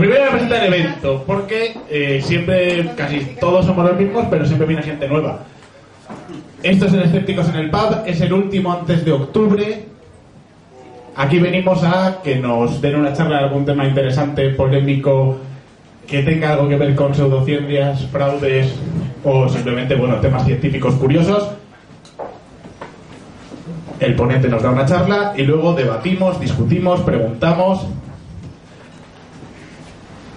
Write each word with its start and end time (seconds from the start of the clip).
primero 0.00 0.20
voy 0.20 0.28
a 0.28 0.32
presentar 0.32 0.64
el 0.64 0.74
evento, 0.74 1.24
porque 1.26 1.76
eh, 1.88 2.20
siempre, 2.22 2.90
casi 2.96 3.20
todos 3.40 3.66
somos 3.66 3.84
los 3.84 3.96
mismos, 3.96 4.26
pero 4.30 4.44
siempre 4.44 4.66
viene 4.66 4.82
gente 4.82 5.06
nueva. 5.06 5.44
Esto 6.62 6.86
es 6.86 6.92
el 6.92 7.02
Escépticos 7.02 7.48
en 7.50 7.56
el 7.56 7.70
Pub, 7.70 8.02
es 8.06 8.20
el 8.20 8.32
último 8.32 8.72
antes 8.72 9.04
de 9.04 9.12
octubre. 9.12 9.84
Aquí 11.16 11.38
venimos 11.38 11.82
a 11.84 12.20
que 12.22 12.36
nos 12.36 12.80
den 12.80 12.96
una 12.96 13.12
charla 13.12 13.38
de 13.38 13.44
algún 13.44 13.64
tema 13.64 13.86
interesante, 13.86 14.50
polémico, 14.50 15.38
que 16.06 16.22
tenga 16.22 16.52
algo 16.52 16.68
que 16.68 16.76
ver 16.76 16.94
con 16.94 17.14
pseudociencias, 17.14 18.06
fraudes 18.06 18.74
o 19.22 19.48
simplemente, 19.48 19.94
bueno, 19.94 20.16
temas 20.16 20.44
científicos 20.44 20.94
curiosos. 20.94 21.50
El 23.98 24.14
ponente 24.14 24.48
nos 24.48 24.62
da 24.62 24.70
una 24.70 24.86
charla 24.86 25.34
y 25.36 25.42
luego 25.42 25.74
debatimos, 25.74 26.40
discutimos, 26.40 27.00
preguntamos. 27.00 27.86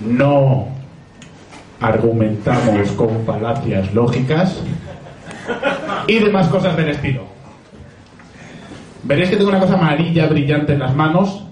No 0.06 0.68
argumentamos 1.80 2.92
con 2.92 3.26
falacias 3.26 3.94
lógicas 3.94 4.62
y 6.08 6.20
demás 6.20 6.48
cosas 6.48 6.76
del 6.78 6.90
estilo. 6.90 7.24
Veréis 9.04 9.30
que 9.30 9.36
tengo 9.36 9.50
una 9.50 9.60
cosa 9.60 9.74
amarilla 9.74 10.28
brillante 10.28 10.74
en 10.74 10.80
las 10.80 10.96
manos. 10.96 11.44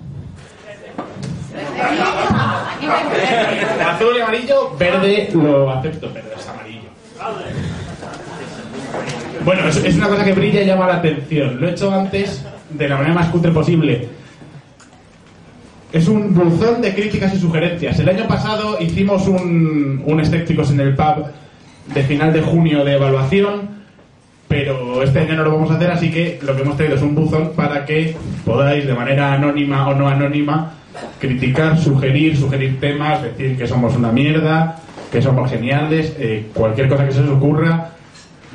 Azul 3.87 4.17
y 4.17 4.21
amarillo, 4.21 4.75
verde 4.77 5.29
lo 5.33 5.69
acepto, 5.71 6.09
pero 6.13 6.27
es 6.37 6.47
amarillo. 6.47 6.89
Bueno, 9.43 9.67
es, 9.67 9.77
es 9.77 9.95
una 9.95 10.07
cosa 10.07 10.23
que 10.23 10.33
brilla 10.33 10.61
y 10.61 10.65
llama 10.65 10.87
la 10.87 10.95
atención. 10.95 11.59
Lo 11.59 11.67
he 11.67 11.71
hecho 11.71 11.91
antes 11.91 12.45
de 12.69 12.87
la 12.87 12.95
manera 12.95 13.15
más 13.15 13.27
cutre 13.29 13.51
posible. 13.51 14.20
Es 15.91 16.07
un 16.07 16.33
buzón 16.33 16.81
de 16.81 16.93
críticas 16.93 17.33
y 17.33 17.39
sugerencias. 17.39 17.99
El 17.99 18.09
año 18.09 18.27
pasado 18.27 18.77
hicimos 18.79 19.27
un, 19.27 20.01
un 20.05 20.19
Escépticos 20.19 20.71
en 20.71 20.79
el 20.79 20.95
Pub 20.95 21.25
de 21.93 22.03
final 22.03 22.31
de 22.31 22.41
junio 22.41 22.85
de 22.85 22.93
evaluación, 22.93 23.69
pero 24.47 25.03
este 25.03 25.19
año 25.19 25.35
no 25.35 25.43
lo 25.43 25.51
vamos 25.53 25.71
a 25.71 25.75
hacer, 25.75 25.91
así 25.91 26.11
que 26.11 26.39
lo 26.43 26.55
que 26.55 26.61
hemos 26.61 26.77
traído 26.77 26.95
es 26.95 27.01
un 27.01 27.15
buzón 27.15 27.51
para 27.55 27.85
que 27.85 28.15
podáis, 28.45 28.85
de 28.85 28.93
manera 28.93 29.33
anónima 29.33 29.87
o 29.87 29.95
no 29.95 30.07
anónima, 30.07 30.73
criticar, 31.19 31.77
sugerir, 31.77 32.37
sugerir 32.37 32.79
temas, 32.79 33.21
decir 33.21 33.57
que 33.57 33.67
somos 33.67 33.95
una 33.95 34.11
mierda, 34.11 34.79
que 35.11 35.21
somos 35.21 35.49
geniales, 35.49 36.15
eh, 36.17 36.47
cualquier 36.53 36.87
cosa 36.87 37.05
que 37.05 37.11
se 37.11 37.21
os 37.21 37.29
ocurra, 37.29 37.91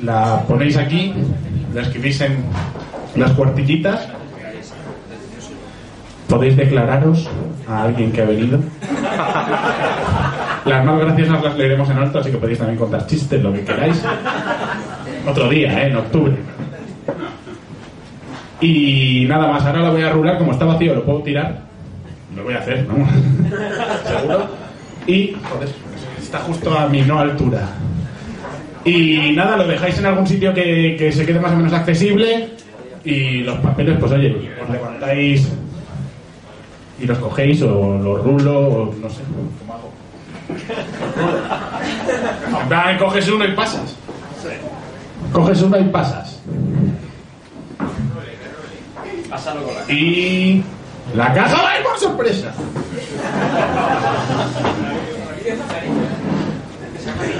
la 0.03 0.43
ponéis 0.47 0.77
aquí, 0.77 1.13
la 1.73 1.81
escribís 1.81 2.21
en 2.21 2.37
las 3.15 3.31
cuartillitas. 3.31 4.07
Podéis 6.27 6.57
declararos 6.57 7.29
a 7.67 7.83
alguien 7.83 8.11
que 8.11 8.21
ha 8.21 8.25
venido. 8.25 8.59
Las 10.65 10.83
más 10.83 10.99
graciosas 10.99 11.41
las 11.41 11.57
leeremos 11.57 11.89
en 11.89 11.97
alto, 11.97 12.19
así 12.19 12.29
que 12.31 12.37
podéis 12.37 12.59
también 12.59 12.77
contar 12.77 13.07
chistes, 13.07 13.41
lo 13.41 13.53
que 13.53 13.63
queráis. 13.63 14.03
Otro 15.25 15.47
día, 15.49 15.81
¿eh? 15.81 15.87
en 15.87 15.95
octubre. 15.95 16.35
Y 18.59 19.25
nada 19.29 19.47
más, 19.47 19.63
ahora 19.63 19.79
lo 19.79 19.91
voy 19.93 20.01
a 20.01 20.11
rular, 20.11 20.37
como 20.37 20.51
está 20.51 20.65
vacío, 20.65 20.95
lo 20.95 21.05
puedo 21.05 21.21
tirar. 21.21 21.61
Lo 22.35 22.43
voy 22.43 22.55
a 22.55 22.59
hacer, 22.59 22.85
¿no? 22.85 22.95
Seguro. 24.05 24.47
Y, 25.07 25.35
está 26.21 26.39
justo 26.39 26.77
a 26.77 26.87
mi 26.87 27.01
no 27.03 27.19
altura. 27.19 27.69
Y 28.83 29.31
nada, 29.33 29.55
lo 29.55 29.67
dejáis 29.67 29.97
en 29.99 30.07
algún 30.07 30.27
sitio 30.27 30.53
que, 30.53 30.95
que 30.99 31.11
se 31.11 31.25
quede 31.25 31.39
más 31.39 31.53
o 31.53 31.57
menos 31.57 31.71
accesible. 31.71 32.49
Y 33.05 33.43
los 33.43 33.57
papeles, 33.59 33.97
pues 33.99 34.11
oye, 34.11 34.35
os 34.61 34.69
levantáis 34.69 35.47
y 36.99 37.05
los 37.05 37.17
cogéis 37.19 37.61
o 37.61 37.97
los 37.97 38.23
rulo 38.23 38.59
o 38.59 38.85
no 38.95 39.09
sé, 39.09 39.21
¿cómo 39.59 39.73
hago? 39.73 39.91
En 42.61 42.67
plan, 42.67 42.97
coges 42.97 43.29
uno 43.29 43.45
y 43.45 43.51
pasas. 43.51 43.95
Coges 45.31 45.61
uno 45.61 45.77
y 45.77 45.83
pasas. 45.85 46.41
Pásalo 49.29 49.63
con 49.63 49.75
la 49.75 49.93
Y 49.93 50.63
la 51.15 51.33
caja 51.33 51.61
va 51.61 51.71
a 51.71 51.79
ir 51.79 51.83
por 51.83 51.99
sorpresa. 51.99 52.53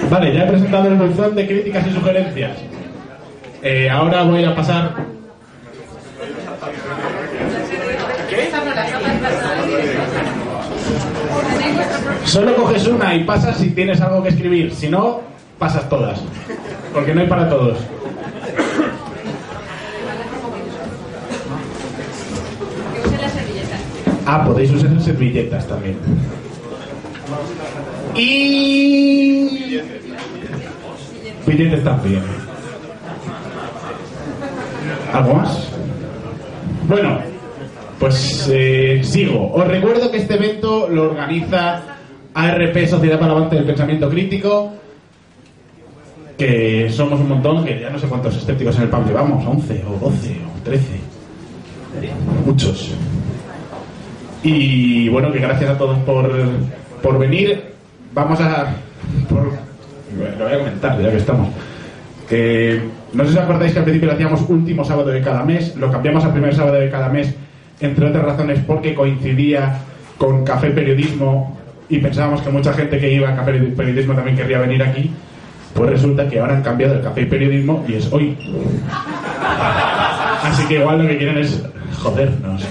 Vale, 0.09 0.33
ya 0.33 0.43
he 0.43 0.47
presentado 0.47 0.87
el 0.87 0.95
buzón 0.95 1.35
de 1.35 1.47
críticas 1.47 1.87
y 1.87 1.93
sugerencias. 1.93 2.57
Eh, 3.61 3.89
ahora 3.89 4.23
voy 4.23 4.43
a 4.43 4.55
pasar. 4.55 4.95
Solo 12.25 12.55
coges 12.55 12.87
una 12.87 13.15
y 13.15 13.23
pasas 13.23 13.57
si 13.57 13.69
tienes 13.69 14.01
algo 14.01 14.23
que 14.23 14.29
escribir. 14.29 14.73
Si 14.73 14.89
no, 14.89 15.21
pasas 15.57 15.87
todas. 15.89 16.19
Porque 16.93 17.13
no 17.13 17.21
hay 17.21 17.27
para 17.27 17.49
todos. 17.49 17.77
Ah, 24.25 24.43
podéis 24.45 24.71
usar 24.71 25.01
servilletas 25.01 25.65
también. 25.67 25.97
Y. 28.15 29.79
Billetes 31.45 31.83
también. 31.83 32.23
¿Algo 35.13 35.33
más? 35.33 35.69
Bueno, 36.89 37.19
pues 37.99 38.49
eh, 38.51 39.01
sigo. 39.03 39.51
Os 39.53 39.67
recuerdo 39.67 40.11
que 40.11 40.17
este 40.17 40.35
evento 40.35 40.87
lo 40.89 41.03
organiza 41.11 41.81
ARP 42.33 42.85
Sociedad 42.87 43.19
para 43.19 43.31
el 43.33 43.37
Avance 43.37 43.55
del 43.55 43.65
Pensamiento 43.65 44.09
Crítico. 44.09 44.73
Que 46.37 46.87
somos 46.91 47.19
un 47.19 47.29
montón, 47.29 47.65
que 47.65 47.79
ya 47.79 47.89
no 47.89 47.97
sé 47.97 48.07
cuántos 48.07 48.35
escépticos 48.37 48.75
en 48.77 48.83
el 48.83 48.89
pub 48.89 49.07
llevamos, 49.07 49.43
11 49.43 49.83
o 49.87 49.97
12 50.09 50.37
o 50.59 50.63
13. 50.63 50.83
Muchos. 52.45 52.91
Y 54.43 55.09
bueno, 55.09 55.31
que 55.31 55.39
gracias 55.39 55.71
a 55.71 55.77
todos 55.77 55.97
por, 55.99 56.31
por 57.01 57.17
venir. 57.17 57.73
Vamos 58.13 58.39
a. 58.39 58.67
por- 59.29 59.51
lo 60.37 60.45
voy 60.45 60.53
a 60.53 60.57
comentar, 60.59 61.01
ya 61.01 61.09
que 61.11 61.17
estamos. 61.17 61.49
Que 62.29 62.81
no 63.13 63.23
sé 63.25 63.31
si 63.31 63.37
os 63.37 63.43
acordáis 63.43 63.71
que 63.73 63.79
al 63.79 63.85
principio 63.85 64.07
lo 64.09 64.13
hacíamos 64.13 64.41
último 64.49 64.83
sábado 64.85 65.09
de 65.09 65.21
cada 65.21 65.43
mes, 65.43 65.75
lo 65.75 65.91
cambiamos 65.91 66.23
al 66.23 66.31
primer 66.33 66.53
sábado 66.53 66.75
de 66.75 66.89
cada 66.89 67.09
mes, 67.09 67.33
entre 67.79 68.07
otras 68.07 68.25
razones 68.25 68.59
porque 68.65 68.93
coincidía 68.93 69.79
con 70.17 70.43
Café 70.43 70.71
Periodismo 70.71 71.57
y 71.89 71.99
pensábamos 71.99 72.41
que 72.41 72.49
mucha 72.49 72.73
gente 72.73 72.99
que 72.99 73.13
iba 73.13 73.29
a 73.29 73.35
Café 73.35 73.53
Periodismo 73.53 74.13
también 74.13 74.35
querría 74.35 74.59
venir 74.59 74.83
aquí. 74.83 75.11
Pues 75.73 75.89
resulta 75.91 76.27
que 76.27 76.39
ahora 76.39 76.55
han 76.55 76.63
cambiado 76.63 76.95
el 76.95 77.01
Café 77.01 77.25
Periodismo 77.25 77.85
y 77.87 77.93
es 77.95 78.11
hoy. 78.11 78.35
Así 80.43 80.65
que 80.65 80.75
igual 80.75 81.03
lo 81.03 81.07
que 81.07 81.17
quieren 81.17 81.37
es 81.37 81.63
jodernos. 82.01 82.65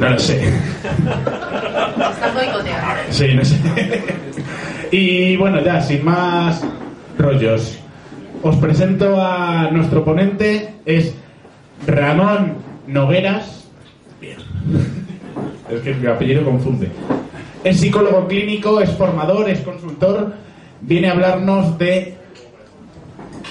No 0.00 0.10
lo 0.10 0.18
sé. 0.18 0.52
Sí, 3.10 3.34
no 3.34 3.44
sé. 3.44 3.56
Y 4.90 5.36
bueno, 5.36 5.62
ya, 5.62 5.80
sin 5.80 6.04
más 6.04 6.62
rollos. 7.18 7.78
Os 8.46 8.54
presento 8.58 9.20
a 9.20 9.70
nuestro 9.72 10.04
ponente. 10.04 10.74
Es 10.86 11.16
Ramón 11.84 12.54
Nogueras. 12.86 13.68
Bien. 14.20 14.36
Es 15.68 15.80
que 15.80 15.92
mi 15.94 16.06
apellido 16.06 16.44
confunde. 16.44 16.88
Es 17.64 17.80
psicólogo 17.80 18.28
clínico, 18.28 18.80
es 18.80 18.90
formador, 18.90 19.50
es 19.50 19.58
consultor. 19.62 20.34
Viene 20.80 21.08
a 21.08 21.12
hablarnos 21.14 21.76
de 21.76 22.14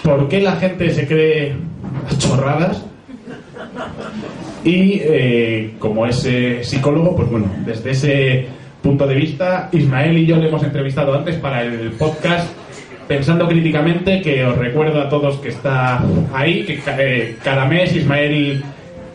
por 0.01 0.29
qué 0.29 0.39
la 0.39 0.56
gente 0.56 0.89
se 0.91 1.06
cree 1.06 1.57
las 2.06 2.17
chorradas. 2.17 2.85
Y 4.63 5.01
eh, 5.03 5.75
como 5.77 6.06
es 6.06 6.23
eh, 6.25 6.63
psicólogo, 6.63 7.17
pues 7.17 7.29
bueno, 7.29 7.47
desde 7.66 7.91
ese 7.91 8.48
punto 8.81 9.06
de 9.06 9.15
vista, 9.15 9.68
Ismael 9.74 10.18
y 10.19 10.25
yo 10.25 10.38
le 10.38 10.48
hemos 10.48 10.63
entrevistado 10.63 11.13
antes 11.13 11.36
para 11.36 11.63
el 11.63 11.91
podcast 11.91 12.48
Pensando 13.07 13.48
Críticamente, 13.48 14.22
que 14.22 14.44
os 14.44 14.57
recuerdo 14.57 15.00
a 15.02 15.10
todos 15.10 15.38
que 15.38 15.50
está 15.50 16.02
ahí, 16.34 16.63
que 16.66 16.81
eh, 16.98 17.36
cada 17.44 17.66
mes 17.66 17.96
Ismael 17.96 18.63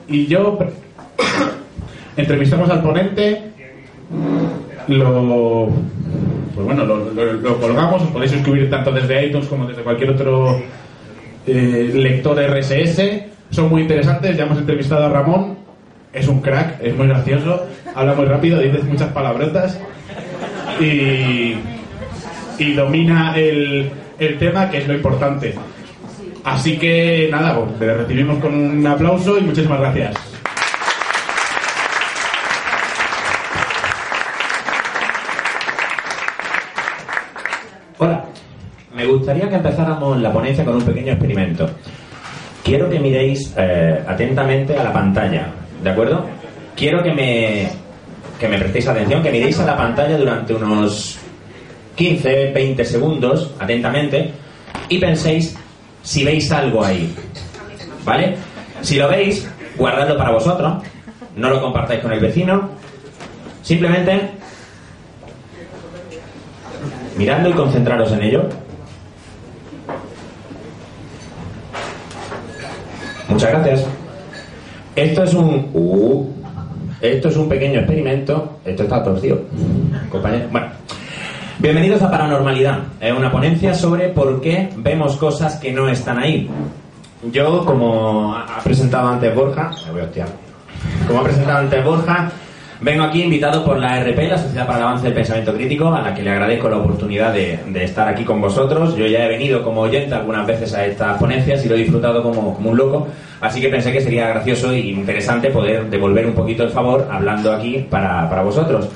y 0.08 0.26
yo 0.26 0.58
entrevistamos 2.16 2.70
al 2.70 2.82
ponente, 2.82 3.42
lo, 4.88 5.68
pues 6.54 6.66
bueno, 6.66 6.84
lo, 6.84 7.10
lo- 7.12 7.32
lo 7.32 7.60
colgamos, 7.60 8.02
os 8.02 8.08
podéis 8.10 8.30
suscribir 8.32 8.70
tanto 8.70 8.92
desde 8.92 9.26
iTunes 9.26 9.46
como 9.48 9.66
desde 9.66 9.82
cualquier 9.82 10.10
otro 10.10 10.60
eh, 11.46 11.90
lector 11.94 12.38
RSS. 12.38 13.00
Son 13.50 13.68
muy 13.68 13.82
interesantes, 13.82 14.36
ya 14.36 14.44
hemos 14.44 14.58
entrevistado 14.58 15.06
a 15.06 15.08
Ramón, 15.08 15.56
es 16.12 16.28
un 16.28 16.40
crack, 16.40 16.80
es 16.82 16.96
muy 16.96 17.08
gracioso, 17.08 17.66
habla 17.94 18.14
muy 18.14 18.26
rápido, 18.26 18.60
dice 18.60 18.82
muchas 18.84 19.08
palabrotas 19.12 19.80
y, 20.80 21.54
y 22.60 22.74
domina 22.74 23.34
el, 23.36 23.90
el 24.18 24.38
tema, 24.38 24.68
que 24.70 24.78
es 24.78 24.86
lo 24.86 24.94
importante. 24.94 25.54
Así 26.44 26.78
que 26.78 27.28
nada, 27.30 27.56
pues, 27.56 27.80
le 27.80 27.94
recibimos 27.94 28.38
con 28.38 28.54
un 28.54 28.86
aplauso 28.86 29.38
y 29.38 29.40
muchísimas 29.40 29.80
gracias. 29.80 30.14
Hola, 37.98 38.24
me 38.94 39.06
gustaría 39.06 39.48
que 39.48 39.56
empezáramos 39.56 40.20
la 40.20 40.32
ponencia 40.32 40.64
con 40.64 40.76
un 40.76 40.82
pequeño 40.82 41.12
experimento. 41.12 41.68
Quiero 42.62 42.90
que 42.90 42.98
miréis 42.98 43.54
eh, 43.56 44.02
atentamente 44.06 44.78
a 44.78 44.84
la 44.84 44.92
pantalla, 44.92 45.48
¿de 45.82 45.90
acuerdo? 45.90 46.26
Quiero 46.76 47.02
que 47.02 47.12
me, 47.12 47.68
que 48.38 48.48
me 48.48 48.58
prestéis 48.58 48.86
atención, 48.88 49.22
que 49.22 49.30
miréis 49.30 49.58
a 49.60 49.64
la 49.64 49.76
pantalla 49.76 50.18
durante 50.18 50.54
unos 50.54 51.18
15, 52.00 52.52
20 52.54 52.84
segundos, 52.86 53.50
atentamente, 53.58 54.32
y 54.88 54.98
penséis 54.98 55.54
si 56.02 56.24
veis 56.24 56.50
algo 56.50 56.82
ahí. 56.82 57.14
¿Vale? 58.06 58.36
Si 58.80 58.96
lo 58.96 59.06
veis, 59.06 59.46
guardadlo 59.76 60.16
para 60.16 60.30
vosotros, 60.30 60.82
no 61.36 61.50
lo 61.50 61.60
compartáis 61.60 62.00
con 62.00 62.10
el 62.10 62.20
vecino, 62.20 62.70
simplemente 63.60 64.30
miradlo 67.18 67.50
y 67.50 67.52
concentraros 67.52 68.12
en 68.12 68.22
ello. 68.22 68.48
Muchas 73.28 73.50
gracias. 73.50 73.86
Esto 74.96 75.24
es 75.24 75.34
un. 75.34 75.68
Uh, 75.74 76.26
esto 77.02 77.28
es 77.28 77.36
un 77.36 77.46
pequeño 77.46 77.80
experimento. 77.80 78.58
Esto 78.64 78.84
está 78.84 79.04
torcido. 79.04 79.42
Compañero. 80.10 80.48
Bueno. 80.50 80.79
Bienvenidos 81.60 82.00
a 82.00 82.10
Paranormalidad. 82.10 82.78
Es 83.02 83.12
una 83.12 83.30
ponencia 83.30 83.74
sobre 83.74 84.08
por 84.08 84.40
qué 84.40 84.70
vemos 84.78 85.16
cosas 85.16 85.56
que 85.56 85.70
no 85.70 85.90
están 85.90 86.18
ahí. 86.18 86.48
Yo, 87.30 87.66
como 87.66 88.34
ha 88.34 88.60
presentado 88.64 89.10
antes 89.10 89.34
Borja. 89.34 89.70
Me 89.84 89.92
voy 89.92 90.00
a 90.00 90.04
hostiar. 90.04 90.28
Como 91.06 91.20
ha 91.20 91.22
presentado 91.22 91.58
antes 91.58 91.84
Borja, 91.84 92.32
Vengo 92.82 93.04
aquí 93.04 93.22
invitado 93.22 93.62
por 93.62 93.78
la 93.78 94.02
RP, 94.02 94.26
la 94.26 94.38
Sociedad 94.38 94.66
para 94.66 94.78
el 94.78 94.84
Avance 94.84 95.04
del 95.04 95.12
Pensamiento 95.12 95.52
Crítico, 95.52 95.88
a 95.88 96.00
la 96.00 96.14
que 96.14 96.22
le 96.22 96.30
agradezco 96.30 96.70
la 96.70 96.78
oportunidad 96.78 97.30
de, 97.30 97.60
estar 97.84 98.08
aquí 98.08 98.24
con 98.24 98.40
vosotros. 98.40 98.96
Yo 98.96 99.06
ya 99.06 99.26
he 99.26 99.28
venido 99.28 99.62
como 99.62 99.82
oyente 99.82 100.14
algunas 100.14 100.46
veces 100.46 100.72
a 100.72 100.86
estas 100.86 101.18
ponencias 101.18 101.62
y 101.62 101.68
lo 101.68 101.74
he 101.74 101.80
disfrutado 101.80 102.22
como, 102.22 102.56
un 102.58 102.76
loco, 102.76 103.06
así 103.42 103.60
que 103.60 103.68
pensé 103.68 103.92
que 103.92 104.00
sería 104.00 104.28
gracioso 104.28 104.72
e 104.72 104.78
interesante 104.78 105.50
poder 105.50 105.90
devolver 105.90 106.24
un 106.24 106.32
poquito 106.32 106.62
el 106.62 106.70
favor 106.70 107.06
hablando 107.12 107.52
aquí 107.52 107.86
para, 107.90 108.42
vosotros. 108.42 108.88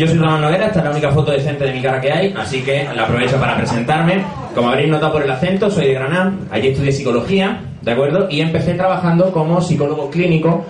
Yo 0.00 0.06
soy 0.06 0.16
Ramón 0.16 0.40
Noguera, 0.40 0.68
esta 0.68 0.78
es 0.78 0.84
la 0.86 0.92
única 0.92 1.10
foto 1.10 1.30
decente 1.30 1.62
de 1.62 1.74
mi 1.74 1.82
cara 1.82 2.00
que 2.00 2.10
hay, 2.10 2.34
así 2.34 2.62
que 2.62 2.88
la 2.96 3.02
aprovecho 3.02 3.38
para 3.38 3.54
presentarme. 3.54 4.24
Como 4.54 4.70
habréis 4.70 4.88
notado 4.88 5.12
por 5.12 5.22
el 5.22 5.30
acento, 5.30 5.70
soy 5.70 5.88
de 5.88 5.92
Granada, 5.92 6.32
allí 6.50 6.68
estudié 6.68 6.90
psicología, 6.90 7.60
¿de 7.82 7.92
acuerdo? 7.92 8.26
Y 8.30 8.40
empecé 8.40 8.72
trabajando 8.72 9.30
como 9.30 9.60
psicólogo 9.60 10.08
clínico, 10.08 10.64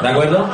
¿de 0.00 0.08
acuerdo? 0.08 0.46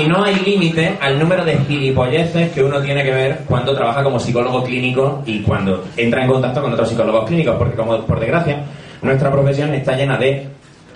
Y 0.00 0.08
no 0.08 0.24
hay 0.24 0.36
límite 0.36 0.96
al 1.02 1.18
número 1.18 1.44
de 1.44 1.58
gilipolleces 1.58 2.50
que 2.52 2.62
uno 2.62 2.80
tiene 2.80 3.04
que 3.04 3.10
ver 3.10 3.40
cuando 3.46 3.76
trabaja 3.76 4.02
como 4.02 4.18
psicólogo 4.18 4.64
clínico 4.64 5.22
y 5.26 5.42
cuando 5.42 5.84
entra 5.98 6.22
en 6.22 6.28
contacto 6.30 6.62
con 6.62 6.72
otros 6.72 6.88
psicólogos 6.88 7.26
clínicos, 7.26 7.56
porque 7.58 7.76
como 7.76 8.00
por 8.06 8.18
desgracia, 8.18 8.64
nuestra 9.02 9.30
profesión 9.30 9.74
está 9.74 9.94
llena 9.96 10.16
de, 10.16 10.48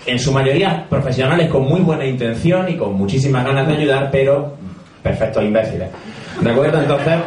en 0.06 0.18
su 0.18 0.32
mayoría, 0.32 0.86
profesionales 0.88 1.50
con 1.50 1.68
muy 1.68 1.82
buena 1.82 2.06
intención 2.06 2.70
y 2.70 2.78
con 2.78 2.94
muchísimas 2.94 3.44
ganas 3.44 3.66
de 3.66 3.74
ayudar, 3.74 4.08
pero 4.10 4.64
perfectos 5.04 5.44
imbéciles. 5.44 5.88
¿De 6.40 6.50
acuerdo? 6.50 6.80
Entonces, 6.80 7.18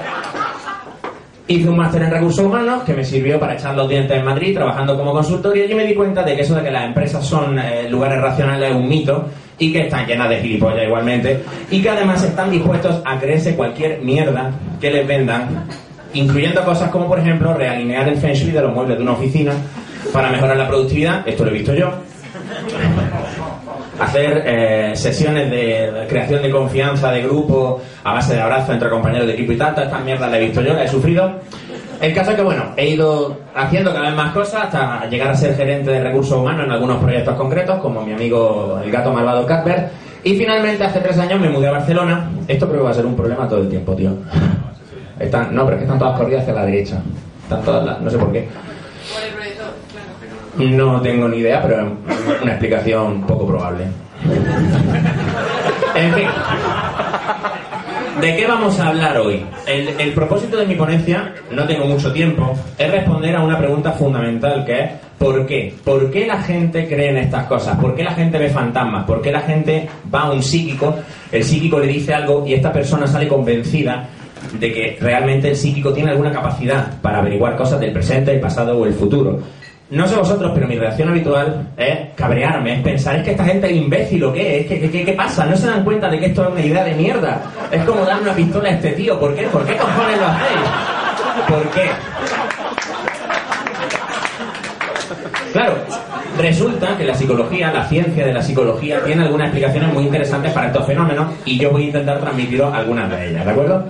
Hice 1.50 1.70
un 1.70 1.78
máster 1.78 2.02
en 2.02 2.12
recursos 2.12 2.44
humanos 2.44 2.84
que 2.84 2.94
me 2.94 3.06
sirvió 3.06 3.40
para 3.40 3.54
echar 3.54 3.74
los 3.74 3.88
dientes 3.88 4.18
en 4.18 4.26
Madrid 4.26 4.54
trabajando 4.54 4.98
como 4.98 5.14
consultor 5.14 5.56
y 5.56 5.62
allí 5.62 5.76
me 5.76 5.86
di 5.86 5.96
cuenta 5.96 6.22
de 6.22 6.36
que 6.36 6.42
eso 6.42 6.54
de 6.56 6.62
que 6.62 6.72
las 6.72 6.84
empresas 6.84 7.26
son 7.26 7.58
eh, 7.58 7.88
lugares 7.90 8.22
racionales 8.22 8.72
es 8.72 8.76
un 8.76 8.90
mito 8.90 9.30
y 9.58 9.72
que 9.72 9.84
están 9.84 10.06
llenas 10.06 10.30
de 10.30 10.42
gilipollas 10.42 10.84
igualmente 10.84 11.42
y 11.72 11.82
que 11.82 11.90
además 11.90 12.22
están 12.22 12.52
dispuestos 12.52 13.02
a 13.06 13.18
creerse 13.18 13.56
cualquier 13.56 14.02
mierda 14.02 14.52
que 14.82 14.92
les 14.92 15.08
vendan, 15.08 15.64
incluyendo 16.14 16.66
cosas 16.66 16.90
como 16.90 17.08
por 17.08 17.20
ejemplo 17.20 17.54
realinear 17.54 18.10
el 18.10 18.18
feng 18.18 18.34
shui 18.34 18.52
de 18.52 18.62
los 18.62 18.74
muebles 18.74 18.98
de 18.98 19.04
una 19.04 19.14
oficina 19.14 19.54
para 20.12 20.30
mejorar 20.30 20.58
la 20.58 20.68
productividad, 20.68 21.26
esto 21.26 21.46
lo 21.46 21.52
he 21.52 21.54
visto 21.54 21.74
yo, 21.74 21.94
hacer 24.00 24.44
eh, 24.46 24.92
sesiones 24.96 25.50
de 25.50 26.06
creación 26.08 26.42
de 26.42 26.52
confianza 26.52 27.12
de 27.12 27.24
grupo 27.24 27.82
a 28.04 28.14
base 28.14 28.36
de 28.36 28.42
abrazo 28.42 28.74
entre 28.74 28.90
compañeros 28.90 29.28
de 29.28 29.34
equipo 29.34 29.54
y 29.54 29.58
tal, 29.58 29.74
todas 29.74 29.88
estas 29.88 30.04
mierdas 30.04 30.30
la 30.30 30.38
he 30.38 30.42
visto 30.42 30.62
yo, 30.62 30.74
la 30.74 30.84
he 30.84 30.88
sufrido. 30.88 31.32
El 32.00 32.14
caso 32.14 32.32
es 32.32 32.36
que, 32.36 32.44
bueno, 32.44 32.64
he 32.78 32.90
ido 32.90 33.38
haciendo 33.56 33.92
cada 33.92 34.08
vez 34.08 34.16
más 34.16 34.32
cosas 34.32 34.66
hasta 34.66 35.08
llegar 35.10 35.30
a 35.30 35.36
ser 35.36 35.56
gerente 35.56 35.90
de 35.90 36.04
recursos 36.04 36.38
humanos 36.38 36.66
en 36.66 36.72
algunos 36.72 36.98
proyectos 36.98 37.36
concretos, 37.36 37.80
como 37.80 38.06
mi 38.06 38.14
amigo 38.14 38.80
el 38.84 38.92
gato 38.92 39.12
malvado 39.12 39.46
Catbert. 39.48 39.92
Y 40.24 40.36
finalmente, 40.36 40.84
hace 40.84 41.00
tres 41.00 41.18
años 41.18 41.40
me 41.40 41.50
mudé 41.50 41.68
a 41.68 41.72
Barcelona. 41.72 42.30
Esto 42.48 42.68
creo 42.68 42.82
que 42.82 42.86
va 42.86 42.92
a 42.92 42.94
ser 42.94 43.06
un 43.06 43.16
problema 43.16 43.48
todo 43.48 43.62
el 43.62 43.70
tiempo, 43.70 43.96
tío. 43.96 44.12
Están, 45.20 45.56
no, 45.56 45.64
pero 45.64 45.78
es 45.78 45.80
que 45.80 45.86
están 45.86 46.00
todas 46.00 46.18
corridas 46.20 46.42
hacia 46.42 46.54
la 46.54 46.66
derecha. 46.66 47.02
Están 47.44 47.64
todas, 47.64 48.02
no 48.02 48.10
sé 48.10 48.18
por 48.18 48.32
qué. 48.32 48.48
No 50.58 51.02
tengo 51.02 51.28
ni 51.28 51.38
idea, 51.38 51.62
pero 51.62 51.82
es 51.82 52.42
una 52.42 52.52
explicación 52.52 53.22
poco 53.22 53.48
probable. 53.48 53.86
En 55.96 56.14
fin. 56.14 56.28
¿De 58.22 58.36
qué 58.36 58.48
vamos 58.48 58.80
a 58.80 58.88
hablar 58.88 59.20
hoy? 59.20 59.46
El, 59.68 60.12
propósito 60.14 60.58
de 60.58 60.66
mi 60.66 60.74
ponencia, 60.74 61.36
no 61.52 61.68
tengo 61.68 61.86
mucho 61.86 62.12
tiempo, 62.12 62.58
es 62.76 62.92
responder 62.92 63.36
a 63.36 63.44
una 63.44 63.60
pregunta 63.60 63.92
fundamental 63.92 64.66
que 64.66 64.80
es 64.80 64.92
¿por 65.20 65.46
qué? 65.46 65.76
¿Por 65.84 66.10
qué 66.10 66.26
la 66.26 66.42
gente 66.42 66.88
cree 66.88 67.10
en 67.10 67.18
estas 67.18 67.46
cosas? 67.46 67.78
¿Por 67.78 67.94
qué 67.94 68.04
la 68.04 68.14
gente 68.14 68.40
ve 68.40 68.50
fantasmas? 68.50 69.06
¿Por 69.06 69.22
qué 69.22 69.32
la 69.32 69.42
gente 69.42 69.88
va 70.14 70.22
a 70.22 70.32
un 70.32 70.42
psíquico, 70.42 70.96
el 71.32 71.44
psíquico 71.44 71.80
le 71.80 71.88
dice 71.88 72.16
algo 72.16 72.44
y 72.48 72.56
esta 72.56 72.74
persona 72.74 73.06
sale 73.06 73.28
convencida 73.28 74.10
de 74.60 74.74
que 74.74 74.98
realmente 75.00 75.50
el 75.50 75.56
psíquico 75.56 75.94
tiene 75.94 76.10
alguna 76.10 76.32
capacidad 76.32 77.00
para 77.02 77.20
averiguar 77.20 77.56
cosas 77.56 77.80
del 77.80 77.92
presente, 77.92 78.34
el 78.34 78.40
pasado 78.40 78.80
o 78.80 78.86
el 78.88 78.94
futuro? 78.94 79.40
No 79.90 80.06
sé 80.06 80.18
vosotros, 80.18 80.52
pero 80.54 80.68
mi 80.68 80.76
reacción 80.76 81.08
habitual 81.08 81.66
es 81.78 82.14
cabrearme, 82.16 82.76
es 82.76 82.82
pensar, 82.82 83.16
es 83.16 83.24
que 83.24 83.32
esta 83.32 83.46
gente 83.46 83.68
es 83.68 83.74
imbécil 83.74 84.22
o 84.26 84.34
qué, 84.34 84.60
es 84.60 84.68
que, 84.68 85.06
¿qué 85.06 85.14
pasa? 85.14 85.46
¿No 85.46 85.56
se 85.56 85.68
dan 85.68 85.86
cuenta 85.86 86.10
de 86.10 86.20
que 86.20 86.26
esto 86.26 86.44
es 86.44 86.50
una 86.52 86.62
idea 86.62 86.84
de 86.84 86.94
mierda? 86.94 87.42
Es 87.72 87.84
como 87.86 88.04
dar 88.04 88.22
una 88.22 88.34
pistola 88.34 88.68
a 88.68 88.74
este 88.74 88.92
tío, 88.92 89.18
¿por 89.18 89.34
qué? 89.34 89.44
¿Por 89.44 89.66
qué 89.66 89.78
cojones 89.78 90.20
lo 90.20 90.28
hacéis? 90.28 90.60
¿Por 91.48 91.70
qué? 91.70 91.90
Claro, 95.54 95.76
resulta 96.38 96.98
que 96.98 97.06
la 97.06 97.16
psicología, 97.16 97.72
la 97.72 97.86
ciencia 97.86 98.26
de 98.26 98.34
la 98.34 98.42
psicología, 98.42 99.02
tiene 99.06 99.24
algunas 99.24 99.48
explicaciones 99.48 99.94
muy 99.94 100.04
interesantes 100.04 100.52
para 100.52 100.68
estos 100.68 100.86
fenómenos 100.86 101.34
y 101.46 101.58
yo 101.58 101.72
voy 101.72 101.84
a 101.84 101.88
intentar 101.88 102.20
transmitiros 102.20 102.74
algunas 102.74 103.10
de 103.10 103.30
ellas, 103.30 103.46
¿de 103.46 103.52
acuerdo? 103.52 103.86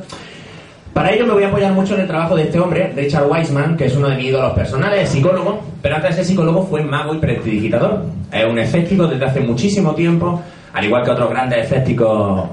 Para 0.98 1.13
ello 1.13 1.27
me 1.27 1.34
voy 1.34 1.44
a 1.44 1.50
apoyar 1.50 1.74
mucho 1.74 1.94
en 1.94 2.01
el 2.01 2.08
trabajo 2.08 2.36
de 2.36 2.46
este 2.46 2.60
hombre, 2.60 2.92
Richard 2.96 3.27
Wiseman, 3.30 3.77
que 3.77 3.86
es 3.86 3.96
uno 3.96 4.10
de 4.10 4.16
mis 4.16 4.30
ídolos 4.30 4.54
personales, 4.54 5.04
es 5.04 5.10
psicólogo, 5.10 5.62
pero 5.80 5.96
antes 5.96 6.10
de 6.10 6.16
ser 6.16 6.25
psicólogo 6.25 6.66
fue 6.66 6.82
mago 6.84 7.13
y 7.13 7.20
prestidigitador. 7.20 8.01
Es 8.32 8.44
un 8.44 8.58
escéptico 8.58 9.06
desde 9.06 9.24
hace 9.24 9.42
muchísimo 9.42 9.94
tiempo, 9.94 10.42
al 10.74 10.86
igual 10.86 11.04
que 11.04 11.12
otros 11.12 11.30
grandes 11.30 11.66
escépticos 11.66 12.50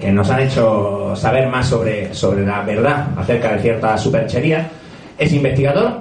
que, 0.00 0.10
nos 0.10 0.30
han 0.30 0.40
hecho 0.40 1.14
saber 1.14 1.46
más 1.46 1.68
sobre, 1.68 2.12
sobre 2.12 2.44
la 2.44 2.62
verdad 2.62 3.10
acerca 3.16 3.52
de 3.52 3.62
ciertas 3.62 4.02
supercherías. 4.02 4.66
Es 5.16 5.32
investigador 5.32 6.00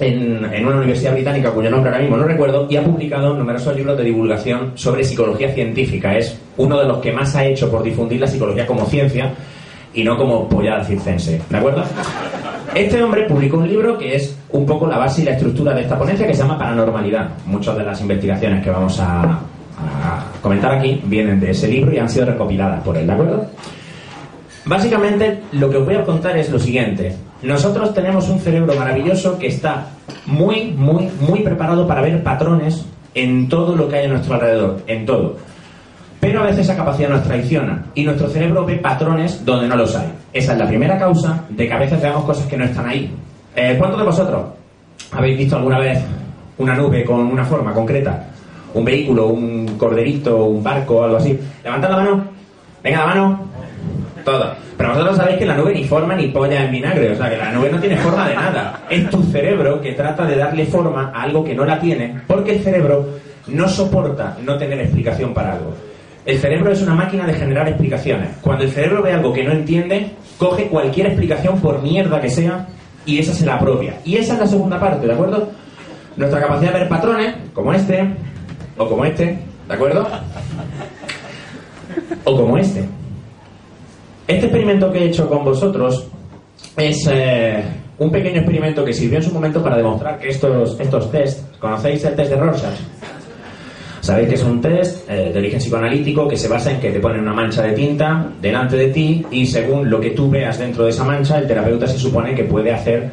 en, 0.00 0.44
en, 0.44 0.66
una 0.66 0.78
universidad 0.78 1.12
británica 1.12 1.52
cuyo 1.52 1.70
nombre 1.70 1.92
ahora 1.92 2.02
mismo 2.02 2.16
no 2.16 2.24
recuerdo 2.24 2.66
y 2.68 2.74
ha 2.74 2.82
publicado 2.82 3.32
numerosos 3.32 3.76
libros 3.76 3.96
de 3.96 4.02
divulgación 4.02 4.72
sobre 4.74 5.04
psicología 5.04 5.54
científica. 5.54 6.18
Es 6.18 6.36
uno 6.56 6.80
de 6.80 6.88
los 6.88 6.98
que 6.98 7.12
más 7.12 7.36
ha 7.36 7.44
hecho 7.44 7.70
por 7.70 7.84
difundir 7.84 8.20
la 8.20 8.26
psicología 8.26 8.66
como 8.66 8.84
ciencia 8.86 9.32
y 9.94 10.04
no 10.04 10.16
como 10.16 10.48
polla 10.48 10.84
circense, 10.84 11.40
¿de 11.48 11.56
acuerdo? 11.56 11.82
Este 12.74 13.02
hombre 13.02 13.24
publicó 13.24 13.58
un 13.58 13.68
libro 13.68 13.96
que 13.96 14.14
es 14.14 14.36
un 14.50 14.66
poco 14.66 14.86
la 14.86 14.98
base 14.98 15.22
y 15.22 15.24
la 15.24 15.32
estructura 15.32 15.74
de 15.74 15.82
esta 15.82 15.98
ponencia 15.98 16.26
que 16.26 16.34
se 16.34 16.42
llama 16.42 16.58
Paranormalidad. 16.58 17.30
Muchas 17.46 17.76
de 17.76 17.84
las 17.84 18.00
investigaciones 18.00 18.62
que 18.62 18.70
vamos 18.70 19.00
a, 19.00 19.40
comentar 20.42 20.72
aquí 20.72 21.00
vienen 21.04 21.40
de 21.40 21.50
ese 21.50 21.68
libro 21.68 21.92
y 21.92 21.98
han 21.98 22.08
sido 22.08 22.26
recopiladas 22.26 22.82
por 22.82 22.96
él, 22.96 23.06
¿de 23.06 23.12
acuerdo? 23.12 23.46
Básicamente 24.64 25.40
lo 25.52 25.70
que 25.70 25.76
os 25.78 25.86
voy 25.86 25.94
a 25.94 26.04
contar 26.04 26.36
es 26.36 26.50
lo 26.50 26.58
siguiente. 26.58 27.14
Nosotros 27.42 27.94
tenemos 27.94 28.28
un 28.28 28.40
cerebro 28.40 28.74
maravilloso 28.74 29.38
que 29.38 29.46
está 29.46 29.86
muy, 30.26 30.72
muy, 30.72 31.08
muy 31.20 31.40
preparado 31.40 31.86
para 31.86 32.02
ver 32.02 32.22
patrones 32.22 32.84
en 33.14 33.48
todo 33.48 33.76
lo 33.76 33.88
que 33.88 33.96
hay 33.96 34.06
a 34.06 34.08
nuestro 34.08 34.34
alrededor, 34.34 34.82
en 34.86 35.06
todo. 35.06 35.36
Pero 36.20 36.40
a 36.40 36.44
veces 36.44 36.60
esa 36.60 36.76
capacidad 36.76 37.10
nos 37.10 37.22
traiciona 37.22 37.84
y 37.94 38.02
nuestro 38.02 38.28
cerebro 38.28 38.64
ve 38.64 38.76
patrones 38.76 39.44
donde 39.44 39.68
no 39.68 39.76
los 39.76 39.94
hay. 39.94 40.08
Esa 40.32 40.52
es 40.52 40.58
la 40.58 40.66
primera 40.66 40.98
causa 40.98 41.44
de 41.48 41.66
que 41.66 41.72
a 41.72 41.78
veces 41.78 42.02
veamos 42.02 42.24
cosas 42.24 42.46
que 42.46 42.56
no 42.56 42.64
están 42.64 42.88
ahí. 42.88 43.10
Eh, 43.54 43.76
¿Cuántos 43.78 44.00
de 44.00 44.06
vosotros 44.06 44.42
habéis 45.12 45.38
visto 45.38 45.56
alguna 45.56 45.78
vez 45.78 46.02
una 46.58 46.74
nube 46.74 47.04
con 47.04 47.20
una 47.20 47.44
forma 47.44 47.72
concreta? 47.72 48.26
Un 48.74 48.84
vehículo, 48.84 49.28
un 49.28 49.78
corderito, 49.78 50.44
un 50.44 50.62
barco, 50.62 51.04
algo 51.04 51.16
así. 51.16 51.38
Levantad 51.62 51.90
la 51.90 51.96
mano. 51.96 52.24
Venga, 52.82 52.98
la 52.98 53.06
mano. 53.06 53.40
Todo. 54.24 54.54
Pero 54.76 54.90
vosotros 54.90 55.16
sabéis 55.16 55.38
que 55.38 55.46
la 55.46 55.56
nube 55.56 55.72
ni 55.72 55.84
forma 55.84 56.14
ni 56.14 56.28
polla 56.28 56.64
en 56.64 56.70
vinagre. 56.70 57.12
O 57.12 57.16
sea, 57.16 57.30
que 57.30 57.36
la 57.36 57.52
nube 57.52 57.70
no 57.70 57.80
tiene 57.80 57.96
forma 57.96 58.28
de 58.28 58.34
nada. 58.34 58.80
Es 58.90 59.08
tu 59.08 59.22
cerebro 59.24 59.80
que 59.80 59.92
trata 59.92 60.24
de 60.24 60.36
darle 60.36 60.66
forma 60.66 61.12
a 61.14 61.22
algo 61.22 61.44
que 61.44 61.54
no 61.54 61.64
la 61.64 61.78
tiene 61.80 62.20
porque 62.26 62.56
el 62.56 62.62
cerebro 62.62 63.06
no 63.48 63.68
soporta 63.68 64.36
no 64.44 64.58
tener 64.58 64.80
explicación 64.80 65.32
para 65.32 65.52
algo. 65.52 65.87
El 66.28 66.38
cerebro 66.38 66.70
es 66.70 66.82
una 66.82 66.94
máquina 66.94 67.26
de 67.26 67.32
generar 67.32 67.66
explicaciones. 67.68 68.28
Cuando 68.42 68.62
el 68.64 68.70
cerebro 68.70 69.02
ve 69.02 69.14
algo 69.14 69.32
que 69.32 69.42
no 69.44 69.50
entiende, 69.50 70.10
coge 70.36 70.68
cualquier 70.68 71.06
explicación 71.06 71.58
por 71.58 71.80
mierda 71.80 72.20
que 72.20 72.28
sea 72.28 72.68
y 73.06 73.18
esa 73.18 73.32
se 73.32 73.46
la 73.46 73.54
apropia. 73.54 73.98
Y 74.04 74.16
esa 74.16 74.34
es 74.34 74.40
la 74.40 74.46
segunda 74.46 74.78
parte, 74.78 75.06
¿de 75.06 75.14
acuerdo? 75.14 75.48
Nuestra 76.18 76.38
capacidad 76.38 76.74
de 76.74 76.80
ver 76.80 76.88
patrones, 76.90 77.34
como 77.54 77.72
este, 77.72 78.14
o 78.76 78.86
como 78.86 79.06
este, 79.06 79.38
¿de 79.68 79.74
acuerdo? 79.74 80.06
O 82.24 82.36
como 82.36 82.58
este. 82.58 82.84
Este 84.26 84.44
experimento 84.44 84.92
que 84.92 84.98
he 84.98 85.06
hecho 85.06 85.30
con 85.30 85.46
vosotros 85.46 86.08
es 86.76 87.08
eh, 87.10 87.64
un 87.96 88.10
pequeño 88.10 88.40
experimento 88.40 88.84
que 88.84 88.92
sirvió 88.92 89.16
en 89.16 89.24
su 89.24 89.32
momento 89.32 89.62
para 89.62 89.78
demostrar 89.78 90.18
que 90.18 90.28
estos, 90.28 90.78
estos 90.78 91.10
test, 91.10 91.58
¿conocéis 91.58 92.04
el 92.04 92.14
test 92.14 92.32
de 92.32 92.36
Rorschach? 92.36 92.78
Sabéis 94.00 94.28
que 94.28 94.34
es 94.36 94.44
un 94.44 94.60
test 94.60 95.08
eh, 95.10 95.30
de 95.32 95.38
origen 95.38 95.58
psicoanalítico 95.58 96.28
que 96.28 96.36
se 96.36 96.48
basa 96.48 96.70
en 96.70 96.80
que 96.80 96.90
te 96.90 97.00
ponen 97.00 97.20
una 97.20 97.32
mancha 97.32 97.62
de 97.62 97.72
tinta 97.72 98.28
delante 98.40 98.76
de 98.76 98.88
ti 98.88 99.26
y 99.30 99.46
según 99.46 99.90
lo 99.90 100.00
que 100.00 100.10
tú 100.10 100.30
veas 100.30 100.58
dentro 100.58 100.84
de 100.84 100.90
esa 100.90 101.04
mancha, 101.04 101.38
el 101.38 101.46
terapeuta 101.46 101.86
se 101.86 101.98
supone 101.98 102.34
que 102.34 102.44
puede 102.44 102.72
hacer 102.72 103.10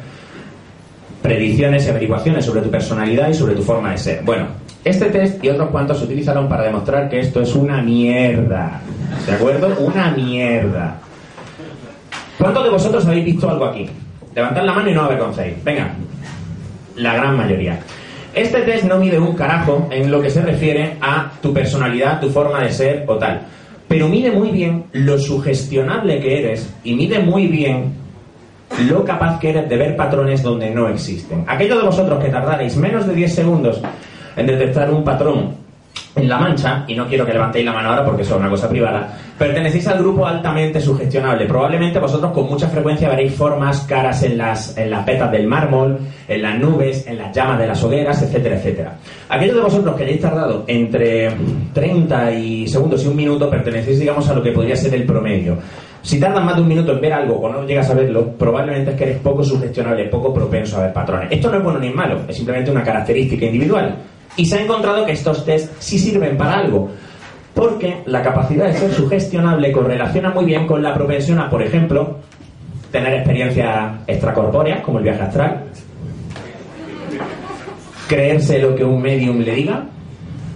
predicciones 1.22 1.86
y 1.86 1.90
averiguaciones 1.90 2.44
sobre 2.44 2.62
tu 2.62 2.70
personalidad 2.70 3.28
y 3.28 3.34
sobre 3.34 3.54
tu 3.54 3.62
forma 3.62 3.90
de 3.90 3.98
ser. 3.98 4.22
Bueno, 4.22 4.46
este 4.84 5.06
test 5.06 5.42
y 5.42 5.48
otros 5.48 5.70
cuantos 5.70 5.98
se 5.98 6.04
utilizaron 6.04 6.48
para 6.48 6.62
demostrar 6.62 7.08
que 7.08 7.18
esto 7.18 7.42
es 7.42 7.54
una 7.56 7.82
mierda. 7.82 8.80
¿De 9.26 9.32
acuerdo? 9.32 9.76
Una 9.80 10.12
mierda. 10.12 11.00
¿Cuántos 12.38 12.64
de 12.64 12.70
vosotros 12.70 13.04
habéis 13.06 13.24
visto 13.24 13.50
algo 13.50 13.64
aquí? 13.64 13.90
Levantad 14.34 14.64
la 14.64 14.72
mano 14.72 14.90
y 14.90 14.94
no 14.94 15.02
avergoncéis. 15.02 15.64
Venga. 15.64 15.90
La 16.94 17.14
gran 17.14 17.36
mayoría. 17.36 17.80
Este 18.36 18.60
test 18.60 18.84
no 18.84 18.98
mide 18.98 19.18
un 19.18 19.34
carajo 19.34 19.88
en 19.90 20.10
lo 20.10 20.20
que 20.20 20.28
se 20.28 20.42
refiere 20.42 20.98
a 21.00 21.32
tu 21.40 21.54
personalidad, 21.54 22.20
tu 22.20 22.28
forma 22.28 22.62
de 22.62 22.70
ser 22.70 23.04
o 23.06 23.16
tal. 23.16 23.40
Pero 23.88 24.08
mide 24.08 24.30
muy 24.30 24.50
bien 24.50 24.84
lo 24.92 25.18
sugestionable 25.18 26.20
que 26.20 26.40
eres 26.40 26.70
y 26.84 26.94
mide 26.94 27.18
muy 27.18 27.46
bien 27.46 27.94
lo 28.90 29.06
capaz 29.06 29.40
que 29.40 29.48
eres 29.48 29.66
de 29.70 29.78
ver 29.78 29.96
patrones 29.96 30.42
donde 30.42 30.70
no 30.70 30.86
existen. 30.86 31.46
Aquellos 31.46 31.78
de 31.78 31.86
vosotros 31.86 32.22
que 32.22 32.28
tardaréis 32.28 32.76
menos 32.76 33.06
de 33.06 33.14
10 33.14 33.34
segundos 33.34 33.80
en 34.36 34.46
detectar 34.46 34.90
un 34.90 35.02
patrón 35.02 35.54
en 36.16 36.28
La 36.28 36.38
Mancha, 36.38 36.84
y 36.88 36.94
no 36.94 37.06
quiero 37.06 37.26
que 37.26 37.34
levantéis 37.34 37.64
la 37.64 37.74
mano 37.74 37.90
ahora 37.90 38.04
porque 38.04 38.22
eso 38.22 38.34
es 38.34 38.40
una 38.40 38.48
cosa 38.48 38.68
privada, 38.68 39.14
pertenecéis 39.38 39.86
al 39.88 39.98
grupo 39.98 40.26
altamente 40.26 40.80
sugestionable. 40.80 41.44
Probablemente 41.44 41.98
vosotros 41.98 42.32
con 42.32 42.46
mucha 42.46 42.68
frecuencia 42.68 43.10
veréis 43.10 43.34
formas, 43.34 43.80
caras 43.80 44.22
en 44.22 44.38
las, 44.38 44.76
en 44.78 44.90
las 44.90 45.04
del 45.04 45.46
mármol, 45.46 45.98
en 46.26 46.42
las 46.42 46.58
nubes, 46.58 47.06
en 47.06 47.18
las 47.18 47.36
llamas 47.36 47.58
de 47.58 47.66
las 47.66 47.84
hogueras, 47.84 48.22
etcétera, 48.22 48.56
etcétera. 48.56 48.96
Aquellos 49.28 49.56
de 49.56 49.62
vosotros 49.62 49.94
que 49.94 50.04
hayáis 50.04 50.20
tardado 50.20 50.64
entre 50.66 51.30
30 51.74 52.32
y 52.32 52.66
segundos 52.66 53.04
y 53.04 53.08
un 53.08 53.16
minuto 53.16 53.50
pertenecéis, 53.50 54.00
digamos, 54.00 54.26
a 54.28 54.34
lo 54.34 54.42
que 54.42 54.52
podría 54.52 54.74
ser 54.74 54.94
el 54.94 55.04
promedio. 55.04 55.58
Si 56.00 56.18
tardas 56.20 56.44
más 56.44 56.54
de 56.56 56.62
un 56.62 56.68
minuto 56.68 56.92
en 56.92 57.00
ver 57.00 57.12
algo 57.12 57.34
o 57.34 57.52
no 57.52 57.66
llegas 57.66 57.90
a 57.90 57.94
verlo, 57.94 58.32
probablemente 58.38 58.92
es 58.92 58.96
que 58.96 59.04
eres 59.04 59.18
poco 59.18 59.42
sugestionable, 59.44 60.04
poco 60.04 60.32
propenso 60.32 60.78
a 60.78 60.82
ver 60.82 60.92
patrones. 60.92 61.28
Esto 61.30 61.50
no 61.50 61.58
es 61.58 61.64
bueno 61.64 61.78
ni 61.80 61.90
malo, 61.90 62.20
es 62.28 62.36
simplemente 62.36 62.70
una 62.70 62.82
característica 62.82 63.44
individual. 63.44 63.96
Y 64.36 64.46
se 64.46 64.58
ha 64.58 64.62
encontrado 64.62 65.04
que 65.06 65.12
estos 65.12 65.44
test 65.44 65.72
sí 65.78 65.98
sirven 65.98 66.36
para 66.36 66.58
algo. 66.58 66.90
Porque 67.54 68.02
la 68.06 68.22
capacidad 68.22 68.66
de 68.66 68.74
ser 68.74 68.92
sugestionable 68.92 69.72
correlaciona 69.72 70.30
muy 70.30 70.44
bien 70.44 70.66
con 70.66 70.82
la 70.82 70.92
propensión 70.92 71.38
a, 71.38 71.48
por 71.48 71.62
ejemplo, 71.62 72.18
tener 72.92 73.14
experiencias 73.14 73.92
extracorpóreas, 74.06 74.82
como 74.82 74.98
el 74.98 75.04
viaje 75.04 75.22
astral, 75.22 75.64
creerse 78.08 78.58
lo 78.58 78.74
que 78.74 78.84
un 78.84 79.00
medium 79.00 79.38
le 79.38 79.54
diga, 79.54 79.84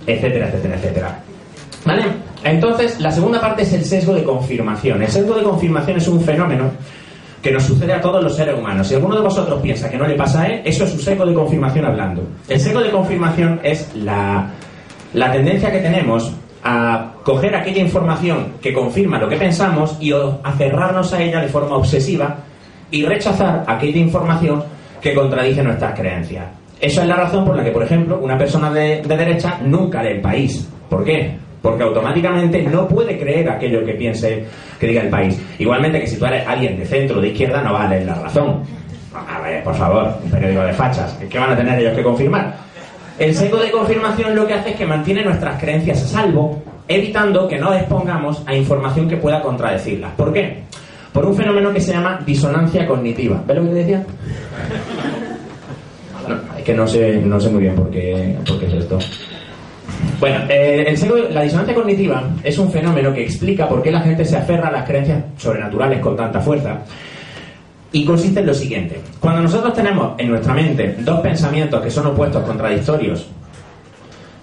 etcétera, 0.07 0.49
etcétera, 0.49 0.75
etcétera. 0.77 1.23
¿Vale? 1.85 2.03
Entonces, 2.45 3.01
la 3.01 3.11
segunda 3.11 3.41
parte 3.41 3.63
es 3.63 3.73
el 3.73 3.85
sesgo 3.85 4.15
de 4.15 4.25
confirmación. 4.25 5.03
El 5.03 5.09
sesgo 5.09 5.35
de 5.35 5.43
confirmación 5.43 5.97
es 5.97 6.09
un 6.09 6.21
fenómeno 6.21 6.71
que 7.43 7.51
nos 7.51 7.65
sucede 7.65 7.93
a 7.93 8.01
todos 8.01 8.23
los 8.23 8.37
seres 8.37 8.59
humanos. 8.59 8.87
Si 8.87 8.95
alguno 8.95 9.17
de 9.17 9.23
vosotros 9.23 9.61
piensa 9.63 9.91
que 9.91 9.97
no 9.97 10.07
le 10.07 10.15
pasa 10.15 10.43
a 10.43 10.47
él, 10.47 10.63
eso 10.65 10.85
es 10.85 10.93
un 10.93 11.01
sesgo 11.01 11.25
de 11.25 11.35
confirmación 11.35 11.87
hablando. 11.87 12.23
El 12.49 12.61
sesgo 12.61 12.81
de 12.81 12.91
confirmación 12.91 13.61
es 13.63 13.95
la, 13.95 14.51
la 15.15 15.33
tendencia 15.33 15.73
que 15.73 15.79
tenemos 15.79 16.33
a 16.63 17.13
coger 17.25 17.55
aquella 17.57 17.81
información 17.81 18.55
que 18.61 18.73
confirma 18.73 19.19
lo 19.19 19.29
que 19.29 19.37
pensamos 19.37 19.97
y 20.01 20.13
aferrarnos 20.13 21.13
a 21.15 21.23
ella 21.23 21.41
de 21.41 21.49
forma 21.49 21.77
obsesiva 21.77 22.37
y 22.91 23.05
rechazar 23.05 23.65
aquella 23.67 23.99
información 23.99 24.63
que 25.01 25.15
contradice 25.15 25.63
nuestras 25.63 25.99
creencias. 25.99 26.45
Esa 26.79 27.03
es 27.03 27.09
la 27.09 27.17
razón 27.17 27.45
por 27.45 27.57
la 27.57 27.65
que, 27.65 27.71
por 27.71 27.83
ejemplo, 27.83 28.19
una 28.21 28.37
persona 28.37 28.71
de, 28.71 29.03
de 29.03 29.17
derecha 29.17 29.59
nunca 29.63 30.03
lee 30.03 30.13
el 30.13 30.21
país. 30.21 30.69
¿Por 30.89 31.05
qué? 31.05 31.39
Porque 31.63 31.85
automáticamente 31.85 32.63
no 32.63 32.89
puede 32.89 33.19
creer 33.19 33.49
aquello 33.51 33.85
que 33.85 33.93
piense 33.95 34.45
que 34.79 34.87
diga 34.87 35.03
el 35.03 35.09
país. 35.09 35.41
Igualmente 35.59 36.01
que 36.01 36.07
si 36.07 36.17
tú 36.17 36.27
eres 36.27 36.47
alguien 36.47 36.79
de 36.79 36.87
centro 36.87 37.21
de 37.21 37.29
izquierda 37.29 37.63
no 37.63 37.73
vale 37.73 38.05
la 38.05 38.15
razón. 38.15 38.63
A 39.15 39.41
ver, 39.41 39.63
por 39.63 39.75
favor, 39.75 40.15
un 40.23 40.31
periódico 40.31 40.63
de 40.63 40.73
fachas, 40.73 41.19
¿qué 41.29 41.39
van 41.39 41.53
a 41.53 41.57
tener 41.57 41.79
ellos 41.81 41.95
que 41.95 42.03
confirmar? 42.03 42.55
El 43.19 43.35
sesgo 43.35 43.59
de 43.59 43.71
confirmación 43.71 44.35
lo 44.35 44.47
que 44.47 44.55
hace 44.55 44.71
es 44.71 44.77
que 44.77 44.87
mantiene 44.87 45.25
nuestras 45.25 45.61
creencias 45.61 46.03
a 46.05 46.07
salvo, 46.07 46.63
evitando 46.89 47.47
que 47.47 47.59
nos 47.59 47.77
expongamos 47.77 48.43
a 48.47 48.55
información 48.55 49.09
que 49.09 49.17
pueda 49.17 49.43
contradecirlas. 49.43 50.13
¿Por 50.13 50.33
qué? 50.33 50.63
Por 51.13 51.27
un 51.27 51.35
fenómeno 51.35 51.73
que 51.73 51.81
se 51.81 51.93
llama 51.93 52.21
disonancia 52.25 52.87
cognitiva. 52.87 53.43
¿Ves 53.47 53.57
lo 53.57 53.63
que 53.65 53.69
te 53.69 53.75
decía? 53.75 54.07
es 56.57 56.65
que 56.65 56.75
no 56.75 56.87
sé, 56.87 57.17
no 57.17 57.41
sé 57.41 57.51
muy 57.51 57.63
bien 57.63 57.75
por 57.75 57.91
qué, 57.91 58.37
por 58.47 58.59
qué 58.59 58.67
es 58.67 58.73
esto. 58.75 58.99
Bueno, 60.21 60.41
eh, 60.51 60.95
la 61.31 61.43
disonancia 61.43 61.75
cognitiva 61.75 62.23
es 62.45 62.59
un 62.59 62.71
fenómeno 62.71 63.13
que 63.13 63.23
explica 63.23 63.67
por 63.67 63.83
qué 63.83 63.91
la 63.91 64.03
gente 64.03 64.23
se 64.27 64.37
aferra 64.37 64.69
a 64.69 64.71
las 64.71 64.87
creencias 64.87 65.25
sobrenaturales 65.39 65.99
con 66.01 66.15
tanta 66.15 66.41
fuerza. 66.41 66.81
Y 67.91 68.05
consiste 68.05 68.41
en 68.41 68.47
lo 68.47 68.55
siguiente. 68.55 69.01
Cuando 69.19 69.43
nosotros 69.43 69.73
tenemos 69.73 70.13
en 70.19 70.29
nuestra 70.29 70.53
mente 70.53 70.97
dos 70.99 71.21
pensamientos 71.21 71.83
que 71.83 71.91
son 71.91 72.07
opuestos, 72.07 72.45
contradictorios, 72.45 73.27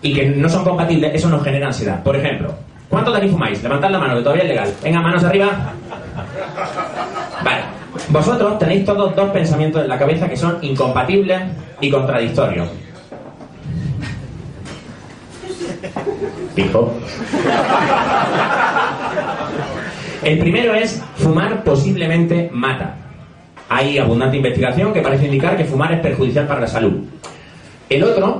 y 0.01 0.13
que 0.13 0.25
no 0.25 0.49
son 0.49 0.63
compatibles, 0.63 1.13
eso 1.13 1.29
nos 1.29 1.43
genera 1.43 1.67
ansiedad. 1.67 2.01
Por 2.03 2.15
ejemplo, 2.15 2.53
¿cuántos 2.89 3.13
de 3.13 3.19
aquí 3.19 3.29
fumáis? 3.29 3.61
Levantad 3.61 3.91
la 3.91 3.99
mano, 3.99 4.15
que 4.15 4.21
todavía 4.21 4.43
es 4.43 4.49
legal. 4.49 4.73
Venga, 4.83 5.01
manos 5.01 5.23
arriba. 5.23 5.73
Vale. 7.43 7.61
Vosotros 8.09 8.59
tenéis 8.59 8.85
todos 8.85 9.15
dos 9.15 9.29
pensamientos 9.29 9.83
en 9.83 9.89
la 9.89 9.97
cabeza 9.97 10.27
que 10.27 10.37
son 10.37 10.57
incompatibles 10.61 11.41
y 11.81 11.89
contradictorios. 11.89 12.67
El 20.23 20.39
primero 20.39 20.73
es 20.73 21.01
fumar 21.17 21.63
posiblemente 21.63 22.49
mata. 22.51 22.95
Hay 23.69 23.97
abundante 23.99 24.37
investigación 24.37 24.91
que 24.93 25.01
parece 25.01 25.25
indicar 25.25 25.55
que 25.55 25.65
fumar 25.65 25.91
es 25.93 25.99
perjudicial 25.99 26.47
para 26.47 26.61
la 26.61 26.67
salud. 26.67 27.03
El 27.89 28.03
otro 28.03 28.39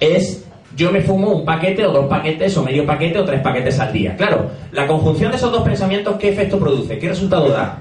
es 0.00 0.44
yo 0.76 0.90
me 0.92 1.00
fumo 1.00 1.30
un 1.30 1.44
paquete 1.44 1.86
o 1.86 1.92
dos 1.92 2.06
paquetes 2.06 2.56
o 2.56 2.64
medio 2.64 2.84
paquete 2.84 3.18
o 3.18 3.24
tres 3.24 3.40
paquetes 3.40 3.78
al 3.78 3.92
día. 3.92 4.16
Claro, 4.16 4.50
la 4.72 4.86
conjunción 4.86 5.30
de 5.30 5.36
esos 5.36 5.52
dos 5.52 5.62
pensamientos, 5.62 6.16
¿qué 6.18 6.30
efecto 6.30 6.58
produce? 6.58 6.98
¿Qué 6.98 7.08
resultado 7.08 7.48
da? 7.50 7.78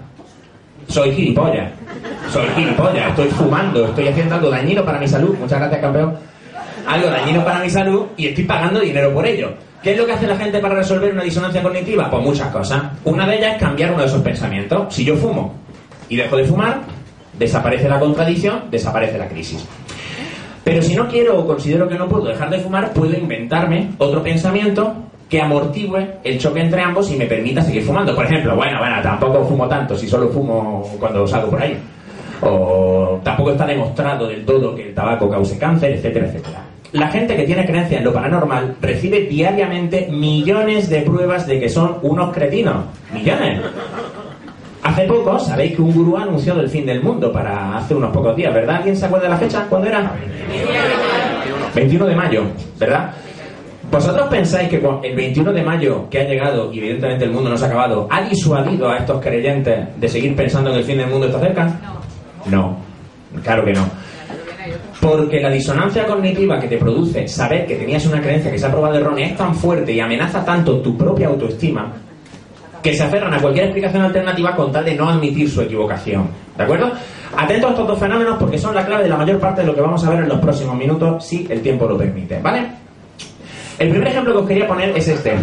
Soy 0.88 1.12
gilipollas. 1.12 1.72
Soy 2.32 2.48
gilipollas. 2.56 3.10
Estoy 3.10 3.28
fumando. 3.30 3.86
Estoy 3.86 4.08
haciendo 4.08 4.36
algo 4.36 4.50
dañino 4.50 4.86
para 4.86 5.00
mi 5.00 5.08
salud. 5.08 5.36
Muchas 5.40 5.60
gracias, 5.60 5.82
campeón 5.82 6.18
algo 6.88 7.10
dañino 7.10 7.44
para 7.44 7.60
mi 7.60 7.70
salud 7.70 8.08
y 8.16 8.28
estoy 8.28 8.46
pagando 8.46 8.80
dinero 8.80 9.14
por 9.14 9.26
ello. 9.28 9.52
¿Qué 9.84 9.92
es 9.92 9.98
lo 9.98 10.06
que 10.06 10.14
hace 10.14 10.26
la 10.26 10.36
gente 10.36 10.60
para 10.60 10.76
resolver 10.76 11.14
una 11.14 11.24
disonancia 11.24 11.62
cognitiva? 11.62 12.10
Pues 12.10 12.24
muchas 12.24 12.48
cosas. 12.48 12.84
Una 13.04 13.28
de 13.28 13.38
ellas 13.38 13.56
es 13.56 13.62
cambiar 13.62 13.92
uno 13.92 14.02
de 14.02 14.08
esos 14.08 14.22
pensamientos. 14.22 14.94
Si 14.94 15.06
yo 15.06 15.16
fumo 15.16 15.54
y 16.10 16.16
dejo 16.16 16.38
de 16.38 16.46
fumar, 16.46 16.82
desaparece 17.38 17.88
la 17.88 18.00
contradicción, 18.00 18.64
desaparece 18.72 19.18
la 19.18 19.28
crisis. 19.28 19.66
Pero 20.64 20.82
si 20.82 20.96
no 20.96 21.08
quiero 21.08 21.40
o 21.40 21.46
considero 21.46 21.88
que 21.88 21.96
no 21.96 22.08
puedo 22.08 22.26
dejar 22.26 22.50
de 22.50 22.60
fumar, 22.60 22.92
puedo 22.92 23.18
inventarme 23.18 23.92
otro 24.00 24.24
pensamiento 24.24 24.94
que 25.30 25.42
amortigüe 25.42 26.20
el 26.24 26.40
choque 26.40 26.62
entre 26.62 26.82
ambos 26.82 27.12
y 27.12 27.16
me 27.16 27.26
permita 27.26 27.62
seguir 27.62 27.84
fumando. 27.84 28.16
Por 28.16 28.26
ejemplo, 28.26 28.56
bueno, 28.56 28.80
bueno, 28.80 28.96
tampoco 29.02 29.46
fumo 29.46 29.68
tanto 29.68 29.96
si 29.96 30.08
solo 30.08 30.30
fumo 30.30 30.90
cuando 31.00 31.28
salgo 31.28 31.52
por 31.52 31.62
ahí. 31.62 31.78
O 32.42 33.20
tampoco 33.24 33.52
está 33.52 33.66
demostrado 33.66 34.28
del 34.28 34.46
todo 34.46 34.76
que 34.76 34.90
el 34.90 34.94
tabaco 34.94 35.30
cause 35.30 35.58
cáncer, 35.58 35.94
etcétera, 35.94 36.28
etcétera. 36.28 36.67
La 36.94 37.10
gente 37.10 37.36
que 37.36 37.44
tiene 37.44 37.66
creencia 37.66 37.98
en 37.98 38.06
lo 38.06 38.14
paranormal 38.14 38.78
recibe 38.82 39.22
diariamente 39.22 40.08
millones 40.10 40.90
de 40.90 41.02
pruebas 41.02 41.46
de 41.46 41.60
que 41.60 41.70
son 41.70 41.98
unos 42.02 42.34
cretinos. 42.34 42.86
Millones. 43.14 43.62
Hace 44.84 45.04
poco, 45.04 45.38
sabéis 45.38 45.76
que 45.76 45.82
un 45.82 45.94
gurú 45.94 46.16
ha 46.16 46.24
anunciado 46.24 46.62
el 46.62 46.70
fin 46.70 46.86
del 46.86 47.04
mundo 47.04 47.32
para 47.32 47.78
hace 47.78 47.94
unos 47.94 48.12
pocos 48.12 48.36
días, 48.36 48.54
¿verdad? 48.54 48.82
¿Quién 48.84 48.96
se 48.96 49.06
acuerda 49.06 49.26
de 49.26 49.32
la 49.32 49.38
fecha? 49.38 49.66
¿Cuándo 49.70 49.88
era? 49.90 50.14
21 51.76 52.06
de 52.06 52.16
mayo, 52.16 52.44
¿verdad? 52.80 53.12
¿Vosotros 53.92 54.28
pensáis 54.28 54.70
que 54.70 54.82
el 55.04 55.16
21 55.16 55.54
de 55.54 55.64
mayo 55.64 56.10
que 56.10 56.20
ha 56.22 56.24
llegado, 56.24 56.72
y 56.74 56.80
evidentemente 56.80 57.26
el 57.26 57.32
mundo 57.32 57.50
no 57.50 57.58
se 57.58 57.66
ha 57.66 57.68
acabado, 57.68 58.08
ha 58.10 58.22
disuadido 58.22 58.90
a 58.90 58.98
estos 58.98 59.22
creyentes 59.22 59.88
de 59.98 60.10
seguir 60.10 60.36
pensando 60.36 60.72
que 60.72 60.80
el 60.80 60.84
fin 60.86 60.98
del 60.98 61.10
mundo 61.10 61.28
está 61.28 61.40
cerca? 61.40 61.66
No. 61.66 61.98
No, 62.50 62.78
claro 63.44 63.66
que 63.66 63.74
no. 63.74 64.07
Porque 65.02 65.40
la 65.40 65.50
disonancia 65.50 66.06
cognitiva 66.06 66.60
que 66.60 66.68
te 66.68 66.78
produce 66.78 67.28
saber 67.28 67.68
que 67.68 67.76
tenías 67.76 68.06
una 68.06 68.22
creencia 68.22 68.52
que 68.52 68.58
se 68.58 68.66
ha 68.66 68.72
probado 68.72 68.98
errónea 68.98 69.28
es 69.28 69.38
tan 69.38 69.54
fuerte 69.54 69.94
y 69.94 70.00
amenaza 70.00 70.44
tanto 70.44 70.80
tu 70.80 70.98
propia 70.98 71.28
autoestima 71.28 71.94
que 72.82 72.94
se 72.94 73.04
aferran 73.04 73.34
a 73.34 73.42
cualquier 73.42 73.66
explicación 73.66 74.04
alternativa 74.04 74.56
con 74.56 74.72
tal 74.72 74.86
de 74.86 74.96
no 74.96 75.10
admitir 75.10 75.50
su 75.50 75.62
equivocación. 75.62 76.28
¿De 76.56 76.64
acuerdo? 76.64 76.92
Atentos 77.36 77.70
a 77.70 77.74
estos 77.74 77.88
dos 77.88 78.00
fenómenos 78.00 78.38
porque 78.38 78.58
son 78.58 78.74
la 78.74 78.86
clave 78.86 79.04
de 79.04 79.10
la 79.10 79.18
mayor 79.18 79.40
parte 79.40 79.62
de 79.62 79.68
lo 79.68 79.76
que 79.76 79.82
vamos 79.82 80.04
a 80.06 80.10
ver 80.10 80.20
en 80.20 80.30
los 80.30 80.40
próximos 80.40 80.76
minutos, 80.76 81.26
si 81.26 81.46
el 81.50 81.62
tiempo 81.62 81.86
lo 81.86 81.98
permite. 81.98 82.40
¿Vale? 82.40 82.66
El 83.78 83.90
primer 83.90 84.08
ejemplo 84.08 84.34
que 84.34 84.40
os 84.40 84.48
quería 84.48 84.68
poner 84.68 84.98
es 84.98 85.08
este. 85.08 85.36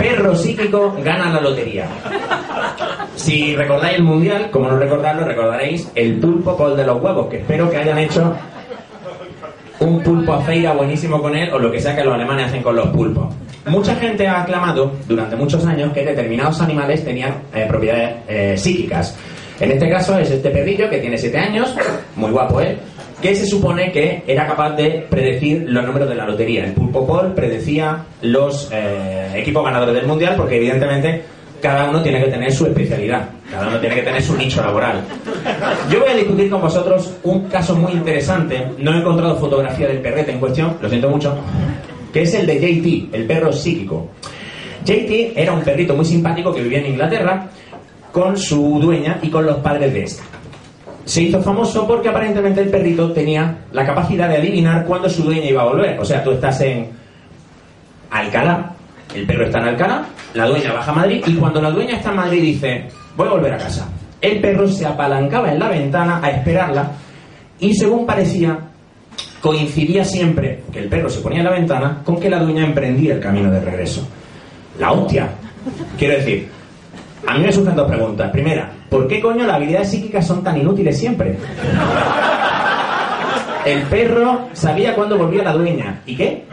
Perro 0.00 0.34
psíquico 0.34 0.96
gana 1.04 1.30
la 1.30 1.40
lotería. 1.42 1.86
Si 3.16 3.54
recordáis 3.54 3.98
el 3.98 4.02
mundial, 4.02 4.50
como 4.50 4.68
no 4.68 4.78
recordarlo, 4.78 5.26
recordaréis 5.26 5.90
el 5.94 6.18
pulpo 6.18 6.56
col 6.56 6.74
de 6.74 6.86
los 6.86 7.02
huevos, 7.02 7.28
que 7.28 7.36
espero 7.40 7.68
que 7.68 7.76
hayan 7.76 7.98
hecho 7.98 8.34
un 9.80 10.02
pulpo 10.02 10.32
a 10.32 10.40
feira 10.40 10.72
buenísimo 10.72 11.20
con 11.20 11.36
él 11.36 11.52
o 11.52 11.58
lo 11.58 11.70
que 11.70 11.80
sea 11.80 11.94
que 11.94 12.02
los 12.02 12.14
alemanes 12.14 12.46
hacen 12.46 12.62
con 12.62 12.76
los 12.76 12.88
pulpos. 12.88 13.34
Mucha 13.66 13.94
gente 13.96 14.26
ha 14.26 14.40
aclamado 14.40 14.92
durante 15.06 15.36
muchos 15.36 15.66
años 15.66 15.92
que 15.92 16.02
determinados 16.02 16.62
animales 16.62 17.04
tenían 17.04 17.34
eh, 17.54 17.66
propiedades 17.68 18.16
eh, 18.26 18.56
psíquicas. 18.56 19.14
En 19.60 19.70
este 19.70 19.90
caso 19.90 20.18
es 20.18 20.30
este 20.30 20.48
perrillo 20.48 20.88
que 20.88 20.98
tiene 20.98 21.18
7 21.18 21.36
años, 21.36 21.74
muy 22.16 22.30
guapo 22.30 22.62
él, 22.62 22.78
que 23.20 23.34
se 23.34 23.46
supone 23.46 23.92
que 23.92 24.22
era 24.26 24.46
capaz 24.46 24.70
de 24.76 25.06
predecir 25.08 25.64
los 25.68 25.84
números 25.84 26.08
de 26.08 26.14
la 26.14 26.26
lotería. 26.26 26.64
El 26.64 26.72
pulpo 26.72 27.06
Paul 27.06 27.34
predecía 27.34 28.04
los 28.22 28.70
eh, 28.72 29.32
equipos 29.36 29.64
ganadores 29.64 29.94
del 29.94 30.06
mundial 30.06 30.34
porque 30.36 30.56
evidentemente 30.56 31.22
cada 31.60 31.90
uno 31.90 32.02
tiene 32.02 32.24
que 32.24 32.30
tener 32.30 32.50
su 32.50 32.66
especialidad, 32.66 33.28
cada 33.50 33.68
uno 33.68 33.78
tiene 33.78 33.96
que 33.96 34.02
tener 34.02 34.22
su 34.22 34.34
nicho 34.36 34.62
laboral. 34.62 35.02
Yo 35.90 36.00
voy 36.00 36.08
a 36.08 36.14
discutir 36.14 36.48
con 36.48 36.62
vosotros 36.62 37.12
un 37.22 37.48
caso 37.48 37.76
muy 37.76 37.92
interesante, 37.92 38.66
no 38.78 38.94
he 38.94 38.98
encontrado 38.98 39.36
fotografía 39.36 39.86
del 39.88 39.98
perrete 39.98 40.32
en 40.32 40.40
cuestión, 40.40 40.78
lo 40.80 40.88
siento 40.88 41.10
mucho, 41.10 41.36
que 42.12 42.22
es 42.22 42.34
el 42.34 42.46
de 42.46 42.54
JT, 42.54 43.14
el 43.14 43.26
perro 43.26 43.52
psíquico. 43.52 44.08
JT 44.84 45.34
era 45.36 45.52
un 45.52 45.60
perrito 45.60 45.94
muy 45.94 46.06
simpático 46.06 46.54
que 46.54 46.62
vivía 46.62 46.78
en 46.78 46.86
Inglaterra 46.86 47.50
con 48.10 48.38
su 48.38 48.80
dueña 48.80 49.18
y 49.22 49.28
con 49.28 49.44
los 49.44 49.58
padres 49.58 49.92
de 49.92 50.02
esta. 50.04 50.22
Se 51.04 51.22
hizo 51.22 51.42
famoso 51.42 51.86
porque 51.86 52.08
aparentemente 52.08 52.60
el 52.60 52.68
perrito 52.68 53.12
tenía 53.12 53.58
la 53.72 53.84
capacidad 53.84 54.28
de 54.28 54.36
adivinar 54.36 54.84
cuándo 54.84 55.08
su 55.08 55.24
dueña 55.24 55.46
iba 55.46 55.62
a 55.62 55.66
volver. 55.66 55.98
O 55.98 56.04
sea, 56.04 56.22
tú 56.22 56.32
estás 56.32 56.60
en 56.60 56.88
Alcalá, 58.10 58.72
el 59.14 59.26
perro 59.26 59.46
está 59.46 59.58
en 59.58 59.68
Alcalá, 59.68 60.04
la 60.34 60.46
dueña 60.46 60.72
baja 60.72 60.92
a 60.92 60.94
Madrid 60.94 61.22
y 61.26 61.34
cuando 61.34 61.60
la 61.60 61.70
dueña 61.70 61.96
está 61.96 62.10
en 62.10 62.16
Madrid 62.16 62.42
dice, 62.42 62.88
voy 63.16 63.28
a 63.28 63.32
volver 63.32 63.54
a 63.54 63.58
casa. 63.58 63.88
El 64.20 64.40
perro 64.40 64.68
se 64.68 64.86
apalancaba 64.86 65.52
en 65.52 65.58
la 65.58 65.68
ventana 65.68 66.20
a 66.22 66.30
esperarla 66.30 66.90
y 67.58 67.74
según 67.74 68.06
parecía, 68.06 68.58
coincidía 69.40 70.04
siempre 70.04 70.62
que 70.72 70.80
el 70.80 70.88
perro 70.88 71.08
se 71.08 71.20
ponía 71.20 71.38
en 71.38 71.44
la 71.44 71.52
ventana 71.52 72.02
con 72.04 72.20
que 72.20 72.28
la 72.28 72.38
dueña 72.38 72.64
emprendía 72.64 73.14
el 73.14 73.20
camino 73.20 73.50
de 73.50 73.60
regreso. 73.60 74.06
La 74.78 74.92
hostia. 74.92 75.28
Quiero 75.98 76.14
decir, 76.14 76.48
a 77.26 77.34
mí 77.34 77.44
me 77.44 77.52
surgen 77.52 77.76
dos 77.76 77.88
preguntas. 77.88 78.30
Primera, 78.30 78.70
¿por 78.88 79.06
qué 79.06 79.20
coño 79.20 79.46
las 79.46 79.56
habilidades 79.56 79.90
psíquicas 79.90 80.26
son 80.26 80.42
tan 80.42 80.58
inútiles 80.58 80.98
siempre? 80.98 81.36
El 83.64 83.82
perro 83.82 84.48
sabía 84.52 84.94
cuándo 84.94 85.18
volvía 85.18 85.42
la 85.42 85.52
dueña. 85.52 86.00
¿Y 86.06 86.16
qué? 86.16 86.44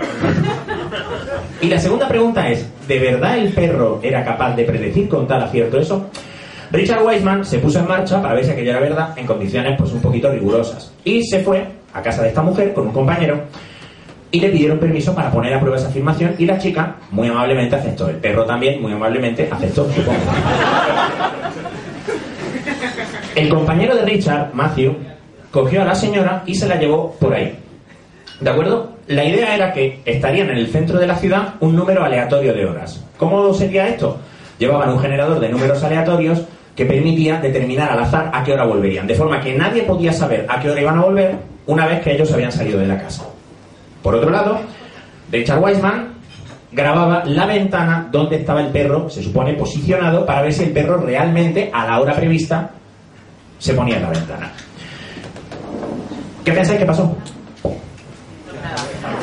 Y 1.62 1.68
la 1.68 1.80
segunda 1.80 2.08
pregunta 2.08 2.48
es, 2.50 2.70
¿de 2.88 3.00
verdad 3.00 3.38
el 3.38 3.52
perro 3.54 4.00
era 4.04 4.24
capaz 4.24 4.56
de 4.56 4.64
predecir 4.64 5.08
con 5.08 5.28
tal 5.28 5.44
acierto 5.44 5.80
eso? 5.80 6.10
Richard 6.72 7.04
Weisman 7.04 7.46
se 7.46 7.60
puso 7.60 7.80
en 7.80 7.88
marcha 7.88 8.22
para 8.22 8.36
ver 8.36 8.44
si 8.44 8.52
aquello 8.52 8.72
era 8.72 8.80
verdad 8.82 9.18
en 9.18 9.26
condiciones 9.26 9.76
pues 9.78 9.92
un 9.94 10.02
poquito 10.02 10.30
rigurosas. 10.32 10.94
Y 11.04 11.24
se 11.24 11.40
fue 11.40 11.66
a 11.94 12.02
casa 12.02 12.22
de 12.24 12.30
esta 12.30 12.42
mujer 12.42 12.74
con 12.74 12.88
un 12.88 12.94
compañero 12.94 13.42
y 14.32 14.40
le 14.40 14.50
pidieron 14.50 14.78
permiso 14.80 15.16
para 15.16 15.32
poner 15.32 15.54
a 15.54 15.60
prueba 15.60 15.78
esa 15.78 15.88
afirmación 15.88 16.36
y 16.38 16.46
la 16.46 16.58
chica 16.58 16.96
muy 17.12 17.28
amablemente 17.28 17.76
aceptó. 17.76 18.10
El 18.10 18.18
perro 18.18 18.46
también 18.46 18.82
muy 18.82 18.92
amablemente 18.92 19.48
aceptó, 19.52 19.90
supongo. 19.92 20.20
El 23.36 23.50
compañero 23.50 23.96
de 23.96 24.04
Richard, 24.04 24.50
Matthew, 24.54 24.96
cogió 25.52 25.84
a 25.84 25.86
la 25.86 25.96
señora 25.96 26.44
y 26.46 26.56
se 26.56 26.68
la 26.68 26.76
llevó 26.76 27.16
por 27.20 27.34
ahí. 27.34 27.56
¿De 28.40 28.50
acuerdo? 28.50 28.94
La 29.08 29.24
idea 29.24 29.56
era 29.56 29.72
que 29.72 30.02
estarían 30.06 30.50
en 30.50 30.58
el 30.58 30.68
centro 30.68 31.00
de 31.00 31.08
la 31.08 31.16
ciudad 31.16 31.54
un 31.60 31.76
número 31.76 32.04
aleatorio 32.04 32.54
de 32.54 32.66
horas. 32.66 33.04
¿Cómo 33.18 33.54
sería 33.54 33.88
esto? 33.88 34.18
Llevaban 34.60 34.90
un 34.90 35.00
generador 35.00 35.40
de 35.40 35.50
números 35.50 35.84
aleatorios 35.84 36.42
que 36.76 36.86
permitía 36.86 37.40
determinar 37.40 37.92
al 37.92 38.00
azar 38.00 38.30
a 38.34 38.44
qué 38.44 38.54
hora 38.54 38.66
volverían, 38.66 39.08
de 39.08 39.16
forma 39.16 39.40
que 39.40 39.54
nadie 39.54 39.84
podía 39.84 40.12
saber 40.12 40.46
a 40.50 40.60
qué 40.60 40.70
hora 40.70 40.82
iban 40.82 40.98
a 40.98 41.04
volver 41.04 41.36
una 41.66 41.86
vez 41.86 42.02
que 42.02 42.14
ellos 42.14 42.32
habían 42.32 42.52
salido 42.52 42.80
de 42.80 42.88
la 42.88 43.02
casa. 43.02 43.24
Por 44.08 44.16
otro 44.16 44.30
lado, 44.30 44.62
Richard 45.34 45.62
Weisman 45.62 46.14
grababa 46.72 47.26
la 47.26 47.46
ventana 47.46 48.08
donde 48.10 48.38
estaba 48.38 48.62
el 48.62 48.68
perro, 48.68 49.10
se 49.10 49.22
supone, 49.22 49.54
posicionado 49.56 50.26
para 50.26 50.44
ver 50.44 50.54
si 50.54 50.64
el 50.64 50.72
perro 50.72 50.96
realmente, 50.96 51.70
a 51.74 51.86
la 51.86 52.00
hora 52.00 52.16
prevista, 52.16 52.70
se 53.60 53.74
ponía 53.74 53.98
en 53.98 54.04
la 54.04 54.10
ventana. 54.12 54.52
¿Qué 56.46 56.54
pensáis 56.54 56.80
que 56.80 56.86
pasó? 56.86 57.18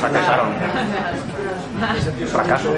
Fracasaron. 0.00 0.48
Fracaso. 2.26 2.74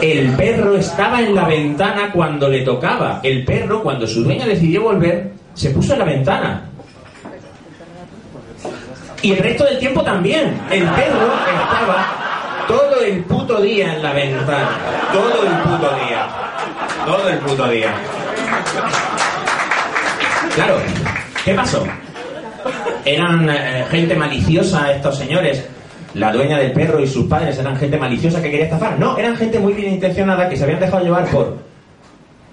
El 0.00 0.30
perro 0.36 0.76
estaba 0.76 1.20
en 1.20 1.34
la 1.34 1.48
ventana 1.48 2.12
cuando 2.12 2.48
le 2.48 2.62
tocaba. 2.62 3.18
El 3.24 3.44
perro, 3.44 3.82
cuando 3.82 4.06
su 4.06 4.22
dueña 4.22 4.46
decidió 4.46 4.82
volver, 4.82 5.32
se 5.52 5.70
puso 5.70 5.94
en 5.94 5.98
la 5.98 6.04
ventana. 6.04 6.67
Y 9.22 9.32
el 9.32 9.38
resto 9.38 9.64
del 9.64 9.78
tiempo 9.78 10.02
también. 10.02 10.60
El 10.70 10.84
perro 10.84 11.32
estaba 11.62 12.64
todo 12.68 13.00
el 13.00 13.24
puto 13.24 13.60
día 13.60 13.94
en 13.94 14.02
la 14.02 14.12
ventana. 14.12 14.68
Todo 15.12 15.42
el 15.42 15.56
puto 15.56 15.94
día. 16.06 16.28
Todo 17.04 17.28
el 17.28 17.38
puto 17.38 17.68
día. 17.68 17.94
Claro, 20.54 20.76
¿qué 21.44 21.54
pasó? 21.54 21.84
Eran 23.04 23.48
eh, 23.48 23.86
gente 23.90 24.14
maliciosa 24.14 24.92
estos 24.92 25.16
señores. 25.16 25.66
La 26.14 26.32
dueña 26.32 26.58
del 26.58 26.72
perro 26.72 27.00
y 27.00 27.06
sus 27.06 27.26
padres 27.26 27.58
eran 27.58 27.76
gente 27.76 27.96
maliciosa 27.96 28.42
que 28.42 28.50
quería 28.50 28.66
estafar. 28.66 28.98
No, 28.98 29.16
eran 29.16 29.36
gente 29.36 29.58
muy 29.58 29.72
bien 29.72 29.94
intencionada 29.94 30.48
que 30.48 30.56
se 30.56 30.64
habían 30.64 30.80
dejado 30.80 31.04
llevar 31.04 31.26
por 31.26 31.56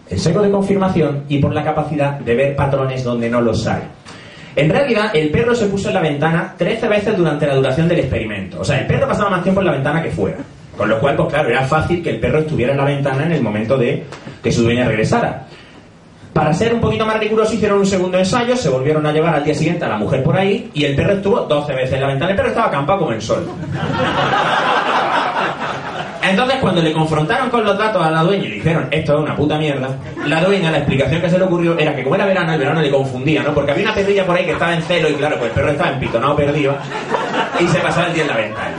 el 0.10 0.20
seco 0.20 0.42
de 0.42 0.52
confirmación 0.52 1.24
y 1.28 1.40
por 1.40 1.54
la 1.54 1.64
capacidad 1.64 2.20
de 2.20 2.36
ver 2.36 2.56
patrones 2.56 3.04
donde 3.04 3.30
no 3.30 3.42
los 3.42 3.66
hay. 3.68 3.82
En 4.56 4.70
realidad, 4.70 5.12
el 5.14 5.30
perro 5.30 5.54
se 5.54 5.66
puso 5.66 5.90
en 5.90 5.96
la 5.96 6.02
ventana 6.02 6.54
13 6.58 6.88
veces 6.88 7.18
durante 7.18 7.46
la 7.46 7.56
duración 7.56 7.88
del 7.90 8.00
experimento. 8.00 8.62
O 8.62 8.64
sea, 8.64 8.80
el 8.80 8.88
perro 8.88 9.08
pasaba 9.08 9.30
más 9.30 9.44
tiempo 9.44 9.60
en 9.62 9.68
la 9.68 9.74
ventana 9.74 10.02
que 10.02 10.12
fuera. 10.12 10.38
Con 10.78 10.90
lo 10.90 11.00
cual, 11.00 11.16
pues 11.16 11.30
claro, 11.30 11.50
era 11.50 11.64
fácil 11.64 12.02
que 12.04 12.12
el 12.12 12.20
perro 12.20 12.40
estuviera 12.40 12.72
en 12.72 12.78
la 12.78 12.86
ventana 12.86 13.26
en 13.26 13.32
el 13.34 13.42
momento 13.42 13.78
de 13.78 14.04
que 14.42 14.52
su 14.52 14.64
dueña 14.64 14.86
regresara. 14.86 15.46
Para 16.34 16.54
ser 16.54 16.74
un 16.74 16.82
poquito 16.82 17.06
más 17.06 17.18
riguroso, 17.18 17.54
hicieron 17.54 17.80
un 17.80 17.86
segundo 17.86 18.18
ensayo, 18.18 18.58
se 18.58 18.68
volvieron 18.68 19.06
a 19.06 19.14
llevar 19.14 19.36
al 19.36 19.44
día 19.46 19.56
siguiente 19.56 19.86
a 19.86 19.88
la 19.88 19.98
mujer 19.98 20.22
por 20.22 20.36
ahí 20.36 20.70
y 20.74 20.84
el 20.84 20.94
perro 20.96 21.14
estuvo 21.14 21.40
12 21.42 21.74
veces 21.74 21.94
en 21.94 22.02
la 22.02 22.08
ventana. 22.08 22.32
El 22.32 22.38
perro 22.38 22.50
estaba 22.50 22.68
acampado 22.68 23.00
como 23.00 23.14
el 23.14 23.22
sol. 23.22 23.48
Entonces, 26.30 26.58
cuando 26.60 26.82
le 26.82 26.92
confrontaron 26.92 27.50
con 27.50 27.64
los 27.64 27.78
datos 27.78 28.04
a 28.04 28.10
la 28.10 28.24
dueña 28.24 28.46
y 28.46 28.52
dijeron, 28.52 28.88
esto 28.92 29.14
es 29.14 29.20
una 29.20 29.36
puta 29.36 29.58
mierda, 29.58 29.90
la 30.26 30.44
dueña, 30.44 30.72
la 30.72 30.80
explicación 30.80 31.22
que 31.22 31.30
se 31.30 31.38
le 31.38 31.44
ocurrió 31.44 31.78
era 31.78 31.96
que 31.96 32.04
como 32.04 32.16
era 32.16 32.26
verano, 32.26 32.54
el 32.54 32.60
verano 32.60 32.82
le 32.82 32.90
confundía, 32.90 33.44
¿no? 33.44 33.54
Porque 33.54 33.72
había 33.72 33.86
una 33.86 33.94
perrilla 33.94 34.26
por 34.26 34.36
ahí 34.36 34.46
que 34.46 34.52
estaba 34.52 34.74
en 34.74 34.82
celo 34.82 35.10
y 35.10 35.14
claro, 35.14 35.38
pues 35.38 35.50
el 35.50 35.56
perro 35.56 35.72
estaba 35.72 35.92
empitonado 35.92 36.36
perdido 36.36 36.76
y 37.60 37.68
se 37.68 37.80
pasaba 37.80 38.08
el 38.08 38.14
día 38.14 38.24
en 38.24 38.30
la 38.30 38.38
ventana. 38.38 38.76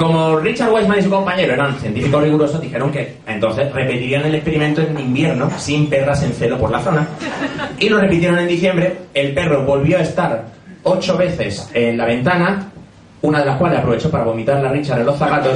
Como 0.00 0.38
Richard 0.38 0.72
Weissman 0.72 0.98
y 0.98 1.02
su 1.02 1.10
compañero 1.10 1.52
eran 1.52 1.78
científicos 1.78 2.22
rigurosos, 2.22 2.58
dijeron 2.58 2.90
que 2.90 3.16
entonces 3.26 3.70
repetirían 3.70 4.24
el 4.24 4.34
experimento 4.34 4.80
en 4.80 4.98
invierno 4.98 5.50
sin 5.58 5.90
perras 5.90 6.22
en 6.22 6.32
celo 6.32 6.56
por 6.58 6.70
la 6.70 6.80
zona. 6.80 7.06
Y 7.78 7.90
lo 7.90 8.00
repitieron 8.00 8.38
en 8.38 8.48
diciembre. 8.48 8.96
El 9.12 9.34
perro 9.34 9.62
volvió 9.62 9.98
a 9.98 10.00
estar 10.00 10.46
ocho 10.84 11.18
veces 11.18 11.68
en 11.74 11.98
la 11.98 12.06
ventana, 12.06 12.70
una 13.22 13.40
de 13.40 13.46
las 13.46 13.56
cuales 13.56 13.78
aprovechó 13.78 14.10
para 14.10 14.24
vomitar 14.24 14.62
la 14.62 14.70
Richard 14.70 15.00
en 15.00 15.06
los 15.06 15.16
zapatos. 15.16 15.52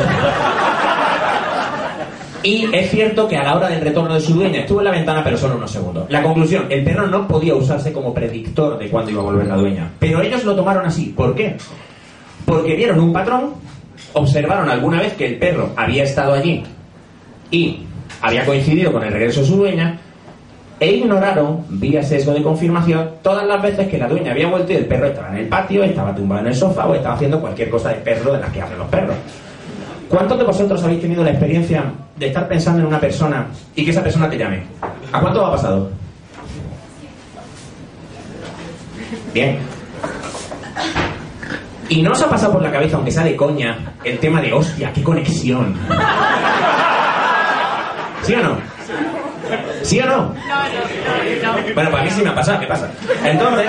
Y 2.42 2.68
es 2.74 2.90
cierto 2.90 3.26
que 3.26 3.38
a 3.38 3.42
la 3.42 3.56
hora 3.56 3.68
del 3.70 3.80
retorno 3.80 4.14
de 4.14 4.20
su 4.20 4.34
dueña 4.34 4.60
estuvo 4.60 4.80
en 4.80 4.84
la 4.84 4.90
ventana, 4.90 5.24
pero 5.24 5.38
solo 5.38 5.56
unos 5.56 5.70
segundos. 5.70 6.04
La 6.10 6.22
conclusión, 6.22 6.66
el 6.68 6.84
perro 6.84 7.06
no 7.06 7.26
podía 7.26 7.54
usarse 7.54 7.90
como 7.90 8.12
predictor 8.12 8.78
de 8.78 8.90
cuándo 8.90 9.10
iba 9.10 9.22
a 9.22 9.24
volver 9.24 9.46
la 9.46 9.56
dueña. 9.56 9.90
Pero 9.98 10.20
ellos 10.20 10.44
lo 10.44 10.54
tomaron 10.54 10.84
así. 10.84 11.14
¿Por 11.16 11.34
qué? 11.34 11.56
Porque 12.44 12.76
vieron 12.76 13.00
un 13.00 13.14
patrón, 13.14 13.54
observaron 14.12 14.68
alguna 14.68 15.00
vez 15.00 15.14
que 15.14 15.26
el 15.26 15.38
perro 15.38 15.70
había 15.74 16.04
estado 16.04 16.34
allí 16.34 16.62
y 17.50 17.86
había 18.20 18.44
coincidido 18.44 18.92
con 18.92 19.02
el 19.02 19.12
regreso 19.12 19.40
de 19.40 19.46
su 19.46 19.56
dueña 19.56 19.98
e 20.84 20.96
ignoraron, 20.96 21.64
vía 21.70 22.02
sesgo 22.02 22.34
de 22.34 22.42
confirmación, 22.42 23.12
todas 23.22 23.46
las 23.46 23.62
veces 23.62 23.88
que 23.88 23.96
la 23.96 24.06
dueña 24.06 24.32
había 24.32 24.48
vuelto 24.48 24.70
y 24.70 24.76
el 24.76 24.84
perro 24.84 25.06
estaba 25.06 25.30
en 25.30 25.36
el 25.36 25.48
patio, 25.48 25.82
estaba 25.82 26.14
tumbado 26.14 26.42
en 26.42 26.48
el 26.48 26.54
sofá 26.54 26.86
o 26.86 26.94
estaba 26.94 27.14
haciendo 27.14 27.40
cualquier 27.40 27.70
cosa 27.70 27.88
de 27.88 27.94
perro 27.96 28.34
de 28.34 28.40
las 28.40 28.50
que 28.50 28.60
hacen 28.60 28.76
los 28.76 28.88
perros. 28.88 29.16
¿Cuántos 30.10 30.36
de 30.36 30.44
vosotros 30.44 30.84
habéis 30.84 31.00
tenido 31.00 31.24
la 31.24 31.30
experiencia 31.30 31.84
de 32.16 32.26
estar 32.26 32.46
pensando 32.46 32.80
en 32.80 32.86
una 32.88 33.00
persona 33.00 33.46
y 33.74 33.82
que 33.82 33.92
esa 33.92 34.02
persona 34.02 34.28
te 34.28 34.36
llame? 34.36 34.62
¿A 35.10 35.20
cuánto 35.20 35.46
ha 35.46 35.52
pasado? 35.52 35.88
Bien. 39.32 39.58
¿Y 41.88 42.02
no 42.02 42.12
os 42.12 42.20
ha 42.20 42.28
pasado 42.28 42.52
por 42.52 42.62
la 42.62 42.70
cabeza, 42.70 42.96
aunque 42.96 43.10
sea 43.10 43.24
de 43.24 43.36
coña, 43.36 43.94
el 44.04 44.18
tema 44.18 44.42
de 44.42 44.52
hostia, 44.52 44.92
qué 44.92 45.02
conexión? 45.02 45.74
¿Sí 48.22 48.34
o 48.34 48.42
no? 48.42 48.73
¿Sí 49.84 50.00
o 50.00 50.06
no? 50.06 50.34
Bueno, 51.74 51.90
para 51.90 52.04
mí 52.04 52.10
sí 52.10 52.22
me 52.22 52.30
ha 52.30 52.34
pasado, 52.34 52.58
¿qué 52.58 52.66
pasa? 52.66 52.90
Entonces, 53.22 53.66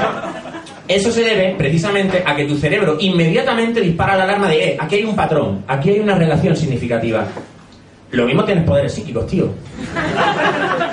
eso 0.87 1.11
se 1.11 1.21
debe 1.23 1.55
precisamente 1.57 2.23
a 2.25 2.35
que 2.35 2.45
tu 2.45 2.55
cerebro 2.57 2.95
inmediatamente 2.99 3.81
dispara 3.81 4.15
la 4.15 4.23
alarma 4.23 4.47
de, 4.47 4.69
eh, 4.69 4.77
aquí 4.79 4.95
hay 4.95 5.03
un 5.03 5.15
patrón, 5.15 5.63
aquí 5.67 5.89
hay 5.89 5.99
una 5.99 6.15
relación 6.15 6.55
significativa. 6.55 7.25
Lo 8.11 8.25
mismo 8.25 8.45
tienes 8.45 8.63
poderes 8.63 8.93
psíquicos, 8.93 9.27
tío. 9.27 9.49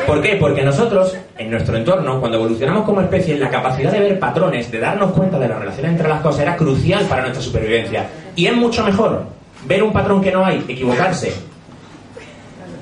¿Por 0.07 0.21
qué? 0.21 0.37
Porque 0.41 0.63
nosotros, 0.63 1.17
en 1.39 1.51
nuestro 1.53 1.77
entorno, 1.77 2.19
cuando 2.19 2.39
evolucionamos 2.39 2.85
como 2.85 3.01
especie, 3.01 3.39
la 3.39 3.49
capacidad 3.49 3.93
de 3.93 4.01
ver 4.01 4.19
patrones, 4.19 4.73
de 4.73 4.81
darnos 4.81 5.13
cuenta 5.13 5.39
de 5.39 5.47
la 5.47 5.59
relación 5.59 5.87
entre 5.87 6.09
las 6.09 6.21
cosas, 6.21 6.41
era 6.41 6.57
crucial 6.57 7.05
para 7.05 7.23
nuestra 7.23 7.43
supervivencia. 7.43 8.09
Y 8.35 8.47
es 8.47 8.57
mucho 8.57 8.83
mejor 8.83 9.25
ver 9.67 9.85
un 9.85 9.93
patrón 9.93 10.21
que 10.21 10.33
no 10.33 10.45
hay, 10.45 10.65
equivocarse 10.67 11.33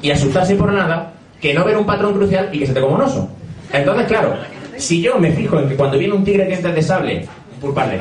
y 0.00 0.10
asustarse 0.10 0.54
por 0.54 0.72
nada, 0.72 1.12
que 1.40 1.54
no 1.54 1.64
ver 1.64 1.76
un 1.76 1.86
patrón 1.86 2.14
crucial 2.14 2.48
y 2.52 2.58
que 2.58 2.66
se 2.66 2.74
te 2.74 2.80
como 2.80 2.96
un 2.96 3.02
oso. 3.02 3.28
Entonces, 3.72 4.06
claro, 4.06 4.34
si 4.76 5.00
yo 5.00 5.18
me 5.18 5.32
fijo 5.32 5.58
en 5.58 5.68
que 5.68 5.76
cuando 5.76 5.98
viene 5.98 6.14
un 6.14 6.24
tigre 6.24 6.46
dientes 6.46 6.74
de 6.74 6.82
sable, 6.82 7.26
pulparle, 7.60 8.00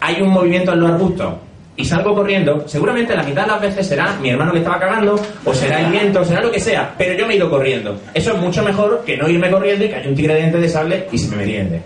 hay 0.00 0.20
un 0.22 0.30
movimiento 0.30 0.72
en 0.72 0.80
los 0.80 0.90
arbustos 0.90 1.34
y 1.76 1.84
salgo 1.84 2.14
corriendo, 2.14 2.64
seguramente 2.66 3.14
la 3.14 3.22
mitad 3.22 3.42
de 3.42 3.48
las 3.48 3.60
veces 3.60 3.86
será 3.86 4.16
mi 4.20 4.30
hermano 4.30 4.52
que 4.52 4.58
estaba 4.58 4.78
cagando, 4.78 5.18
o 5.44 5.54
será 5.54 5.80
el 5.80 5.90
viento, 5.90 6.24
será 6.24 6.42
lo 6.42 6.50
que 6.50 6.60
sea, 6.60 6.94
pero 6.98 7.14
yo 7.14 7.26
me 7.26 7.34
he 7.34 7.36
ido 7.36 7.48
corriendo. 7.48 7.98
Eso 8.12 8.34
es 8.34 8.40
mucho 8.40 8.62
mejor 8.62 9.02
que 9.06 9.16
no 9.16 9.28
irme 9.28 9.50
corriendo 9.50 9.84
y 9.84 9.88
que 9.88 9.96
haya 9.96 10.08
un 10.08 10.14
tigre 10.14 10.34
de 10.34 10.40
dientes 10.40 10.60
de 10.60 10.68
sable 10.68 11.06
y 11.10 11.18
se 11.18 11.30
me 11.30 11.36
metiende. 11.36 11.80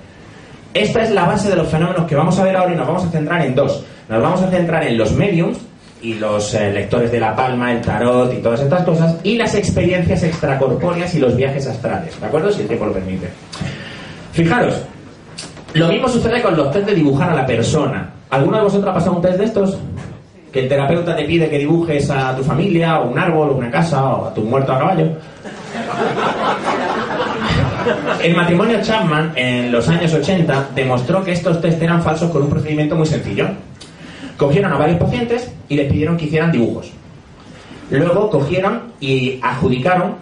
Esta 0.72 1.04
es 1.04 1.10
la 1.12 1.24
base 1.24 1.48
de 1.48 1.56
los 1.56 1.68
fenómenos 1.68 2.06
que 2.06 2.16
vamos 2.16 2.36
a 2.38 2.44
ver 2.44 2.56
ahora 2.56 2.72
y 2.72 2.76
nos 2.76 2.86
vamos 2.86 3.04
a 3.04 3.10
centrar 3.10 3.42
en 3.46 3.54
dos. 3.54 3.84
Nos 4.08 4.20
vamos 4.20 4.42
a 4.42 4.50
centrar 4.50 4.84
en 4.84 4.98
los 4.98 5.12
mediums 5.12 5.58
y 6.04 6.14
los 6.14 6.52
eh, 6.52 6.70
lectores 6.70 7.10
de 7.10 7.18
la 7.18 7.34
palma, 7.34 7.72
el 7.72 7.80
tarot 7.80 8.30
y 8.34 8.42
todas 8.42 8.60
estas 8.60 8.84
cosas, 8.84 9.16
y 9.22 9.36
las 9.36 9.54
experiencias 9.54 10.22
extracorpóreas 10.22 11.14
y 11.14 11.18
los 11.18 11.34
viajes 11.34 11.66
astrales, 11.66 12.20
¿de 12.20 12.26
acuerdo? 12.26 12.52
Si 12.52 12.60
el 12.60 12.68
tiempo 12.68 12.84
lo 12.84 12.92
permite. 12.92 13.30
Fijaros, 14.32 14.82
lo 15.72 15.88
mismo 15.88 16.06
sucede 16.06 16.42
con 16.42 16.54
los 16.58 16.70
test 16.72 16.86
de 16.86 16.94
dibujar 16.94 17.30
a 17.30 17.34
la 17.34 17.46
persona. 17.46 18.10
¿Alguno 18.28 18.58
de 18.58 18.64
vosotros 18.64 18.90
ha 18.90 18.94
pasado 18.94 19.16
un 19.16 19.22
test 19.22 19.38
de 19.38 19.44
estos? 19.46 19.78
Que 20.52 20.60
el 20.60 20.68
terapeuta 20.68 21.16
te 21.16 21.24
pide 21.24 21.48
que 21.48 21.58
dibujes 21.58 22.10
a 22.10 22.36
tu 22.36 22.44
familia, 22.44 23.00
o 23.00 23.08
un 23.08 23.18
árbol, 23.18 23.50
o 23.50 23.54
una 23.54 23.70
casa, 23.70 24.04
o 24.04 24.26
a 24.26 24.34
tu 24.34 24.42
muerto 24.42 24.74
a 24.74 24.78
caballo. 24.78 25.08
El 28.22 28.36
matrimonio 28.36 28.78
Chapman 28.82 29.32
en 29.36 29.72
los 29.72 29.88
años 29.88 30.12
80 30.12 30.68
demostró 30.74 31.24
que 31.24 31.32
estos 31.32 31.62
test 31.62 31.80
eran 31.82 32.02
falsos 32.02 32.30
con 32.30 32.42
un 32.42 32.50
procedimiento 32.50 32.94
muy 32.94 33.06
sencillo. 33.06 33.48
Cogieron 34.36 34.72
a 34.72 34.78
varios 34.78 34.98
pacientes 34.98 35.52
y 35.68 35.76
les 35.76 35.90
pidieron 35.90 36.16
que 36.16 36.24
hicieran 36.26 36.50
dibujos. 36.52 36.90
Luego 37.90 38.30
cogieron 38.30 38.92
y 39.00 39.38
adjudicaron 39.42 40.16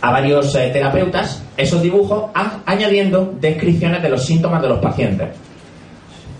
a 0.00 0.10
varios 0.10 0.54
eh, 0.54 0.70
terapeutas 0.72 1.42
esos 1.56 1.82
dibujos 1.82 2.30
añadiendo 2.64 3.34
descripciones 3.38 4.02
de 4.02 4.08
los 4.08 4.24
síntomas 4.24 4.62
de 4.62 4.68
los 4.68 4.78
pacientes. 4.78 5.28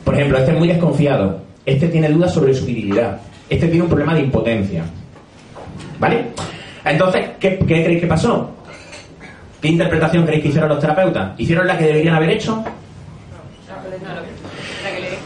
Por 0.04 0.14
ejemplo, 0.14 0.38
este 0.38 0.52
es 0.52 0.58
muy 0.58 0.68
desconfiado. 0.68 1.40
Este 1.66 1.88
tiene 1.88 2.08
dudas 2.08 2.32
sobre 2.32 2.54
su 2.54 2.64
virilidad. 2.64 3.20
Este 3.48 3.68
tiene 3.68 3.82
un 3.82 3.88
problema 3.88 4.14
de 4.14 4.22
impotencia. 4.22 4.84
¿Vale? 5.98 6.28
Entonces, 6.84 7.30
¿qué, 7.38 7.58
qué 7.58 7.84
creéis 7.84 8.00
que 8.00 8.06
pasó? 8.06 8.50
¿Qué 9.60 9.68
interpretación 9.68 10.24
creéis 10.24 10.42
que 10.42 10.48
hicieron 10.48 10.70
los 10.70 10.80
terapeutas? 10.80 11.38
¿Hicieron 11.38 11.66
la 11.66 11.76
que 11.76 11.84
deberían 11.84 12.14
haber 12.14 12.30
hecho? 12.30 12.64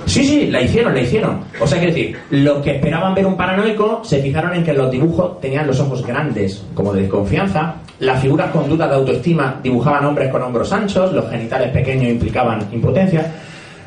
Sí, 0.06 0.24
sí, 0.24 0.46
la 0.46 0.60
hicieron, 0.60 0.94
la 0.94 1.00
hicieron. 1.00 1.44
O 1.60 1.66
sea, 1.66 1.78
quiero 1.78 1.94
decir, 1.94 2.16
los 2.30 2.62
que 2.62 2.76
esperaban 2.76 3.14
ver 3.14 3.26
un 3.26 3.36
paranoico 3.36 4.02
se 4.04 4.20
fijaron 4.20 4.54
en 4.54 4.64
que 4.64 4.72
los 4.72 4.90
dibujos 4.90 5.40
tenían 5.40 5.66
los 5.66 5.80
ojos 5.80 6.06
grandes, 6.06 6.64
como 6.74 6.92
de 6.92 7.02
desconfianza, 7.02 7.76
las 8.00 8.20
figuras 8.20 8.50
con 8.50 8.68
dudas 8.68 8.88
de 8.90 8.96
autoestima 8.96 9.60
dibujaban 9.62 10.04
hombres 10.04 10.30
con 10.30 10.42
hombros 10.42 10.72
anchos, 10.72 11.12
los 11.12 11.30
genitales 11.30 11.70
pequeños 11.70 12.10
implicaban 12.10 12.68
impotencia, 12.72 13.32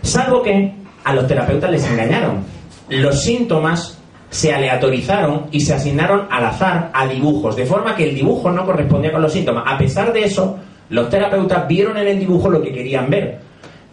salvo 0.02 0.42
que 0.42 0.74
a 1.04 1.14
los 1.14 1.28
terapeutas 1.28 1.70
les 1.70 1.86
engañaron. 1.90 2.44
Los 2.90 3.22
síntomas 3.22 3.98
se 4.30 4.54
aleatorizaron 4.54 5.48
y 5.52 5.62
se 5.62 5.74
asignaron 5.74 6.28
al 6.30 6.46
azar 6.46 6.90
a 6.94 7.06
dibujos, 7.06 7.56
de 7.56 7.66
forma 7.66 7.96
que 7.96 8.10
el 8.10 8.16
dibujo 8.16 8.50
no 8.52 8.66
correspondía 8.66 9.12
con 9.12 9.22
los 9.22 9.32
síntomas. 9.32 9.64
A 9.68 9.78
pesar 9.78 10.12
de 10.12 10.24
eso, 10.24 10.58
los 10.90 11.10
terapeutas 11.10 11.68
vieron 11.68 11.98
en 11.98 12.08
el 12.08 12.20
dibujo 12.20 12.50
lo 12.50 12.62
que 12.62 12.72
querían 12.72 13.10
ver 13.10 13.40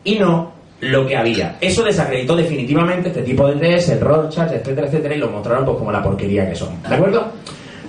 y 0.05 0.17
no 0.17 0.54
lo 0.85 1.07
que 1.07 1.17
había. 1.17 1.57
Eso 1.61 1.83
desacreditó 1.83 2.37
definitivamente 2.37 3.09
este 3.09 3.23
tipo 3.23 3.47
de 3.49 3.55
test, 3.55 3.91
el 3.91 4.01
Rorschach, 4.01 4.53
etcétera, 4.53 4.87
etcétera, 4.87 5.15
y 5.15 5.19
lo 5.19 5.31
mostraron 5.31 5.65
pues 5.65 5.79
como 5.79 5.91
la 5.91 6.03
porquería 6.03 6.49
que 6.49 6.55
son. 6.55 6.83
¿De 6.83 6.95
acuerdo? 6.95 7.27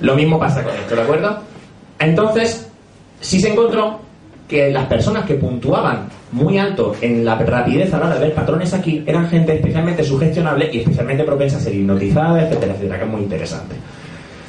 Lo 0.01 0.15
mismo 0.15 0.39
pasa 0.39 0.63
con 0.63 0.73
esto, 0.73 0.95
¿de 0.95 1.01
acuerdo? 1.01 1.37
Entonces, 1.99 2.69
sí 3.19 3.39
se 3.39 3.51
encontró 3.51 3.99
que 4.47 4.71
las 4.71 4.85
personas 4.85 5.25
que 5.25 5.35
puntuaban 5.35 6.07
muy 6.31 6.57
alto 6.57 6.95
en 7.01 7.25
la 7.25 7.35
rapidez 7.35 7.93
a 7.93 7.97
la 7.97 8.05
hora 8.05 8.15
de 8.15 8.21
ver 8.21 8.33
patrones 8.33 8.73
aquí 8.73 9.03
eran 9.05 9.27
gente 9.27 9.55
especialmente 9.55 10.03
sugestionable 10.03 10.69
y 10.71 10.79
especialmente 10.79 11.23
propensa 11.23 11.57
a 11.57 11.59
ser 11.59 11.75
hipnotizada, 11.75 12.43
etcétera, 12.43 12.73
etcétera, 12.73 12.99
que 12.99 13.05
es 13.05 13.11
muy 13.11 13.21
interesante. 13.21 13.75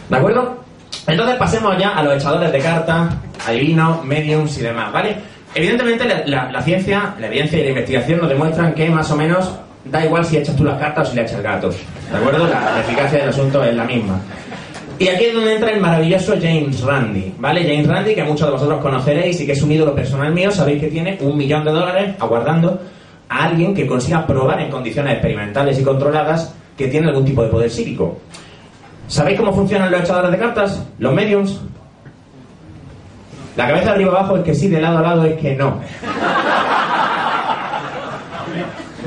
¿De 0.08 0.16
acuerdo? 0.16 0.58
Entonces 1.06 1.36
pasemos 1.36 1.76
ya 1.78 1.90
a 1.90 2.02
los 2.02 2.14
echadores 2.14 2.52
de 2.52 2.58
cartas, 2.58 3.14
adivinos, 3.46 4.04
mediums 4.04 4.58
y 4.58 4.62
demás, 4.62 4.92
¿vale? 4.92 5.16
Evidentemente 5.56 6.04
la, 6.26 6.62
ciencia, 6.62 7.14
la 7.18 7.28
evidencia 7.28 7.58
y 7.58 7.62
la 7.62 7.68
investigación 7.70 8.20
nos 8.20 8.28
demuestran 8.28 8.74
que 8.74 8.90
más 8.90 9.10
o 9.10 9.16
menos 9.16 9.54
da 9.86 10.04
igual 10.04 10.22
si 10.22 10.36
echas 10.36 10.54
tú 10.54 10.64
las 10.64 10.78
cartas 10.78 11.08
o 11.08 11.10
si 11.10 11.16
le 11.16 11.22
echas 11.22 11.42
gatos. 11.42 11.76
¿De 12.10 12.18
acuerdo? 12.18 12.46
La, 12.46 12.60
la 12.60 12.80
eficacia 12.80 13.20
del 13.20 13.30
asunto 13.30 13.64
es 13.64 13.74
la 13.74 13.84
misma. 13.84 14.20
Y 14.98 15.08
aquí 15.08 15.24
es 15.24 15.34
donde 15.34 15.54
entra 15.54 15.70
el 15.70 15.80
maravilloso 15.80 16.34
James 16.38 16.82
Randi, 16.82 17.32
¿vale? 17.38 17.62
James 17.62 17.86
Randi, 17.86 18.14
que 18.14 18.22
muchos 18.24 18.46
de 18.46 18.52
vosotros 18.52 18.82
conoceréis 18.82 19.40
y 19.40 19.46
que 19.46 19.52
es 19.52 19.62
un 19.62 19.72
ídolo 19.72 19.94
personal 19.94 20.30
mío, 20.30 20.50
sabéis 20.50 20.78
que 20.78 20.88
tiene 20.88 21.16
un 21.22 21.38
millón 21.38 21.64
de 21.64 21.70
dólares 21.70 22.14
aguardando 22.20 22.78
a 23.26 23.44
alguien 23.44 23.74
que 23.74 23.86
consiga 23.86 24.26
probar 24.26 24.60
en 24.60 24.70
condiciones 24.70 25.14
experimentales 25.14 25.78
y 25.78 25.82
controladas 25.82 26.54
que 26.76 26.88
tiene 26.88 27.08
algún 27.08 27.24
tipo 27.24 27.42
de 27.42 27.48
poder 27.48 27.70
psíquico. 27.70 28.18
¿Sabéis 29.08 29.38
cómo 29.38 29.54
funcionan 29.54 29.90
los 29.90 30.02
echadores 30.02 30.30
de 30.32 30.38
cartas? 30.38 30.86
Los 30.98 31.14
mediums. 31.14 31.62
La 33.56 33.66
cabeza 33.66 33.86
de 33.86 33.90
arriba 33.92 34.10
abajo 34.12 34.36
es 34.36 34.42
que 34.44 34.54
sí, 34.54 34.68
de 34.68 34.80
lado 34.80 34.98
a 34.98 35.02
lado 35.02 35.24
es 35.24 35.36
que 35.40 35.54
no. 35.56 35.80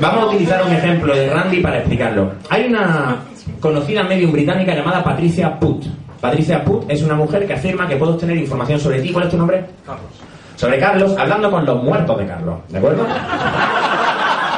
Vamos 0.00 0.22
a 0.22 0.26
utilizar 0.26 0.64
un 0.64 0.72
ejemplo 0.72 1.14
de 1.14 1.30
Randy 1.30 1.60
para 1.60 1.78
explicarlo. 1.78 2.32
Hay 2.48 2.66
una 2.66 3.18
conocida 3.60 4.02
medium 4.02 4.32
británica 4.32 4.74
llamada 4.74 5.04
Patricia 5.04 5.58
Putt. 5.58 5.84
Patricia 6.20 6.64
Putt 6.64 6.90
es 6.90 7.02
una 7.02 7.14
mujer 7.14 7.46
que 7.46 7.52
afirma 7.52 7.86
que 7.86 7.96
puede 7.96 8.12
obtener 8.12 8.36
información 8.38 8.80
sobre 8.80 9.00
ti. 9.00 9.12
¿Cuál 9.12 9.26
es 9.26 9.30
tu 9.30 9.36
nombre? 9.36 9.64
Carlos. 9.86 10.10
Sobre 10.56 10.78
Carlos, 10.78 11.14
hablando 11.18 11.50
con 11.50 11.64
los 11.64 11.82
muertos 11.82 12.18
de 12.18 12.26
Carlos. 12.26 12.56
¿De 12.68 12.78
acuerdo? 12.78 13.06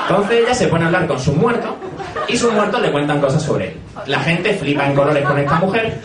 Entonces 0.08 0.40
ella 0.44 0.54
se 0.54 0.68
pone 0.68 0.84
a 0.84 0.86
hablar 0.86 1.06
con 1.06 1.18
sus 1.18 1.36
muertos 1.36 1.70
y 2.28 2.36
sus 2.36 2.52
muertos 2.52 2.80
le 2.80 2.90
cuentan 2.90 3.20
cosas 3.20 3.42
sobre 3.42 3.68
él. 3.68 3.76
La 4.06 4.20
gente 4.20 4.54
flipa 4.54 4.86
en 4.86 4.94
colores 4.94 5.24
con 5.24 5.38
esta 5.38 5.56
mujer 5.56 5.98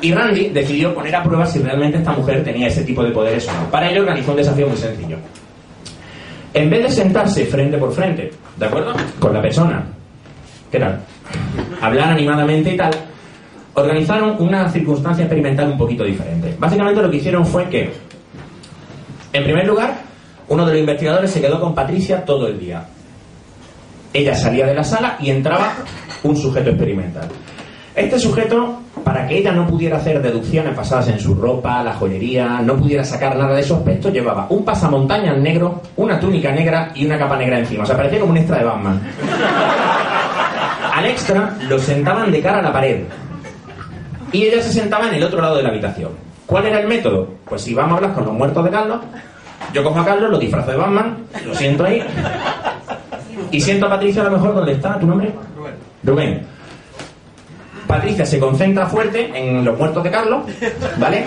y 0.00 0.12
Randy 0.12 0.50
decidió 0.50 0.94
poner 0.94 1.14
a 1.16 1.22
prueba 1.22 1.46
si 1.46 1.58
realmente 1.60 1.98
esta 1.98 2.12
mujer 2.12 2.44
tenía 2.44 2.68
ese 2.68 2.84
tipo 2.84 3.02
de 3.02 3.10
poderes 3.10 3.48
o 3.48 3.52
no. 3.52 3.70
Para 3.70 3.90
ello 3.90 4.02
organizó 4.02 4.30
un 4.30 4.36
desafío 4.36 4.68
muy 4.68 4.76
sencillo. 4.76 5.16
En 6.54 6.70
vez 6.70 6.82
de 6.82 6.90
sentarse 6.90 7.44
frente 7.46 7.78
por 7.78 7.92
frente, 7.92 8.30
¿de 8.56 8.66
acuerdo? 8.66 8.94
Con 9.18 9.34
la 9.34 9.42
persona, 9.42 9.84
¿qué 10.70 10.78
tal? 10.78 11.00
Hablar 11.80 12.12
animadamente 12.12 12.74
y 12.74 12.76
tal, 12.76 12.90
organizaron 13.74 14.36
una 14.38 14.68
circunstancia 14.68 15.24
experimental 15.24 15.70
un 15.70 15.78
poquito 15.78 16.04
diferente. 16.04 16.54
Básicamente 16.58 17.02
lo 17.02 17.10
que 17.10 17.18
hicieron 17.18 17.46
fue 17.46 17.68
que, 17.68 17.92
en 19.32 19.44
primer 19.44 19.66
lugar, 19.66 19.98
uno 20.48 20.64
de 20.64 20.72
los 20.72 20.80
investigadores 20.80 21.30
se 21.30 21.40
quedó 21.40 21.60
con 21.60 21.74
Patricia 21.74 22.24
todo 22.24 22.48
el 22.48 22.58
día. 22.58 22.86
Ella 24.12 24.34
salía 24.34 24.66
de 24.66 24.74
la 24.74 24.84
sala 24.84 25.18
y 25.20 25.30
entraba 25.30 25.74
un 26.22 26.36
sujeto 26.36 26.70
experimental. 26.70 27.28
Este 27.94 28.18
sujeto, 28.18 28.80
para 29.04 29.26
que 29.26 29.38
ella 29.38 29.52
no 29.52 29.66
pudiera 29.66 29.96
hacer 29.98 30.20
deducciones 30.20 30.76
basadas 30.76 31.08
en 31.08 31.18
su 31.18 31.34
ropa, 31.34 31.82
la 31.82 31.94
joyería, 31.94 32.60
no 32.62 32.76
pudiera 32.76 33.04
sacar 33.04 33.36
nada 33.36 33.54
de 33.54 33.62
aspecto, 33.62 34.10
llevaba 34.10 34.46
un 34.50 34.64
pasamontañas 34.64 35.36
negro, 35.38 35.82
una 35.96 36.18
túnica 36.18 36.52
negra 36.52 36.92
y 36.94 37.06
una 37.06 37.18
capa 37.18 37.36
negra 37.36 37.58
encima. 37.58 37.84
O 37.84 37.86
sea, 37.86 37.96
parecía 37.96 38.20
como 38.20 38.32
un 38.32 38.38
extra 38.38 38.58
de 38.58 38.64
Batman. 38.64 39.00
Al 40.94 41.06
extra 41.06 41.56
lo 41.68 41.78
sentaban 41.78 42.30
de 42.30 42.40
cara 42.40 42.58
a 42.58 42.62
la 42.62 42.72
pared. 42.72 43.04
Y 44.32 44.44
ella 44.44 44.62
se 44.62 44.72
sentaba 44.72 45.08
en 45.08 45.14
el 45.14 45.24
otro 45.24 45.40
lado 45.40 45.56
de 45.56 45.62
la 45.62 45.70
habitación. 45.70 46.10
¿Cuál 46.46 46.66
era 46.66 46.80
el 46.80 46.88
método? 46.88 47.28
Pues 47.44 47.62
si 47.62 47.74
vamos 47.74 47.92
a 47.92 47.96
hablar 47.96 48.14
con 48.14 48.24
los 48.24 48.34
muertos 48.34 48.64
de 48.64 48.70
Carlos, 48.70 49.00
yo 49.72 49.84
cojo 49.84 50.00
a 50.00 50.04
Carlos, 50.04 50.30
lo 50.30 50.38
disfrazo 50.38 50.70
de 50.70 50.76
Batman, 50.76 51.18
lo 51.46 51.54
siento 51.54 51.84
ahí, 51.84 52.02
y 53.50 53.60
siento 53.60 53.86
a 53.86 53.90
Patricia 53.90 54.22
a 54.22 54.24
lo 54.26 54.32
mejor 54.32 54.54
donde 54.54 54.72
está, 54.72 54.98
¿tu 54.98 55.06
nombre? 55.06 55.32
Rubén. 55.56 55.74
Rubén. 56.04 56.57
Patricia 57.88 58.26
se 58.26 58.38
concentra 58.38 58.86
fuerte 58.86 59.32
en 59.34 59.64
los 59.64 59.76
muertos 59.76 60.04
de 60.04 60.10
Carlos, 60.10 60.42
¿vale? 60.98 61.24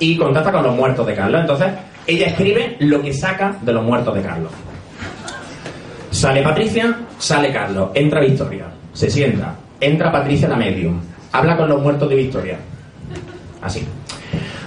Y 0.00 0.16
contacta 0.18 0.50
con 0.50 0.64
los 0.64 0.74
muertos 0.74 1.06
de 1.06 1.14
Carlos. 1.14 1.40
Entonces, 1.40 1.68
ella 2.06 2.26
escribe 2.26 2.76
lo 2.80 3.00
que 3.00 3.12
saca 3.12 3.56
de 3.62 3.72
los 3.72 3.84
muertos 3.84 4.14
de 4.16 4.22
Carlos. 4.22 4.50
Sale 6.10 6.42
Patricia, 6.42 6.96
sale 7.18 7.52
Carlos, 7.52 7.90
entra 7.94 8.20
Victoria, 8.20 8.66
se 8.92 9.08
sienta, 9.08 9.54
entra 9.80 10.10
Patricia 10.12 10.48
la 10.48 10.56
medium, 10.56 11.00
habla 11.32 11.56
con 11.56 11.68
los 11.68 11.80
muertos 11.80 12.08
de 12.08 12.16
Victoria. 12.16 12.58
Así. 13.62 13.86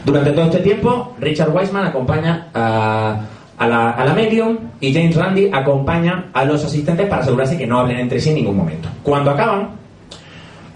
Durante 0.06 0.32
todo 0.32 0.46
este 0.46 0.60
tiempo, 0.60 1.16
Richard 1.20 1.54
Wiseman 1.54 1.86
acompaña 1.86 2.48
a, 2.54 3.20
a 3.58 3.68
la, 3.68 3.92
a 3.92 4.06
la 4.06 4.14
medium 4.14 4.58
y 4.80 4.94
James 4.94 5.16
Randi 5.16 5.50
acompaña 5.52 6.28
a 6.34 6.46
los 6.46 6.64
asistentes 6.64 7.08
para 7.08 7.22
asegurarse 7.22 7.58
que 7.58 7.68
no 7.68 7.80
hablen 7.80 8.00
entre 8.00 8.20
sí 8.20 8.30
en 8.30 8.36
ningún 8.36 8.56
momento. 8.56 8.88
Cuando 9.04 9.32
acaban, 9.32 9.70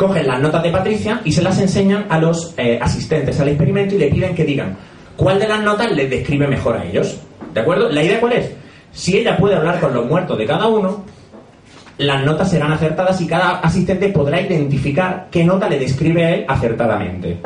cogen 0.01 0.25
las 0.25 0.39
notas 0.39 0.63
de 0.63 0.71
Patricia 0.71 1.21
y 1.23 1.31
se 1.31 1.43
las 1.43 1.59
enseñan 1.59 2.07
a 2.09 2.17
los 2.17 2.55
eh, 2.57 2.79
asistentes 2.81 3.39
al 3.39 3.49
experimento 3.49 3.93
y 3.93 3.99
le 3.99 4.07
piden 4.07 4.33
que 4.33 4.43
digan 4.43 4.75
cuál 5.15 5.37
de 5.37 5.47
las 5.47 5.61
notas 5.61 5.91
les 5.91 6.09
describe 6.09 6.47
mejor 6.47 6.75
a 6.75 6.83
ellos. 6.85 7.19
¿De 7.53 7.59
acuerdo? 7.59 7.87
¿La 7.87 8.01
idea 8.01 8.19
cuál 8.19 8.33
es? 8.33 8.51
Si 8.91 9.15
ella 9.19 9.37
puede 9.37 9.53
hablar 9.55 9.79
con 9.79 9.93
los 9.93 10.07
muertos 10.07 10.39
de 10.39 10.47
cada 10.47 10.65
uno, 10.67 11.05
las 11.99 12.25
notas 12.25 12.49
serán 12.49 12.71
acertadas 12.71 13.21
y 13.21 13.27
cada 13.27 13.59
asistente 13.59 14.09
podrá 14.09 14.41
identificar 14.41 15.27
qué 15.29 15.43
nota 15.43 15.69
le 15.69 15.77
describe 15.77 16.25
a 16.25 16.29
él 16.33 16.45
acertadamente. 16.47 17.37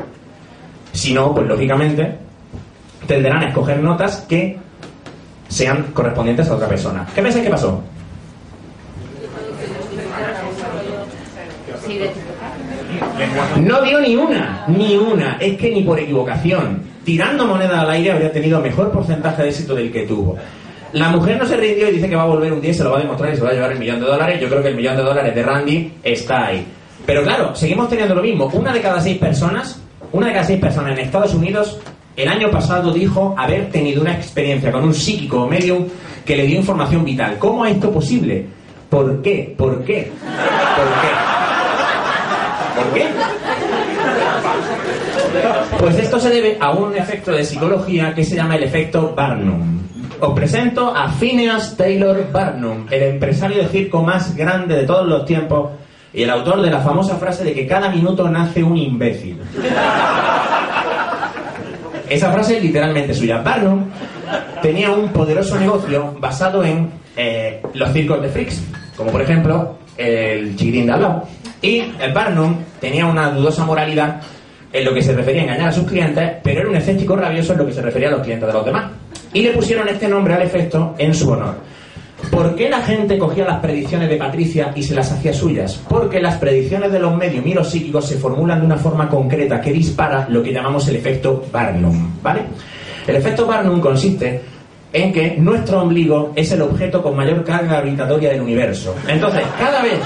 Si 0.93 1.13
no, 1.13 1.35
pues 1.35 1.45
lógicamente 1.47 2.15
tendrán 3.05 3.43
a 3.43 3.49
escoger 3.49 3.83
notas 3.83 4.25
que 4.29 4.57
sean 5.49 5.87
correspondientes 5.93 6.47
a 6.49 6.55
otra 6.55 6.69
persona. 6.69 7.05
¿Qué 7.13 7.21
pensáis 7.21 7.43
que 7.43 7.51
pasó? 7.51 7.83
Sí, 11.85 11.97
de- 11.97 12.11
No 13.61 13.81
dio 13.81 13.99
ni 14.01 14.15
una, 14.15 14.65
ni 14.67 14.95
una. 14.97 15.37
Es 15.39 15.57
que 15.57 15.71
ni 15.71 15.83
por 15.83 15.99
equivocación. 15.99 16.81
Tirando 17.03 17.45
moneda 17.45 17.81
al 17.81 17.89
aire 17.91 18.11
habría 18.11 18.31
tenido 18.31 18.59
mejor 18.61 18.91
porcentaje 18.91 19.43
de 19.43 19.49
éxito 19.49 19.75
del 19.75 19.91
que 19.91 20.03
tuvo. 20.03 20.37
La 20.93 21.09
mujer 21.09 21.37
no 21.37 21.45
se 21.45 21.57
rindió 21.57 21.89
y 21.89 21.93
dice 21.93 22.09
que 22.09 22.15
va 22.15 22.23
a 22.23 22.27
volver 22.27 22.53
un 22.53 22.61
día 22.61 22.71
y 22.71 22.73
se 22.73 22.83
lo 22.83 22.91
va 22.91 22.97
a 22.97 23.01
demostrar 23.01 23.33
y 23.33 23.35
se 23.35 23.43
va 23.43 23.49
a 23.49 23.53
llevar 23.53 23.71
el 23.71 23.79
millón 23.79 23.99
de 23.99 24.05
dólares. 24.05 24.39
Yo 24.41 24.47
creo 24.47 24.61
que 24.61 24.69
el 24.69 24.75
millón 24.75 24.95
de 24.95 25.03
dólares 25.03 25.35
de 25.35 25.43
Randy 25.43 25.91
está 26.03 26.47
ahí. 26.47 26.65
Pero 27.05 27.23
claro, 27.23 27.53
seguimos 27.55 27.89
teniendo 27.89 28.15
lo 28.15 28.21
mismo. 28.21 28.49
Una 28.53 28.73
de 28.73 28.81
cada 28.81 29.01
seis 29.01 29.17
personas, 29.17 29.81
una 30.11 30.27
de 30.27 30.33
cada 30.33 30.45
seis 30.45 30.59
personas 30.59 30.97
en 30.97 31.05
Estados 31.05 31.33
Unidos, 31.33 31.79
el 32.15 32.29
año 32.29 32.49
pasado 32.49 32.93
dijo 32.93 33.35
haber 33.37 33.69
tenido 33.69 34.01
una 34.01 34.13
experiencia 34.13 34.71
con 34.71 34.85
un 34.85 34.93
psíquico 34.93 35.43
o 35.43 35.47
medium 35.47 35.85
que 36.25 36.37
le 36.37 36.47
dio 36.47 36.57
información 36.57 37.03
vital. 37.03 37.37
¿Cómo 37.37 37.65
es 37.65 37.75
esto 37.75 37.91
posible? 37.91 38.45
¿Por 38.89 39.21
qué? 39.21 39.53
¿Por 39.57 39.83
qué? 39.83 40.11
¿Por 40.13 40.87
qué? 41.01 41.34
¿Por 42.85 42.93
qué? 42.93 43.07
Pues 45.79 45.97
esto 45.97 46.19
se 46.19 46.29
debe 46.29 46.57
a 46.59 46.71
un 46.71 46.95
efecto 46.95 47.31
de 47.31 47.43
psicología 47.43 48.13
que 48.13 48.23
se 48.23 48.35
llama 48.35 48.55
el 48.55 48.63
efecto 48.63 49.13
Barnum. 49.15 49.79
Os 50.19 50.33
presento 50.33 50.95
a 50.95 51.09
Phineas 51.09 51.75
Taylor 51.75 52.31
Barnum, 52.31 52.85
el 52.89 53.03
empresario 53.03 53.63
de 53.63 53.67
circo 53.67 54.01
más 54.01 54.35
grande 54.35 54.75
de 54.75 54.83
todos 54.83 55.07
los 55.07 55.25
tiempos 55.25 55.71
y 56.13 56.23
el 56.23 56.29
autor 56.29 56.61
de 56.61 56.69
la 56.69 56.79
famosa 56.79 57.17
frase 57.17 57.43
de 57.43 57.53
que 57.53 57.67
cada 57.67 57.89
minuto 57.89 58.29
nace 58.29 58.63
un 58.63 58.77
imbécil. 58.77 59.41
Esa 62.09 62.31
frase 62.31 62.57
es 62.57 62.63
literalmente 62.63 63.13
suya. 63.13 63.39
Barnum 63.39 63.85
tenía 64.61 64.91
un 64.91 65.09
poderoso 65.09 65.59
negocio 65.59 66.15
basado 66.19 66.63
en 66.63 66.89
eh, 67.17 67.61
los 67.73 67.91
circos 67.91 68.21
de 68.21 68.29
freaks, 68.29 68.63
como 68.95 69.11
por 69.11 69.21
ejemplo 69.21 69.77
el 69.97 70.55
chiquitín 70.55 70.87
de. 70.87 71.23
Y 71.61 71.83
Barnum 72.13 72.57
tenía 72.79 73.05
una 73.05 73.31
dudosa 73.31 73.65
moralidad 73.65 74.21
en 74.71 74.85
lo 74.85 74.93
que 74.93 75.01
se 75.01 75.13
refería 75.13 75.41
a 75.41 75.45
engañar 75.45 75.69
a 75.69 75.71
sus 75.71 75.85
clientes, 75.85 76.33
pero 76.43 76.61
era 76.61 76.69
un 76.69 76.75
escéptico 76.75 77.15
rabioso 77.15 77.53
en 77.53 77.59
lo 77.59 77.65
que 77.65 77.73
se 77.73 77.81
refería 77.81 78.09
a 78.09 78.11
los 78.11 78.21
clientes 78.21 78.47
de 78.47 78.53
los 78.53 78.65
demás. 78.65 78.91
Y 79.33 79.41
le 79.41 79.51
pusieron 79.51 79.87
este 79.87 80.07
nombre 80.07 80.33
al 80.33 80.41
efecto 80.41 80.95
en 80.97 81.13
su 81.13 81.31
honor. 81.31 81.55
¿Por 82.31 82.55
qué 82.55 82.69
la 82.69 82.81
gente 82.81 83.17
cogía 83.17 83.45
las 83.45 83.59
predicciones 83.59 84.09
de 84.09 84.17
Patricia 84.17 84.71
y 84.75 84.83
se 84.83 84.95
las 84.95 85.11
hacía 85.11 85.33
suyas? 85.33 85.81
Porque 85.87 86.19
las 86.19 86.37
predicciones 86.37 86.91
de 86.91 86.99
los 86.99 87.15
medios 87.15 87.45
los 87.45 87.69
psíquicos 87.69 88.07
se 88.07 88.17
formulan 88.17 88.59
de 88.59 88.65
una 88.65 88.77
forma 88.77 89.07
concreta 89.07 89.61
que 89.61 89.71
dispara 89.71 90.27
lo 90.29 90.41
que 90.41 90.51
llamamos 90.51 90.87
el 90.87 90.95
efecto 90.97 91.45
Barnum, 91.51 92.13
¿vale? 92.21 92.41
El 93.07 93.15
efecto 93.17 93.45
Barnum 93.45 93.79
consiste 93.79 94.41
en 94.91 95.13
que 95.13 95.35
nuestro 95.37 95.81
ombligo 95.81 96.31
es 96.35 96.51
el 96.51 96.61
objeto 96.61 97.01
con 97.03 97.15
mayor 97.15 97.43
carga 97.43 97.77
gravitatoria 97.77 98.29
del 98.29 98.41
universo. 98.41 98.95
Entonces, 99.07 99.43
cada 99.59 99.83
vez 99.83 99.99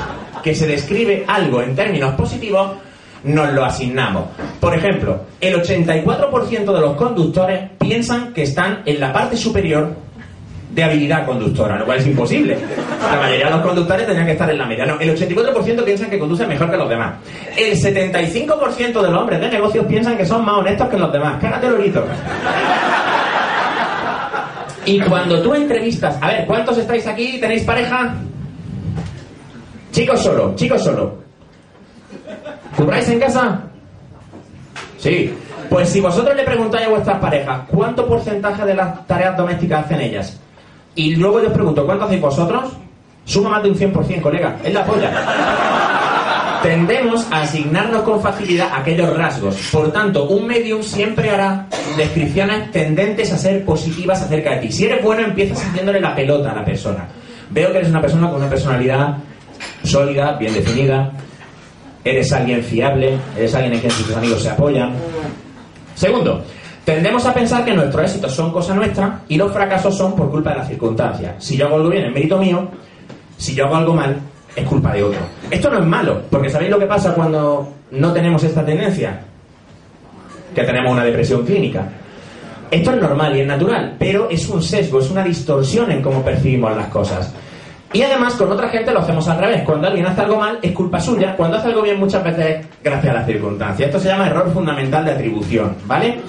que 0.44 0.56
se 0.56 0.68
describe 0.68 1.26
algo 1.28 1.62
en 1.62 1.76
términos 1.76 2.14
positivos, 2.16 2.72
nos 3.24 3.54
lo 3.54 3.66
asignamos. 3.66 4.26
Por 4.60 4.76
ejemplo, 4.76 5.22
el 5.42 5.56
84% 5.62 6.74
de 6.74 6.82
los 6.82 6.96
conductores 6.96 7.70
piensan 7.78 8.34
que 8.34 8.44
están 8.44 8.82
en 8.86 9.00
la 9.00 9.12
parte 9.12 9.36
superior 9.38 9.94
de 10.70 10.84
habilidad 10.84 11.26
conductora, 11.26 11.80
lo 11.80 11.86
cual 11.86 11.98
es 11.98 12.06
imposible. 12.06 12.58
La 13.12 13.20
mayoría 13.20 13.46
de 13.46 13.52
los 13.52 13.62
conductores 13.62 14.06
tendrían 14.06 14.28
que 14.28 14.34
estar 14.34 14.50
en 14.50 14.58
la 14.58 14.66
media. 14.66 14.86
No, 14.86 15.00
el 15.00 15.18
84% 15.18 15.84
piensan 15.84 16.10
que 16.10 16.20
conducen 16.20 16.48
mejor 16.48 16.70
que 16.70 16.78
los 16.78 16.90
demás. 16.90 17.16
El 17.58 17.76
75% 17.76 19.02
de 19.02 19.10
los 19.10 19.22
hombres 19.22 19.42
de 19.42 19.50
negocios 19.50 19.86
piensan 19.88 20.16
que 20.16 20.26
son 20.26 20.46
más 20.46 20.56
honestos 20.56 20.88
que 20.90 20.98
los 20.98 21.12
demás. 21.12 21.38
Cágate, 21.42 21.70
lorito. 21.70 22.06
Y 24.86 25.00
cuando 25.02 25.42
tú 25.42 25.54
entrevistas, 25.54 26.18
a 26.22 26.28
ver, 26.28 26.46
¿cuántos 26.46 26.78
estáis 26.78 27.06
aquí? 27.08 27.40
¿Tenéis 27.40 27.64
pareja? 27.64 28.16
Chicos 29.92 30.22
solo, 30.22 30.54
chicos 30.56 30.84
solo. 30.84 31.18
¿Cubráis 32.76 33.10
en 33.10 33.20
casa? 33.20 33.62
Sí. 34.98 35.34
Pues 35.70 35.90
si 35.90 36.02
vosotros 36.02 36.36
le 36.36 36.44
preguntáis 36.44 36.88
a 36.88 36.90
vuestras 36.90 37.20
parejas 37.20 37.62
cuánto 37.70 38.08
porcentaje 38.08 38.66
de 38.66 38.74
las 38.74 39.06
tareas 39.06 39.38
domésticas 39.38 39.86
hacen 39.86 40.02
ellas, 40.02 40.40
y 40.96 41.16
luego 41.16 41.40
yo 41.42 41.48
os 41.48 41.54
pregunto 41.54 41.86
cuánto 41.86 42.06
hacéis 42.06 42.22
vosotros, 42.22 42.74
suma 43.26 43.50
más 43.50 43.64
de 43.64 43.70
un 43.70 43.76
100%, 43.76 44.22
colega. 44.22 44.58
Es 44.64 44.74
la 44.74 44.84
polla. 44.84 45.12
Tendemos 46.64 47.26
a 47.32 47.44
asignarnos 47.44 48.02
con 48.02 48.20
facilidad 48.22 48.70
aquellos 48.74 49.16
rasgos. 49.16 49.56
Por 49.72 49.92
tanto, 49.94 50.28
un 50.28 50.46
medium 50.46 50.82
siempre 50.82 51.30
hará 51.30 51.68
descripciones 51.96 52.72
tendentes 52.72 53.32
a 53.32 53.38
ser 53.38 53.64
positivas 53.64 54.22
acerca 54.22 54.56
de 54.56 54.58
ti. 54.62 54.72
Si 54.72 54.86
eres 54.86 55.04
bueno, 55.04 55.22
empiezas 55.22 55.64
haciéndole 55.64 56.02
la 56.02 56.16
pelota 56.16 56.52
a 56.52 56.56
la 56.56 56.66
persona. 56.66 57.08
Veo 57.52 57.72
que 57.72 57.78
eres 57.78 57.90
una 57.90 58.02
persona 58.02 58.28
con 58.28 58.38
una 58.38 58.50
personalidad 58.50 59.18
sólida, 59.84 60.34
bien 60.34 60.54
definida, 60.54 61.12
eres 62.04 62.32
alguien 62.32 62.64
fiable, 62.64 63.18
eres 63.38 63.54
alguien 63.56 63.74
en 63.74 63.80
quien 63.80 63.94
tus 63.94 64.16
amigos 64.16 64.42
se 64.42 64.50
apoyan. 64.50 64.94
Segundo, 65.96 66.44
tendemos 66.86 67.26
a 67.26 67.34
pensar 67.34 67.66
que 67.66 67.74
nuestros 67.74 68.04
éxitos 68.06 68.34
son 68.34 68.52
cosa 68.52 68.74
nuestra 68.74 69.22
y 69.28 69.38
los 69.38 69.52
fracasos 69.52 69.98
son 69.98 70.16
por 70.16 70.30
culpa 70.32 70.52
de 70.52 70.58
las 70.58 70.68
circunstancias. 70.68 71.36
Si 71.40 71.58
yo 71.58 71.68
hago 71.68 71.76
algo 71.78 71.90
bien, 71.90 72.06
es 72.06 72.14
mérito 72.14 72.38
mío. 72.38 72.68
Si 73.38 73.54
yo 73.54 73.66
hago 73.66 73.76
algo 73.76 73.94
mal, 73.94 74.18
es 74.56 74.66
culpa 74.66 74.94
de 74.94 75.04
otro. 75.04 75.20
Esto 75.50 75.70
no 75.70 75.80
es 75.80 75.86
malo, 75.86 76.22
porque 76.30 76.50
¿sabéis 76.50 76.72
lo 76.72 76.80
que 76.80 76.86
pasa 76.86 77.14
cuando 77.14 77.74
no 77.92 78.14
tenemos 78.14 78.44
esta 78.44 78.66
tendencia? 78.66 79.22
Que 80.54 80.64
tenemos 80.64 80.92
una 80.92 81.04
depresión 81.04 81.46
clínica. 81.46 81.88
Esto 82.72 82.92
es 82.92 83.02
normal 83.02 83.36
y 83.36 83.42
es 83.42 83.48
natural, 83.48 83.96
pero 83.98 84.30
es 84.30 84.48
un 84.48 84.62
sesgo, 84.62 85.00
es 85.00 85.10
una 85.10 85.24
distorsión 85.24 85.92
en 85.92 86.02
cómo 86.02 86.24
percibimos 86.24 86.76
las 86.76 86.88
cosas. 86.88 87.34
Y 87.92 88.04
además 88.04 88.36
con 88.36 88.52
otra 88.52 88.70
gente 88.70 88.92
lo 88.92 89.00
hacemos 89.00 89.28
al 89.28 89.40
revés. 89.40 89.64
Cuando 89.64 89.88
alguien 89.88 90.06
hace 90.06 90.22
algo 90.22 90.38
mal 90.38 90.60
es 90.62 90.72
culpa 90.74 91.00
suya. 91.00 91.36
Cuando 91.36 91.58
hace 91.58 91.70
algo 91.70 91.82
bien 91.82 92.00
muchas 92.00 92.24
veces 92.24 92.46
es 92.46 92.66
gracias 92.84 93.12
a 93.12 93.18
las 93.18 93.26
circunstancias. 93.26 93.88
Esto 93.88 94.00
se 94.00 94.10
llama 94.10 94.28
error 94.28 94.52
fundamental 94.54 95.06
de 95.06 95.12
atribución, 95.12 95.76
¿vale? 95.86 96.20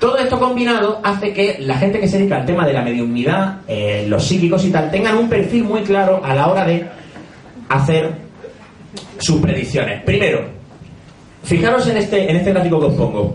Todo 0.00 0.18
esto 0.18 0.38
combinado 0.38 1.00
hace 1.04 1.32
que 1.32 1.56
la 1.60 1.78
gente 1.78 2.00
que 2.00 2.08
se 2.08 2.18
dedica 2.18 2.36
al 2.36 2.44
tema 2.44 2.66
de 2.66 2.72
la 2.72 2.82
mediunidad, 2.82 3.58
eh, 3.68 4.06
los 4.08 4.24
psíquicos 4.24 4.64
y 4.64 4.70
tal, 4.70 4.90
tengan 4.90 5.16
un 5.16 5.28
perfil 5.28 5.64
muy 5.64 5.82
claro 5.82 6.20
a 6.24 6.34
la 6.34 6.48
hora 6.48 6.66
de 6.66 6.84
hacer 7.68 8.10
sus 9.18 9.40
predicciones. 9.40 10.02
Primero, 10.02 10.46
fijaros 11.44 11.86
en 11.86 11.96
este, 11.96 12.28
en 12.28 12.36
este 12.36 12.52
gráfico 12.52 12.80
que 12.80 12.86
os 12.86 12.94
pongo. 12.94 13.34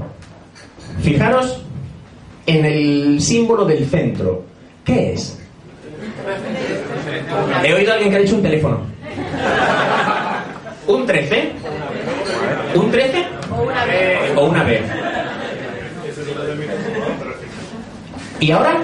Fijaros 1.01 1.63
en 2.45 2.65
el 2.65 3.21
símbolo 3.21 3.63
del 3.63 3.85
centro. 3.85 4.43
¿Qué 4.83 5.13
es? 5.13 5.38
He 7.63 7.73
oído 7.73 7.91
a 7.91 7.95
alguien 7.95 8.11
que 8.11 8.17
ha 8.17 8.21
dicho 8.21 8.35
un 8.35 8.43
teléfono. 8.43 8.81
¿Un 10.87 11.05
13? 11.05 11.51
¿Un 12.75 12.91
13? 12.91 13.25
O 13.55 13.61
una 13.63 13.85
vez. 13.85 14.19
¿O 14.35 14.45
una 14.45 14.63
B? 14.63 14.81
¿Y 18.39 18.51
ahora? 18.51 18.77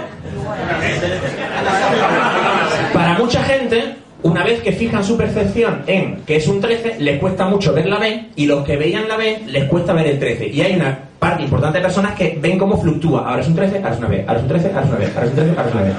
Para 2.93 3.13
mucha 3.17 3.43
gente, 3.43 3.95
una 4.23 4.43
vez 4.43 4.61
que 4.61 4.71
fijan 4.71 5.03
su 5.03 5.17
percepción 5.17 5.83
en 5.87 6.21
que 6.25 6.37
es 6.37 6.47
un 6.47 6.59
13, 6.59 6.97
les 6.99 7.19
cuesta 7.19 7.45
mucho 7.45 7.73
ver 7.73 7.85
la 7.87 7.99
B 7.99 8.29
y 8.35 8.45
los 8.45 8.65
que 8.65 8.75
veían 8.77 9.07
la 9.07 9.17
B 9.17 9.43
les 9.47 9.65
cuesta 9.65 9.93
ver 9.93 10.07
el 10.07 10.19
13. 10.19 10.47
Y 10.47 10.61
hay 10.61 10.75
una 10.75 10.97
parte 11.17 11.43
importante 11.43 11.77
de 11.77 11.83
personas 11.83 12.15
que 12.15 12.37
ven 12.39 12.57
cómo 12.57 12.79
fluctúa. 12.79 13.27
Ahora 13.27 13.41
es 13.41 13.47
un 13.47 13.55
13, 13.55 13.77
ahora 13.77 13.91
es 13.91 13.97
una 13.97 14.07
B, 14.07 14.25
ahora 14.27 14.37
es 14.37 14.43
un 14.43 14.49
13, 14.49 14.67
ahora 14.67 14.81
es 14.81 14.87
una 14.87 14.97
B, 14.97 15.05
ahora 15.05 15.23
es 15.23 15.29
un 15.29 15.35
13, 15.35 15.49
ahora 15.51 15.67
es 15.67 15.73
una 15.73 15.83
B. 15.83 15.91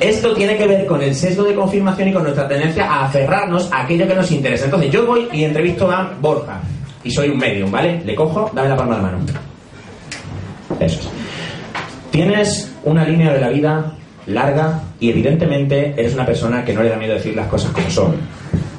Esto 0.00 0.34
tiene 0.34 0.56
que 0.56 0.66
ver 0.66 0.86
con 0.86 1.02
el 1.02 1.14
sesgo 1.14 1.44
de 1.44 1.54
confirmación 1.54 2.08
y 2.08 2.12
con 2.12 2.22
nuestra 2.22 2.46
tendencia 2.46 2.84
a 2.84 3.06
aferrarnos 3.06 3.72
a 3.72 3.82
aquello 3.82 4.06
que 4.06 4.14
nos 4.14 4.30
interesa. 4.30 4.66
Entonces 4.66 4.90
yo 4.90 5.06
voy 5.06 5.28
y 5.32 5.44
entrevisto 5.44 5.90
a 5.90 6.12
Borja 6.20 6.60
y 7.02 7.10
soy 7.10 7.30
un 7.30 7.38
medium, 7.38 7.70
¿vale? 7.70 8.02
Le 8.04 8.14
cojo, 8.14 8.50
dame 8.54 8.68
la 8.68 8.76
palma 8.76 8.96
de 8.96 9.02
la 9.02 9.08
mano. 9.08 9.18
Eso 10.80 11.00
es. 11.00 11.08
Tienes 12.10 12.72
una 12.84 13.04
línea 13.04 13.32
de 13.32 13.40
la 13.40 13.48
vida 13.48 13.92
larga 14.26 14.80
y 14.98 15.10
evidentemente 15.10 15.94
eres 15.96 16.14
una 16.14 16.26
persona 16.26 16.64
que 16.64 16.72
no 16.72 16.82
le 16.82 16.88
da 16.90 16.96
miedo 16.96 17.14
decir 17.14 17.34
las 17.36 17.46
cosas 17.46 17.70
como 17.72 17.88
son. 17.90 18.16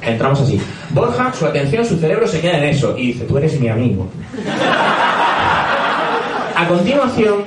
Entramos 0.02 0.40
así. 0.40 0.60
Borja, 0.90 1.32
su 1.32 1.46
atención, 1.46 1.84
su 1.84 1.98
cerebro 1.98 2.26
se 2.26 2.38
en 2.38 2.64
eso 2.64 2.96
y 2.96 3.08
dice, 3.08 3.24
tú 3.24 3.38
eres 3.38 3.58
mi 3.60 3.68
amigo. 3.68 4.08
A 6.56 6.66
continuación, 6.66 7.44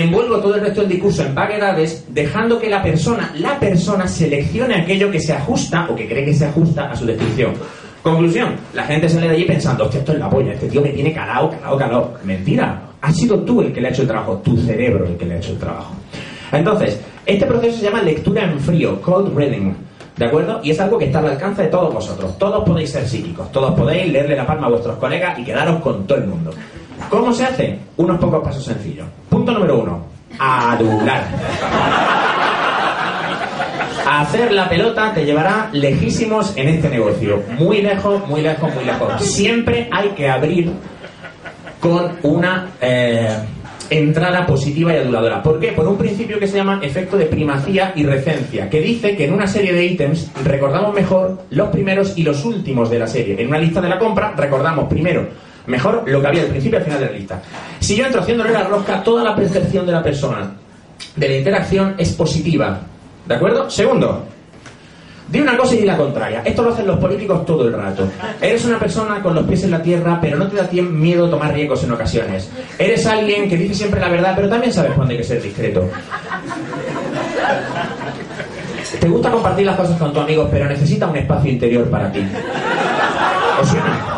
envuelvo 0.00 0.38
todo 0.38 0.56
el 0.56 0.60
resto 0.60 0.80
del 0.80 0.90
discurso 0.90 1.22
en 1.22 1.34
vaguedades, 1.34 2.04
dejando 2.08 2.58
que 2.58 2.68
la 2.68 2.82
persona, 2.82 3.32
la 3.38 3.60
persona 3.60 4.08
seleccione 4.08 4.74
aquello 4.74 5.08
que 5.08 5.20
se 5.20 5.32
ajusta 5.32 5.86
o 5.88 5.94
que 5.94 6.08
cree 6.08 6.24
que 6.24 6.34
se 6.34 6.46
ajusta 6.46 6.90
a 6.90 6.96
su 6.96 7.06
descripción. 7.06 7.52
Conclusión, 8.02 8.56
la 8.74 8.82
gente 8.84 9.08
sale 9.08 9.28
de 9.28 9.34
allí 9.34 9.44
pensando, 9.44 9.84
hostia, 9.84 10.00
esto 10.00 10.12
es 10.12 10.18
la 10.18 10.28
polla, 10.28 10.52
este 10.52 10.68
tío 10.68 10.82
me 10.82 10.90
tiene 10.90 11.12
calado, 11.12 11.50
calado, 11.50 11.78
calado. 11.78 12.14
Mentira, 12.24 12.82
has 13.00 13.16
sido 13.16 13.38
tú 13.40 13.60
el 13.60 13.72
que 13.72 13.80
le 13.80 13.88
ha 13.88 13.90
hecho 13.92 14.02
el 14.02 14.08
trabajo, 14.08 14.42
tu 14.44 14.56
cerebro 14.56 15.06
el 15.06 15.16
que 15.16 15.26
le 15.26 15.34
ha 15.34 15.38
hecho 15.38 15.52
el 15.52 15.58
trabajo. 15.58 15.94
Entonces, 16.50 17.00
este 17.24 17.46
proceso 17.46 17.78
se 17.78 17.84
llama 17.84 18.02
lectura 18.02 18.44
en 18.44 18.58
frío, 18.58 19.00
cold 19.00 19.36
reading. 19.36 19.74
¿De 20.16 20.26
acuerdo? 20.26 20.60
Y 20.62 20.70
es 20.70 20.80
algo 20.80 20.98
que 20.98 21.06
está 21.06 21.20
al 21.20 21.28
alcance 21.28 21.62
de 21.62 21.68
todos 21.68 21.94
vosotros. 21.94 22.36
Todos 22.36 22.64
podéis 22.64 22.90
ser 22.90 23.08
psíquicos, 23.08 23.50
todos 23.50 23.74
podéis 23.74 24.12
leerle 24.12 24.36
la 24.36 24.46
palma 24.46 24.66
a 24.66 24.70
vuestros 24.70 24.96
colegas 24.96 25.38
y 25.38 25.44
quedaros 25.44 25.80
con 25.80 26.04
todo 26.06 26.18
el 26.18 26.26
mundo. 26.26 26.50
¿Cómo 27.14 27.32
se 27.32 27.44
hace? 27.44 27.78
Unos 27.96 28.18
pocos 28.18 28.42
pasos 28.42 28.64
sencillos. 28.64 29.06
Punto 29.28 29.52
número 29.52 29.78
uno. 29.78 30.04
Adular. 30.36 31.24
Hacer 34.04 34.50
la 34.50 34.68
pelota 34.68 35.14
te 35.14 35.24
llevará 35.24 35.70
lejísimos 35.72 36.52
en 36.56 36.70
este 36.70 36.88
negocio. 36.88 37.40
Muy 37.56 37.82
lejos, 37.82 38.26
muy 38.26 38.42
lejos, 38.42 38.74
muy 38.74 38.84
lejos. 38.84 39.24
Siempre 39.24 39.88
hay 39.92 40.08
que 40.08 40.28
abrir 40.28 40.72
con 41.78 42.16
una 42.24 42.70
eh, 42.80 43.28
entrada 43.90 44.44
positiva 44.44 44.92
y 44.92 44.96
aduladora. 44.96 45.40
¿Por 45.40 45.60
qué? 45.60 45.68
Por 45.70 45.86
un 45.86 45.96
principio 45.96 46.40
que 46.40 46.48
se 46.48 46.56
llama 46.56 46.80
efecto 46.82 47.16
de 47.16 47.26
primacía 47.26 47.92
y 47.94 48.04
recencia, 48.04 48.68
que 48.68 48.80
dice 48.80 49.16
que 49.16 49.26
en 49.26 49.34
una 49.34 49.46
serie 49.46 49.72
de 49.72 49.84
ítems 49.84 50.32
recordamos 50.42 50.92
mejor 50.92 51.44
los 51.50 51.68
primeros 51.68 52.18
y 52.18 52.24
los 52.24 52.44
últimos 52.44 52.90
de 52.90 52.98
la 52.98 53.06
serie. 53.06 53.40
En 53.40 53.46
una 53.46 53.58
lista 53.58 53.80
de 53.80 53.88
la 53.88 54.00
compra 54.00 54.34
recordamos 54.36 54.88
primero 54.88 55.53
mejor 55.66 56.04
lo 56.06 56.20
que 56.20 56.26
había 56.26 56.42
al 56.42 56.48
principio 56.48 56.78
y 56.78 56.80
al 56.80 56.84
final 56.84 57.00
de 57.00 57.06
la 57.06 57.12
lista. 57.12 57.42
Si 57.80 57.96
yo 57.96 58.06
entro 58.06 58.20
haciéndole 58.20 58.52
la 58.52 58.64
rosca, 58.64 59.02
toda 59.02 59.24
la 59.24 59.34
percepción 59.34 59.86
de 59.86 59.92
la 59.92 60.02
persona 60.02 60.52
de 61.16 61.28
la 61.28 61.36
interacción 61.36 61.94
es 61.98 62.12
positiva. 62.12 62.80
¿De 63.26 63.34
acuerdo? 63.34 63.70
Segundo, 63.70 64.26
Di 65.26 65.40
una 65.40 65.56
cosa 65.56 65.74
y 65.74 65.78
di 65.78 65.84
la 65.86 65.96
contraria. 65.96 66.42
Esto 66.44 66.62
lo 66.62 66.72
hacen 66.72 66.86
los 66.86 66.98
políticos 66.98 67.46
todo 67.46 67.66
el 67.66 67.72
rato. 67.72 68.06
Eres 68.40 68.64
una 68.66 68.78
persona 68.78 69.22
con 69.22 69.34
los 69.34 69.46
pies 69.46 69.64
en 69.64 69.70
la 69.70 69.82
tierra, 69.82 70.18
pero 70.20 70.36
no 70.36 70.46
te 70.48 70.56
da 70.56 70.68
miedo 70.82 71.30
tomar 71.30 71.54
riesgos 71.54 71.82
en 71.82 71.92
ocasiones. 71.92 72.50
Eres 72.78 73.06
alguien 73.06 73.48
que 73.48 73.56
dice 73.56 73.74
siempre 73.74 74.00
la 74.00 74.10
verdad, 74.10 74.34
pero 74.36 74.48
también 74.50 74.72
sabes 74.72 74.92
cuándo 74.92 75.12
hay 75.12 75.18
que 75.18 75.24
ser 75.24 75.42
discreto. 75.42 75.88
Te 79.00 79.08
gusta 79.08 79.30
compartir 79.30 79.64
las 79.64 79.76
cosas 79.76 79.98
con 79.98 80.12
tus 80.12 80.22
amigos, 80.22 80.48
pero 80.50 80.66
necesita 80.66 81.06
un 81.06 81.16
espacio 81.16 81.50
interior 81.50 81.88
para 81.88 82.12
ti. 82.12 82.20
¿Os 83.60 83.68
suena? 83.68 84.14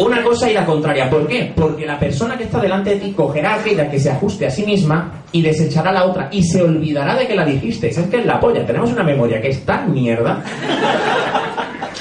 Una 0.00 0.22
cosa 0.22 0.50
y 0.50 0.54
la 0.54 0.64
contraria. 0.64 1.10
¿Por 1.10 1.26
qué? 1.26 1.52
Porque 1.54 1.84
la 1.84 1.98
persona 1.98 2.36
que 2.38 2.44
está 2.44 2.58
delante 2.58 2.90
de 2.90 2.96
ti 2.96 3.12
cogerá 3.12 3.56
aquella 3.56 3.90
que 3.90 4.00
se 4.00 4.10
ajuste 4.10 4.46
a 4.46 4.50
sí 4.50 4.64
misma 4.64 5.24
y 5.30 5.42
desechará 5.42 5.92
la 5.92 6.04
otra 6.04 6.30
y 6.32 6.42
se 6.42 6.62
olvidará 6.62 7.14
de 7.16 7.26
que 7.26 7.34
la 7.34 7.44
dijiste. 7.44 7.88
Es 7.88 7.98
que 7.98 8.20
es 8.20 8.24
la 8.24 8.40
polla. 8.40 8.64
Tenemos 8.64 8.90
una 8.90 9.02
memoria 9.02 9.42
que 9.42 9.48
es 9.48 9.62
tan 9.66 9.92
mierda. 9.92 10.42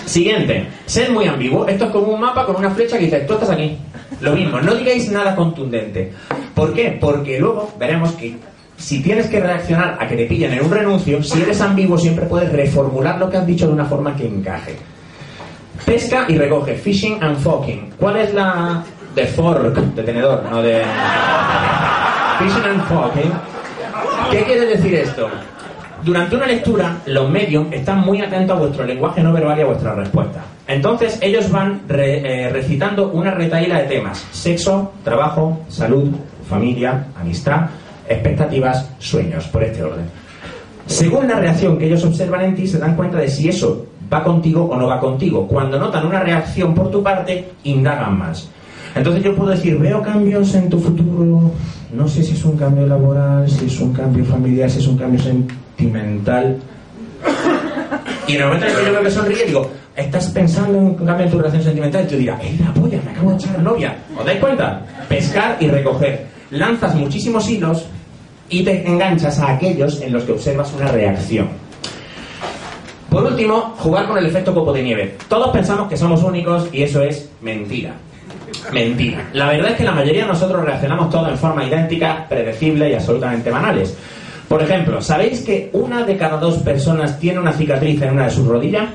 Siguiente. 0.05 0.65
Sed 0.85 1.09
muy 1.09 1.27
ambiguo. 1.27 1.67
Esto 1.67 1.85
es 1.85 1.91
como 1.91 2.13
un 2.13 2.21
mapa 2.21 2.45
con 2.45 2.55
una 2.55 2.69
flecha 2.69 2.97
que 2.97 3.03
dice, 3.05 3.19
tú 3.21 3.33
estás 3.33 3.49
aquí. 3.49 3.77
Lo 4.21 4.33
mismo. 4.33 4.61
No 4.61 4.75
digáis 4.75 5.11
nada 5.11 5.35
contundente. 5.35 6.13
¿Por 6.55 6.73
qué? 6.73 6.97
Porque 6.99 7.37
luego 7.37 7.73
veremos 7.77 8.13
que 8.13 8.37
si 8.77 9.03
tienes 9.03 9.27
que 9.27 9.41
reaccionar 9.41 9.97
a 9.99 10.07
que 10.07 10.15
te 10.15 10.25
pillen 10.25 10.53
en 10.53 10.63
un 10.63 10.71
renuncio, 10.71 11.21
si 11.21 11.41
eres 11.41 11.59
ambiguo 11.59 11.97
siempre 11.97 12.25
puedes 12.27 12.49
reformular 12.49 13.19
lo 13.19 13.29
que 13.29 13.35
has 13.35 13.45
dicho 13.45 13.67
de 13.67 13.73
una 13.73 13.85
forma 13.85 14.15
que 14.15 14.25
encaje. 14.25 14.77
Pesca 15.85 16.25
y 16.27 16.37
recoge, 16.37 16.75
fishing 16.75 17.21
and 17.21 17.37
forking. 17.37 17.91
¿Cuál 17.99 18.17
es 18.17 18.33
la 18.33 18.83
de 19.15 19.25
fork, 19.25 19.75
de 19.75 20.03
tenedor, 20.03 20.43
no 20.49 20.61
de 20.61 20.83
fishing 22.39 22.63
and 22.63 22.83
forking? 22.87 23.31
¿Qué 24.31 24.43
quiere 24.43 24.65
decir 24.65 24.93
esto? 24.95 25.29
Durante 26.03 26.35
una 26.35 26.45
lectura, 26.45 26.97
los 27.07 27.29
medios 27.29 27.65
están 27.71 27.99
muy 27.99 28.21
atentos 28.21 28.55
a 28.55 28.59
vuestro 28.59 28.85
lenguaje 28.85 29.21
no 29.21 29.33
verbal 29.33 29.57
y 29.57 29.61
a 29.61 29.65
vuestra 29.65 29.95
respuesta. 29.95 30.39
Entonces, 30.67 31.17
ellos 31.21 31.51
van 31.51 31.81
eh, 31.89 32.49
recitando 32.53 33.09
una 33.09 33.31
retaíla 33.31 33.79
de 33.79 33.87
temas: 33.87 34.25
sexo, 34.31 34.93
trabajo, 35.03 35.61
salud, 35.67 36.09
familia, 36.47 37.07
amistad, 37.19 37.69
expectativas, 38.07 38.91
sueños, 38.99 39.47
por 39.47 39.63
este 39.63 39.83
orden. 39.83 40.05
Según 40.85 41.27
la 41.27 41.35
reacción 41.35 41.77
que 41.77 41.85
ellos 41.85 42.03
observan 42.05 42.41
en 42.41 42.55
ti, 42.55 42.67
se 42.67 42.79
dan 42.79 42.95
cuenta 42.95 43.17
de 43.17 43.27
si 43.27 43.49
eso 43.49 43.85
va 44.11 44.23
contigo 44.23 44.65
o 44.65 44.75
no 44.75 44.87
va 44.87 44.99
contigo. 44.99 45.47
Cuando 45.47 45.79
notan 45.79 46.05
una 46.05 46.19
reacción 46.19 46.73
por 46.73 46.89
tu 46.89 47.03
parte, 47.03 47.51
indagan 47.63 48.17
más. 48.17 48.49
Entonces 48.95 49.23
yo 49.23 49.35
puedo 49.35 49.51
decir, 49.51 49.77
veo 49.77 50.01
cambios 50.01 50.53
en 50.55 50.69
tu 50.69 50.79
futuro, 50.79 51.51
no 51.93 52.07
sé 52.07 52.23
si 52.23 52.33
es 52.33 52.43
un 52.43 52.57
cambio 52.57 52.87
laboral, 52.87 53.49
si 53.49 53.65
es 53.65 53.79
un 53.79 53.93
cambio 53.93 54.25
familiar, 54.25 54.69
si 54.69 54.79
es 54.79 54.87
un 54.87 54.97
cambio 54.97 55.21
sentimental. 55.21 56.57
Y 58.27 58.33
en 58.33 58.41
el 58.41 58.47
momento 58.47 58.67
en 58.67 58.75
que 58.75 58.85
yo 58.85 58.91
veo 58.91 59.03
que 59.03 59.11
sonríe, 59.11 59.45
digo, 59.45 59.69
¿estás 59.95 60.27
pensando 60.27 60.77
en 60.77 60.83
un 60.85 60.95
cambio 60.95 61.25
en 61.25 61.31
tu 61.31 61.37
relación 61.37 61.63
sentimental? 61.63 62.03
Y 62.03 62.07
tú 62.07 62.15
dirás, 62.15 62.43
¡eh, 62.43 62.57
la 62.59 62.73
polla! 62.73 62.99
Me 63.03 63.11
acabo 63.11 63.31
de 63.31 63.35
echar 63.37 63.59
novia. 63.59 63.95
¿Os 64.17 64.25
dais 64.25 64.39
cuenta? 64.39 64.81
Pescar 65.07 65.57
y 65.59 65.67
recoger. 65.67 66.27
Lanzas 66.51 66.95
muchísimos 66.95 67.49
hilos 67.49 67.85
y 68.49 68.63
te 68.63 68.87
enganchas 68.87 69.39
a 69.39 69.51
aquellos 69.51 70.01
en 70.01 70.13
los 70.13 70.23
que 70.23 70.31
observas 70.31 70.73
una 70.73 70.87
reacción. 70.91 71.47
Por 73.09 73.23
último, 73.23 73.73
jugar 73.79 74.07
con 74.07 74.17
el 74.17 74.25
efecto 74.27 74.53
copo 74.53 74.71
de 74.71 74.83
nieve. 74.83 75.17
Todos 75.27 75.49
pensamos 75.49 75.89
que 75.89 75.97
somos 75.97 76.23
únicos 76.23 76.69
y 76.71 76.83
eso 76.83 77.01
es 77.01 77.29
mentira. 77.41 77.93
Mentira. 78.71 79.27
La 79.33 79.47
verdad 79.47 79.71
es 79.71 79.77
que 79.77 79.83
la 79.83 79.93
mayoría 79.93 80.23
de 80.23 80.27
nosotros 80.27 80.63
reaccionamos 80.63 81.09
todo 81.09 81.27
en 81.27 81.37
forma 81.37 81.63
idéntica, 81.65 82.25
predecible 82.29 82.89
y 82.89 82.93
absolutamente 82.93 83.49
banales. 83.49 83.97
Por 84.47 84.61
ejemplo, 84.61 85.01
¿sabéis 85.01 85.41
que 85.41 85.69
una 85.73 86.03
de 86.03 86.17
cada 86.17 86.37
dos 86.37 86.57
personas 86.57 87.19
tiene 87.19 87.39
una 87.39 87.51
cicatriz 87.53 88.01
en 88.01 88.11
una 88.11 88.25
de 88.25 88.31
sus 88.31 88.47
rodillas? 88.47 88.89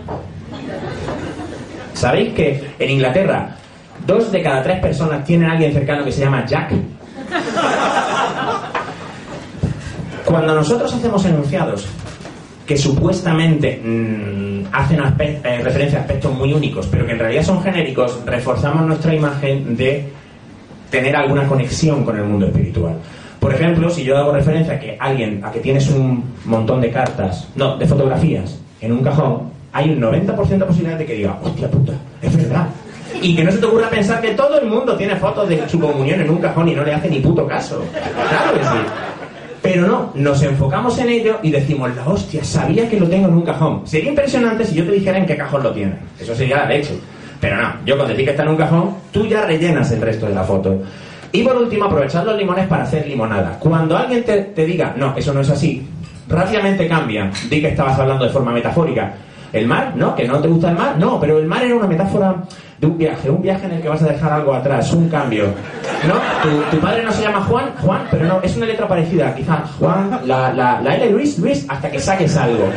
¿Sabéis 1.94 2.34
que 2.34 2.74
en 2.78 2.90
Inglaterra 2.90 3.56
dos 4.06 4.30
de 4.30 4.42
cada 4.42 4.62
tres 4.62 4.80
personas 4.80 5.24
tienen 5.24 5.48
a 5.48 5.52
alguien 5.52 5.72
cercano 5.72 6.04
que 6.04 6.12
se 6.12 6.20
llama 6.20 6.44
Jack? 6.46 6.72
Cuando 10.24 10.54
nosotros 10.54 10.92
hacemos 10.92 11.24
enunciados 11.24 11.86
que 12.66 12.76
supuestamente 12.76 13.80
mm, 13.82 14.66
hacen 14.72 15.00
eh, 15.18 15.60
referencia 15.62 15.98
a 15.98 16.02
aspectos 16.02 16.32
muy 16.32 16.52
únicos, 16.52 16.86
pero 16.90 17.06
que 17.06 17.12
en 17.12 17.18
realidad 17.18 17.42
son 17.42 17.62
genéricos, 17.62 18.20
reforzamos 18.24 18.86
nuestra 18.86 19.14
imagen 19.14 19.76
de 19.76 20.08
tener 20.90 21.14
alguna 21.16 21.46
conexión 21.46 22.04
con 22.04 22.16
el 22.16 22.24
mundo 22.24 22.46
espiritual. 22.46 22.94
Por 23.38 23.52
ejemplo, 23.52 23.90
si 23.90 24.04
yo 24.04 24.16
hago 24.16 24.32
referencia 24.32 24.74
a 24.74 24.78
que 24.78 24.96
alguien, 24.98 25.44
a 25.44 25.52
que 25.52 25.60
tienes 25.60 25.90
un 25.90 26.24
montón 26.46 26.80
de 26.80 26.90
cartas, 26.90 27.48
no, 27.56 27.76
de 27.76 27.86
fotografías 27.86 28.58
en 28.80 28.92
un 28.92 29.02
cajón, 29.02 29.50
hay 29.72 29.90
un 29.90 30.00
90% 30.00 30.46
de 30.46 30.64
posibilidad 30.64 30.96
de 30.96 31.04
que 31.04 31.14
diga, 31.14 31.38
hostia 31.42 31.70
puta, 31.70 31.92
es 32.22 32.36
verdad. 32.36 32.68
Y 33.20 33.36
que 33.36 33.44
no 33.44 33.52
se 33.52 33.58
te 33.58 33.66
ocurra 33.66 33.90
pensar 33.90 34.20
que 34.20 34.30
todo 34.30 34.60
el 34.60 34.66
mundo 34.66 34.96
tiene 34.96 35.16
fotos 35.16 35.48
de 35.48 35.68
su 35.68 35.78
comunión 35.78 36.20
en 36.20 36.30
un 36.30 36.38
cajón 36.38 36.68
y 36.68 36.74
no 36.74 36.84
le 36.84 36.94
hace 36.94 37.10
ni 37.10 37.20
puto 37.20 37.46
caso. 37.46 37.82
Claro 37.92 38.54
que 38.54 38.64
sí. 38.64 39.13
Pero 39.74 39.88
no, 39.88 40.12
nos 40.14 40.40
enfocamos 40.40 40.96
en 41.00 41.08
ello 41.08 41.40
y 41.42 41.50
decimos, 41.50 41.92
la 41.96 42.06
hostia, 42.06 42.44
sabía 42.44 42.88
que 42.88 43.00
lo 43.00 43.08
tengo 43.08 43.26
en 43.26 43.34
un 43.34 43.42
cajón. 43.42 43.84
Sería 43.84 44.10
impresionante 44.10 44.64
si 44.64 44.76
yo 44.76 44.84
te 44.84 44.92
dijera 44.92 45.18
en 45.18 45.26
qué 45.26 45.36
cajón 45.36 45.64
lo 45.64 45.72
tiene. 45.72 45.96
Eso 46.16 46.32
sería 46.32 46.58
la 46.58 46.66
leche. 46.66 46.96
Pero 47.40 47.56
no, 47.56 47.74
yo 47.84 47.96
cuando 47.96 48.12
decir 48.12 48.24
que 48.24 48.30
está 48.30 48.44
en 48.44 48.50
un 48.50 48.56
cajón, 48.56 48.94
tú 49.10 49.26
ya 49.26 49.44
rellenas 49.44 49.90
el 49.90 50.00
resto 50.00 50.26
de 50.26 50.34
la 50.36 50.44
foto. 50.44 50.80
Y 51.32 51.42
por 51.42 51.56
último, 51.56 51.86
aprovechar 51.86 52.24
los 52.24 52.38
limones 52.38 52.68
para 52.68 52.84
hacer 52.84 53.04
limonada. 53.08 53.58
Cuando 53.58 53.96
alguien 53.96 54.22
te, 54.22 54.42
te 54.42 54.64
diga, 54.64 54.94
no, 54.96 55.12
eso 55.16 55.34
no 55.34 55.40
es 55.40 55.50
así, 55.50 55.84
rápidamente 56.28 56.86
cambia. 56.86 57.32
Di 57.50 57.60
que 57.60 57.70
estabas 57.70 57.98
hablando 57.98 58.26
de 58.26 58.30
forma 58.30 58.52
metafórica. 58.52 59.12
¿El 59.54 59.68
mar? 59.68 59.92
¿No? 59.94 60.16
¿Que 60.16 60.26
no 60.26 60.40
te 60.40 60.48
gusta 60.48 60.70
el 60.70 60.76
mar? 60.76 60.96
No, 60.98 61.20
pero 61.20 61.38
el 61.38 61.46
mar 61.46 61.62
era 61.62 61.76
una 61.76 61.86
metáfora 61.86 62.34
de 62.76 62.86
un 62.88 62.98
viaje, 62.98 63.30
un 63.30 63.40
viaje 63.40 63.66
en 63.66 63.74
el 63.74 63.82
que 63.82 63.88
vas 63.88 64.02
a 64.02 64.08
dejar 64.08 64.32
algo 64.32 64.52
atrás, 64.52 64.92
un 64.92 65.08
cambio. 65.08 65.44
¿No? 66.08 66.14
Tu, 66.72 66.80
padre 66.80 67.04
no 67.04 67.12
se 67.12 67.22
llama 67.22 67.40
Juan, 67.42 67.66
Juan, 67.80 68.02
pero 68.10 68.26
no, 68.26 68.42
es 68.42 68.56
una 68.56 68.66
letra 68.66 68.88
parecida, 68.88 69.32
quizás 69.32 69.70
Juan, 69.78 70.22
la, 70.24 70.52
la, 70.52 70.80
la 70.80 70.96
L 70.96 71.08
Luis, 71.10 71.38
Luis, 71.38 71.64
hasta 71.68 71.88
que 71.88 72.00
saques 72.00 72.36
algo. 72.36 72.68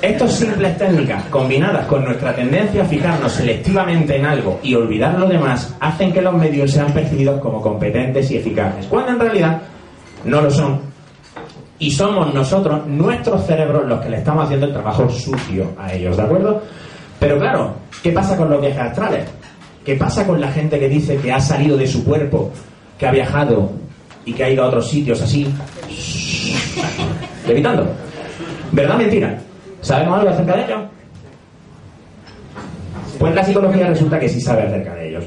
Estas 0.00 0.32
simples 0.32 0.78
técnicas, 0.78 1.24
combinadas 1.24 1.84
con 1.86 2.04
nuestra 2.04 2.32
tendencia 2.36 2.82
a 2.82 2.84
fijarnos 2.84 3.32
selectivamente 3.32 4.16
en 4.16 4.26
algo 4.26 4.60
y 4.62 4.76
olvidar 4.76 5.18
lo 5.18 5.26
demás, 5.26 5.74
hacen 5.80 6.12
que 6.12 6.22
los 6.22 6.34
medios 6.34 6.70
sean 6.70 6.92
percibidos 6.92 7.40
como 7.40 7.60
competentes 7.60 8.30
y 8.30 8.36
eficaces, 8.36 8.86
cuando 8.86 9.10
en 9.10 9.18
realidad 9.18 9.60
no 10.24 10.40
lo 10.40 10.52
son 10.52 10.91
y 11.82 11.90
somos 11.90 12.32
nosotros, 12.32 12.86
nuestros 12.86 13.44
cerebros, 13.44 13.88
los 13.88 14.00
que 14.00 14.08
le 14.08 14.18
estamos 14.18 14.44
haciendo 14.44 14.66
el 14.66 14.72
trabajo 14.72 15.10
sucio 15.10 15.72
a 15.76 15.92
ellos, 15.92 16.16
¿de 16.16 16.22
acuerdo? 16.22 16.62
Pero 17.18 17.40
claro, 17.40 17.74
¿qué 18.04 18.12
pasa 18.12 18.36
con 18.36 18.48
los 18.48 18.60
viajes 18.60 18.78
astrales? 18.78 19.24
¿Qué 19.84 19.96
pasa 19.96 20.24
con 20.24 20.40
la 20.40 20.52
gente 20.52 20.78
que 20.78 20.88
dice 20.88 21.16
que 21.16 21.32
ha 21.32 21.40
salido 21.40 21.76
de 21.76 21.88
su 21.88 22.04
cuerpo, 22.04 22.52
que 22.96 23.04
ha 23.04 23.10
viajado 23.10 23.72
y 24.24 24.32
que 24.32 24.44
ha 24.44 24.50
ido 24.50 24.62
a 24.62 24.68
otros 24.68 24.88
sitios 24.88 25.20
así, 25.22 25.52
levitando. 27.48 27.84
¿Verdad 28.70 28.98
mentira? 28.98 29.40
¿Sabemos 29.80 30.20
algo 30.20 30.30
acerca 30.30 30.56
de 30.56 30.64
ello? 30.64 30.84
Pues 33.18 33.34
la 33.34 33.42
psicología 33.42 33.88
resulta 33.88 34.20
que 34.20 34.28
sí 34.28 34.40
sabe 34.40 34.68
acerca 34.68 34.94
de 34.94 35.08
ellos. 35.08 35.24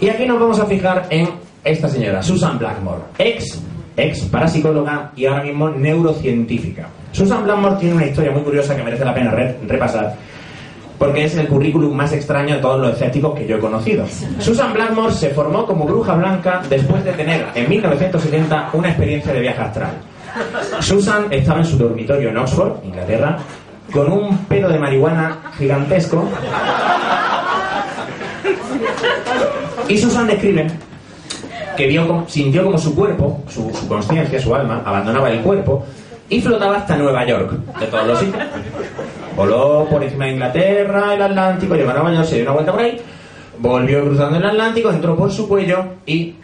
Y 0.00 0.08
aquí 0.08 0.26
nos 0.26 0.40
vamos 0.40 0.58
a 0.58 0.66
fijar 0.66 1.06
en 1.08 1.28
esta 1.62 1.88
señora, 1.88 2.20
Susan 2.20 2.58
Blackmore, 2.58 3.02
ex, 3.16 3.62
ex 3.96 4.22
parapsicóloga 4.22 5.12
y 5.16 5.26
ahora 5.26 5.42
mismo 5.44 5.68
neurocientífica. 5.70 6.88
Susan 7.12 7.44
Blackmore 7.44 7.76
tiene 7.76 7.94
una 7.96 8.06
historia 8.06 8.30
muy 8.30 8.42
curiosa 8.42 8.74
que 8.76 8.82
merece 8.82 9.04
la 9.04 9.14
pena 9.14 9.30
re- 9.30 9.56
repasar, 9.68 10.14
porque 10.98 11.24
es 11.24 11.36
el 11.36 11.46
currículum 11.48 11.94
más 11.94 12.12
extraño 12.12 12.54
de 12.56 12.60
todos 12.60 12.80
los 12.80 12.92
escépticos 12.92 13.34
que 13.38 13.46
yo 13.46 13.56
he 13.56 13.60
conocido. 13.60 14.06
Susan 14.38 14.72
Blackmore 14.72 15.12
se 15.12 15.30
formó 15.30 15.66
como 15.66 15.84
bruja 15.84 16.14
blanca 16.14 16.62
después 16.70 17.04
de 17.04 17.12
tener 17.12 17.46
en 17.54 17.68
1970 17.68 18.70
una 18.72 18.88
experiencia 18.88 19.32
de 19.32 19.40
viaje 19.40 19.60
astral. 19.60 19.90
Susan 20.80 21.26
estaba 21.30 21.58
en 21.60 21.66
su 21.66 21.76
dormitorio 21.76 22.30
en 22.30 22.38
Oxford, 22.38 22.82
Inglaterra, 22.84 23.36
con 23.92 24.10
un 24.10 24.38
pedo 24.46 24.70
de 24.70 24.78
marihuana 24.78 25.38
gigantesco. 25.58 26.26
Y 29.88 29.98
Susan 29.98 30.26
describe 30.26 30.68
que 31.76 32.24
sintió 32.26 32.64
como 32.64 32.78
su 32.78 32.94
cuerpo, 32.94 33.42
su, 33.48 33.72
su 33.74 33.88
conciencia, 33.88 34.40
su 34.40 34.54
alma, 34.54 34.82
abandonaba 34.84 35.30
el 35.30 35.40
cuerpo 35.40 35.84
y 36.28 36.40
flotaba 36.40 36.78
hasta 36.78 36.96
Nueva 36.96 37.26
York, 37.26 37.52
de 37.78 37.86
todos 37.86 38.06
los 38.06 38.18
sitios. 38.18 38.42
Voló 39.36 39.86
por 39.90 40.02
encima 40.02 40.26
de 40.26 40.32
Inglaterra, 40.32 41.14
el 41.14 41.22
Atlántico, 41.22 41.74
llegó 41.74 41.90
a 41.90 41.94
Nueva 41.94 42.12
York, 42.14 42.26
se 42.26 42.34
dio 42.36 42.44
una 42.44 42.52
vuelta 42.52 42.72
por 42.72 42.80
ahí, 42.82 43.00
volvió 43.58 44.04
cruzando 44.04 44.38
el 44.38 44.44
Atlántico, 44.44 44.90
entró 44.90 45.16
por 45.16 45.30
su 45.30 45.48
cuello 45.48 45.84
y 46.06 46.34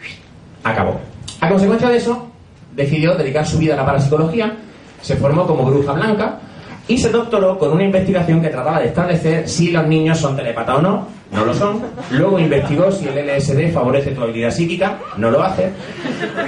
acabó. 0.63 0.99
A 1.41 1.49
consecuencia 1.49 1.89
de 1.89 1.97
eso, 1.97 2.27
decidió 2.75 3.15
dedicar 3.15 3.45
su 3.45 3.57
vida 3.57 3.73
a 3.73 3.77
la 3.77 3.85
parapsicología, 3.85 4.53
se 5.01 5.15
formó 5.15 5.47
como 5.47 5.65
bruja 5.65 5.93
blanca 5.93 6.39
y 6.89 6.97
se 6.97 7.11
doctoró 7.11 7.57
con 7.57 7.71
una 7.71 7.83
investigación 7.83 8.41
que 8.41 8.49
trataba 8.49 8.79
de 8.79 8.87
establecer 8.87 9.47
si 9.47 9.71
los 9.71 9.85
niños 9.85 10.17
son 10.17 10.35
telépatas 10.35 10.79
o 10.79 10.81
no, 10.81 11.07
no 11.31 11.45
lo 11.45 11.53
son. 11.53 11.81
Luego 12.09 12.39
investigó 12.39 12.91
si 12.91 13.07
el 13.07 13.27
LSD 13.27 13.71
favorece 13.71 14.11
tu 14.11 14.23
habilidad 14.23 14.49
psíquica, 14.49 14.97
no 15.15 15.29
lo 15.29 15.43
hace. 15.43 15.69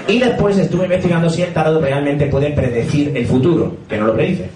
Y 0.08 0.18
después 0.18 0.58
estuvo 0.58 0.84
investigando 0.84 1.30
si 1.30 1.44
el 1.44 1.54
tarot 1.54 1.80
realmente 1.80 2.26
puede 2.26 2.52
predecir 2.54 3.16
el 3.16 3.28
futuro, 3.28 3.76
que 3.88 3.98
no 3.98 4.08
lo 4.08 4.16
predice. 4.16 4.50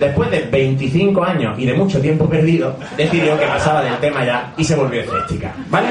Después 0.00 0.30
de 0.30 0.48
25 0.50 1.22
años 1.22 1.58
y 1.58 1.66
de 1.66 1.74
mucho 1.74 2.00
tiempo 2.00 2.26
perdido, 2.26 2.76
decidió 2.96 3.38
que 3.38 3.46
pasaba 3.46 3.82
del 3.82 3.98
tema 3.98 4.24
ya 4.24 4.54
y 4.56 4.64
se 4.64 4.74
volvió 4.76 5.02
escéptica. 5.02 5.54
¿Vale? 5.68 5.88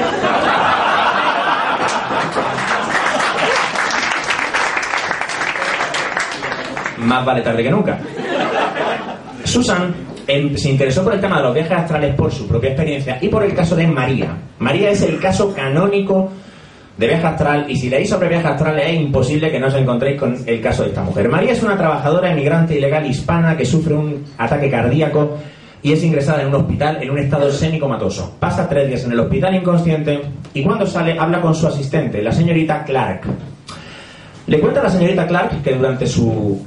Más 6.98 7.24
vale 7.24 7.40
tarde 7.42 7.62
que 7.62 7.70
nunca. 7.70 8.00
Susan 9.48 9.94
em, 10.26 10.54
se 10.56 10.70
interesó 10.70 11.02
por 11.02 11.14
el 11.14 11.20
tema 11.20 11.38
de 11.38 11.44
los 11.44 11.54
viajes 11.54 11.72
astrales 11.72 12.14
por 12.14 12.30
su 12.30 12.46
propia 12.46 12.70
experiencia 12.70 13.18
y 13.20 13.28
por 13.28 13.42
el 13.42 13.54
caso 13.54 13.74
de 13.74 13.86
María. 13.86 14.36
María 14.58 14.90
es 14.90 15.02
el 15.02 15.18
caso 15.18 15.54
canónico 15.54 16.30
de 16.98 17.06
viaje 17.06 17.26
astral 17.26 17.66
y 17.68 17.76
si 17.76 17.88
leéis 17.88 18.10
sobre 18.10 18.28
viajes 18.28 18.50
astrales 18.50 18.88
es 18.88 19.00
imposible 19.00 19.50
que 19.50 19.58
no 19.58 19.68
os 19.68 19.74
encontréis 19.74 20.20
con 20.20 20.36
el 20.46 20.60
caso 20.60 20.82
de 20.82 20.90
esta 20.90 21.02
mujer. 21.02 21.28
María 21.28 21.52
es 21.52 21.62
una 21.62 21.76
trabajadora 21.76 22.30
emigrante 22.30 22.76
ilegal 22.76 23.06
hispana 23.06 23.56
que 23.56 23.64
sufre 23.64 23.94
un 23.94 24.24
ataque 24.36 24.70
cardíaco 24.70 25.38
y 25.82 25.92
es 25.92 26.02
ingresada 26.04 26.42
en 26.42 26.48
un 26.48 26.56
hospital 26.56 27.02
en 27.02 27.10
un 27.10 27.18
estado 27.18 27.50
semicomatoso. 27.50 28.36
Pasa 28.38 28.68
tres 28.68 28.88
días 28.88 29.04
en 29.04 29.12
el 29.12 29.20
hospital 29.20 29.54
inconsciente 29.54 30.20
y 30.52 30.62
cuando 30.62 30.86
sale 30.86 31.18
habla 31.18 31.40
con 31.40 31.54
su 31.54 31.66
asistente, 31.66 32.20
la 32.20 32.32
señorita 32.32 32.84
Clark. 32.84 33.22
Le 34.46 34.60
cuenta 34.60 34.80
a 34.80 34.84
la 34.84 34.90
señorita 34.90 35.26
Clark 35.26 35.62
que 35.62 35.74
durante 35.74 36.06
su 36.06 36.60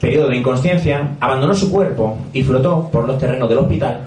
periodo 0.00 0.28
de 0.28 0.36
inconsciencia 0.36 1.16
abandonó 1.20 1.54
su 1.54 1.70
cuerpo 1.70 2.18
y 2.32 2.42
flotó 2.42 2.88
por 2.90 3.06
los 3.06 3.18
terrenos 3.18 3.48
del 3.48 3.58
hospital, 3.58 4.00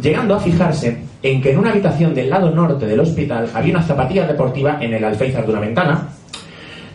llegando 0.00 0.34
a 0.34 0.40
fijarse 0.40 0.98
en 1.22 1.40
que 1.40 1.52
en 1.52 1.58
una 1.58 1.70
habitación 1.70 2.14
del 2.14 2.30
lado 2.30 2.50
norte 2.50 2.86
del 2.86 3.00
hospital 3.00 3.48
había 3.54 3.74
una 3.74 3.82
zapatilla 3.82 4.26
deportiva 4.26 4.78
en 4.80 4.94
el 4.94 5.04
alféizar 5.04 5.44
de 5.44 5.52
una 5.52 5.60
ventana, 5.60 6.08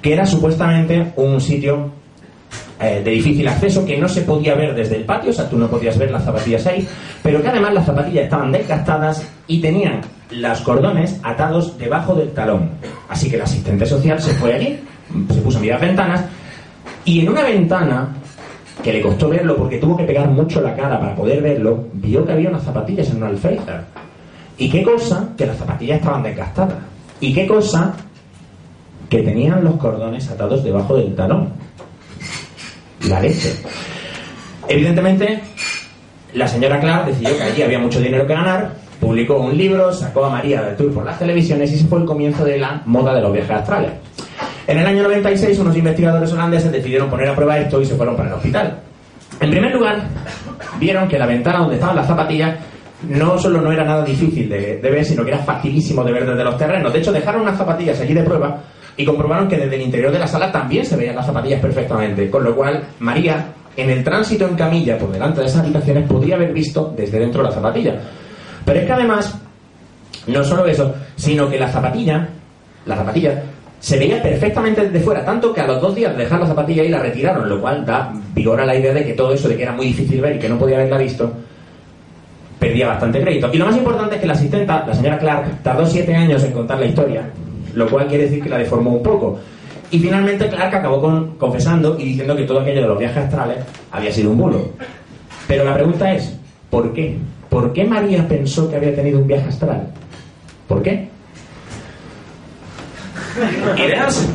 que 0.01 0.13
era 0.13 0.25
supuestamente 0.25 1.11
un 1.15 1.39
sitio 1.39 1.91
eh, 2.79 3.01
de 3.03 3.11
difícil 3.11 3.47
acceso 3.47 3.85
que 3.85 3.97
no 3.97 4.09
se 4.09 4.21
podía 4.21 4.55
ver 4.55 4.73
desde 4.73 4.95
el 4.95 5.03
patio, 5.03 5.29
o 5.29 5.33
sea, 5.33 5.47
tú 5.47 5.57
no 5.57 5.67
podías 5.67 5.97
ver 5.97 6.09
las 6.11 6.23
zapatillas 6.23 6.65
ahí, 6.65 6.87
pero 7.21 7.41
que 7.41 7.49
además 7.49 7.73
las 7.73 7.85
zapatillas 7.85 8.23
estaban 8.23 8.51
desgastadas 8.51 9.27
y 9.47 9.61
tenían 9.61 10.01
los 10.31 10.61
cordones 10.61 11.19
atados 11.23 11.77
debajo 11.77 12.15
del 12.15 12.31
talón. 12.31 12.71
Así 13.09 13.29
que 13.29 13.35
el 13.35 13.43
asistente 13.43 13.85
social 13.85 14.19
se 14.19 14.33
fue 14.33 14.53
allí, 14.55 14.79
se 15.31 15.41
puso 15.41 15.59
a 15.59 15.61
mirar 15.61 15.79
ventanas 15.79 16.25
y 17.05 17.19
en 17.19 17.29
una 17.29 17.43
ventana 17.43 18.15
que 18.83 18.93
le 18.93 19.01
costó 19.01 19.29
verlo 19.29 19.55
porque 19.55 19.77
tuvo 19.77 19.97
que 19.97 20.03
pegar 20.03 20.29
mucho 20.29 20.61
la 20.61 20.75
cara 20.75 20.99
para 20.99 21.15
poder 21.15 21.41
verlo, 21.41 21.85
vio 21.93 22.25
que 22.25 22.31
había 22.31 22.49
unas 22.49 22.63
zapatillas 22.63 23.09
en 23.09 23.17
un 23.17 23.23
alféizar. 23.23 23.85
¿Y 24.57 24.69
qué 24.69 24.83
cosa? 24.83 25.29
Que 25.37 25.45
las 25.45 25.57
zapatillas 25.57 25.99
estaban 25.99 26.23
desgastadas. 26.23 26.77
¿Y 27.19 27.33
qué 27.33 27.47
cosa? 27.47 27.93
Que 29.09 29.21
tenían 29.21 29.63
los 29.63 29.75
cordones 29.75 30.29
atados 30.29 30.63
debajo 30.63 30.97
del 30.97 31.15
talón. 31.15 31.49
La 33.07 33.19
leche. 33.19 33.53
Evidentemente, 34.67 35.41
la 36.33 36.47
señora 36.47 36.79
Clark 36.79 37.07
decidió 37.07 37.35
que 37.37 37.43
allí 37.43 37.61
había 37.61 37.79
mucho 37.79 37.99
dinero 37.99 38.25
que 38.25 38.33
ganar, 38.33 38.73
publicó 38.99 39.37
un 39.37 39.57
libro, 39.57 39.91
sacó 39.91 40.25
a 40.25 40.29
María 40.29 40.61
del 40.61 40.77
tour 40.77 40.93
por 40.93 41.05
las 41.05 41.19
televisiones 41.19 41.71
y 41.71 41.75
ese 41.75 41.85
fue 41.85 41.99
el 41.99 42.05
comienzo 42.05 42.45
de 42.45 42.57
la 42.57 42.81
moda 42.85 43.13
de 43.13 43.21
los 43.21 43.33
viajes 43.33 43.51
astrales. 43.51 43.91
En 44.67 44.77
el 44.77 44.85
año 44.85 45.03
96 45.03 45.59
unos 45.59 45.75
investigadores 45.75 46.31
holandeses 46.33 46.71
decidieron 46.71 47.09
poner 47.09 47.29
a 47.29 47.35
prueba 47.35 47.57
esto 47.57 47.81
y 47.81 47.85
se 47.85 47.95
fueron 47.95 48.15
para 48.15 48.29
el 48.29 48.35
hospital. 48.35 48.79
En 49.39 49.49
primer 49.49 49.73
lugar, 49.73 50.03
vieron 50.79 51.07
que 51.07 51.17
la 51.17 51.25
ventana 51.25 51.59
donde 51.59 51.75
estaban 51.75 51.95
las 51.95 52.07
zapatillas 52.07 52.57
no 53.09 53.37
solo 53.39 53.61
no 53.61 53.71
era 53.71 53.83
nada 53.83 54.03
difícil 54.03 54.47
de, 54.47 54.79
ver, 54.81 55.03
sino 55.03 55.23
que 55.23 55.31
era 55.31 55.39
facilísimo 55.39 56.03
de 56.03 56.11
ver 56.11 56.25
desde 56.25 56.43
los 56.43 56.57
terrenos. 56.57 56.93
De 56.93 56.99
hecho, 56.99 57.11
dejaron 57.11 57.41
unas 57.41 57.57
zapatillas 57.57 57.99
allí 57.99 58.13
de 58.13 58.23
prueba 58.23 58.61
y 58.95 59.05
comprobaron 59.05 59.47
que 59.47 59.57
desde 59.57 59.75
el 59.75 59.81
interior 59.81 60.11
de 60.11 60.19
la 60.19 60.27
sala 60.27 60.51
también 60.51 60.85
se 60.85 60.95
veían 60.95 61.15
las 61.15 61.25
zapatillas 61.25 61.59
perfectamente. 61.59 62.29
Con 62.29 62.43
lo 62.43 62.55
cual, 62.55 62.83
María, 62.99 63.47
en 63.75 63.89
el 63.89 64.03
tránsito 64.03 64.47
en 64.47 64.55
camilla 64.55 64.97
por 64.97 65.11
delante 65.11 65.41
de 65.41 65.47
esas 65.47 65.61
habitaciones, 65.61 66.07
podría 66.07 66.35
haber 66.35 66.53
visto 66.53 66.93
desde 66.95 67.19
dentro 67.19 67.41
la 67.41 67.51
zapatilla. 67.51 67.99
Pero 68.63 68.79
es 68.79 68.85
que 68.85 68.93
además, 68.93 69.39
no 70.27 70.43
solo 70.43 70.65
eso, 70.67 70.93
sino 71.15 71.49
que 71.49 71.57
la 71.57 71.69
zapatilla, 71.69 72.29
la 72.85 72.95
zapatilla, 72.95 73.43
se 73.81 73.97
veía 73.97 74.21
perfectamente 74.21 74.83
desde 74.87 74.99
fuera, 75.01 75.25
tanto 75.25 75.51
que 75.53 75.59
a 75.59 75.65
los 75.67 75.81
dos 75.81 75.93
días 75.95 76.15
de 76.15 76.23
dejar 76.23 76.39
la 76.39 76.45
zapatilla 76.47 76.83
ahí 76.83 76.89
la 76.89 76.99
retiraron, 76.99 77.49
lo 77.49 77.59
cual 77.59 77.83
da 77.85 78.13
vigor 78.33 78.61
a 78.61 78.65
la 78.65 78.75
idea 78.75 78.93
de 78.93 79.03
que 79.03 79.13
todo 79.13 79.33
eso 79.33 79.49
de 79.49 79.57
que 79.57 79.63
era 79.63 79.73
muy 79.73 79.87
difícil 79.87 80.21
ver 80.21 80.35
y 80.35 80.39
que 80.39 80.47
no 80.47 80.57
podía 80.57 80.77
haberla 80.77 80.99
visto, 80.99 81.33
perdía 82.59 82.87
bastante 82.87 83.19
crédito. 83.21 83.49
Y 83.51 83.57
lo 83.57 83.65
más 83.65 83.75
importante 83.75 84.15
es 84.15 84.21
que 84.21 84.27
la 84.27 84.33
asistenta, 84.33 84.85
la 84.87 84.93
señora 84.93 85.17
Clark, 85.17 85.63
tardó 85.63 85.85
siete 85.85 86.13
años 86.15 86.43
en 86.43 86.51
contar 86.51 86.79
la 86.79 86.85
historia, 86.85 87.23
lo 87.73 87.87
cual 87.89 88.07
quiere 88.07 88.25
decir 88.25 88.43
que 88.43 88.49
la 88.49 88.59
deformó 88.59 88.91
un 88.91 89.03
poco. 89.03 89.39
Y 89.89 89.99
finalmente 89.99 90.47
Clark 90.47 90.75
acabó 90.75 91.01
con- 91.01 91.35
confesando 91.37 91.97
y 91.99 92.03
diciendo 92.05 92.35
que 92.35 92.43
todo 92.43 92.59
aquello 92.61 92.81
de 92.83 92.87
los 92.87 92.99
viajes 92.99 93.17
astrales 93.25 93.57
había 93.91 94.11
sido 94.11 94.31
un 94.31 94.37
bulo. 94.37 94.69
Pero 95.47 95.65
la 95.65 95.73
pregunta 95.73 96.13
es, 96.13 96.37
¿por 96.69 96.93
qué? 96.93 97.17
¿Por 97.49 97.73
qué 97.73 97.83
María 97.83 98.25
pensó 98.27 98.69
que 98.69 98.77
había 98.77 98.95
tenido 98.95 99.19
un 99.19 99.27
viaje 99.27 99.49
astral? 99.49 99.87
¿Por 100.67 100.81
qué? 100.81 101.09
¿Ideas? 103.77 104.29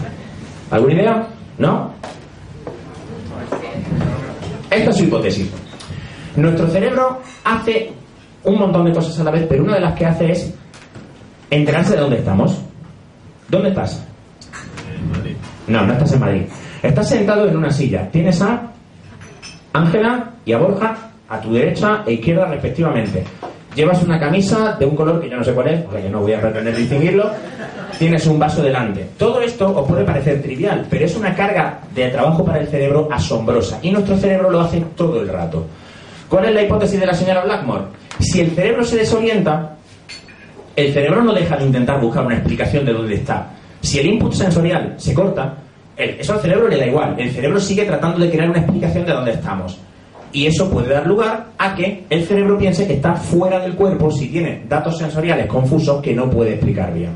¿Alguna 0.71 0.95
idea? 0.95 1.27
¿No? 1.59 1.93
Esta 4.71 4.91
es 4.91 4.97
su 4.97 5.05
hipótesis. 5.05 5.51
Nuestro 6.37 6.69
cerebro 6.69 7.21
hace 7.45 7.93
un 8.45 8.59
montón 8.59 8.85
de 8.85 8.93
cosas 8.93 9.19
a 9.21 9.25
la 9.25 9.31
vez, 9.31 9.47
pero 9.49 9.65
una 9.65 9.75
de 9.75 9.81
las 9.81 9.95
que 9.95 10.07
hace 10.07 10.31
es 10.31 10.55
enterarse 11.51 11.95
de 11.95 12.01
dónde 12.01 12.19
estamos. 12.19 12.61
¿Dónde 13.49 13.69
estás? 13.69 14.05
No, 15.67 15.87
no 15.87 15.93
estás 15.93 16.13
en 16.13 16.21
Madrid. 16.21 16.43
Estás 16.83 17.09
sentado 17.09 17.49
en 17.49 17.57
una 17.57 17.71
silla. 17.71 18.09
Tienes 18.11 18.41
a 18.43 18.71
Ángela 19.73 20.31
y 20.45 20.53
a 20.53 20.59
Borja 20.59 20.97
a 21.29 21.41
tu 21.41 21.53
derecha 21.53 22.03
e 22.07 22.15
izquierda 22.15 22.47
respectivamente. 22.47 23.25
Llevas 23.75 24.03
una 24.03 24.19
camisa 24.19 24.77
de 24.79 24.87
un 24.87 24.97
color 24.97 25.21
que 25.21 25.29
yo 25.29 25.37
no 25.37 25.45
sé 25.45 25.53
cuál 25.53 25.69
es, 25.69 25.87
o 25.87 25.93
sea 25.93 26.01
que 26.01 26.09
no 26.09 26.21
voy 26.21 26.33
a 26.33 26.41
pretender 26.41 26.75
distinguirlo. 26.75 27.31
Tienes 27.99 28.27
un 28.27 28.39
vaso 28.39 28.63
delante. 28.63 29.07
Todo 29.17 29.41
esto 29.41 29.75
os 29.75 29.89
puede 29.89 30.05
parecer 30.05 30.43
trivial, 30.43 30.87
pero 30.91 31.07
es 31.07 31.17
una 31.17 31.35
carga 31.35 31.81
de 31.95 32.09
trabajo 32.09 32.45
para 32.45 32.61
el 32.61 32.69
cerebro 32.69 33.09
asombrosa. 33.11 33.79
Y 33.81 33.91
nuestro 33.91 34.19
cerebro 34.19 34.51
lo 34.51 34.61
hace 34.61 34.81
todo 34.95 35.23
el 35.23 35.29
rato. 35.29 35.67
¿Cuál 36.29 36.47
es 36.47 36.55
la 36.55 36.63
hipótesis 36.63 37.01
de 37.01 37.07
la 37.07 37.15
señora 37.15 37.45
Blackmore? 37.45 37.85
Si 38.19 38.41
el 38.41 38.51
cerebro 38.51 38.85
se 38.85 38.97
desorienta, 38.97 39.77
el 40.75 40.93
cerebro 40.93 41.23
no 41.23 41.33
deja 41.33 41.57
de 41.57 41.65
intentar 41.65 42.01
buscar 42.01 42.27
una 42.27 42.37
explicación 42.37 42.85
de 42.85 42.93
dónde 42.93 43.15
está. 43.15 43.51
Si 43.81 43.99
el 43.99 44.07
input 44.07 44.33
sensorial 44.35 44.95
se 44.99 45.15
corta, 45.15 45.55
eso 45.97 46.35
al 46.35 46.41
cerebro 46.41 46.69
le 46.69 46.77
da 46.77 46.87
igual. 46.87 47.15
El 47.19 47.31
cerebro 47.31 47.59
sigue 47.59 47.85
tratando 47.85 48.19
de 48.19 48.31
crear 48.31 48.51
una 48.51 48.59
explicación 48.59 49.07
de 49.07 49.13
dónde 49.13 49.33
estamos. 49.33 49.79
Y 50.33 50.47
eso 50.47 50.69
puede 50.69 50.93
dar 50.93 51.07
lugar 51.07 51.47
a 51.57 51.75
que 51.75 52.05
el 52.11 52.25
cerebro 52.25 52.59
piense 52.59 52.87
que 52.87 52.95
está 52.95 53.15
fuera 53.15 53.59
del 53.61 53.75
cuerpo 53.75 54.11
si 54.11 54.29
tiene 54.29 54.65
datos 54.69 54.99
sensoriales 54.99 55.47
confusos 55.47 56.03
que 56.03 56.15
no 56.15 56.29
puede 56.29 56.55
explicar 56.55 56.93
bien. 56.93 57.13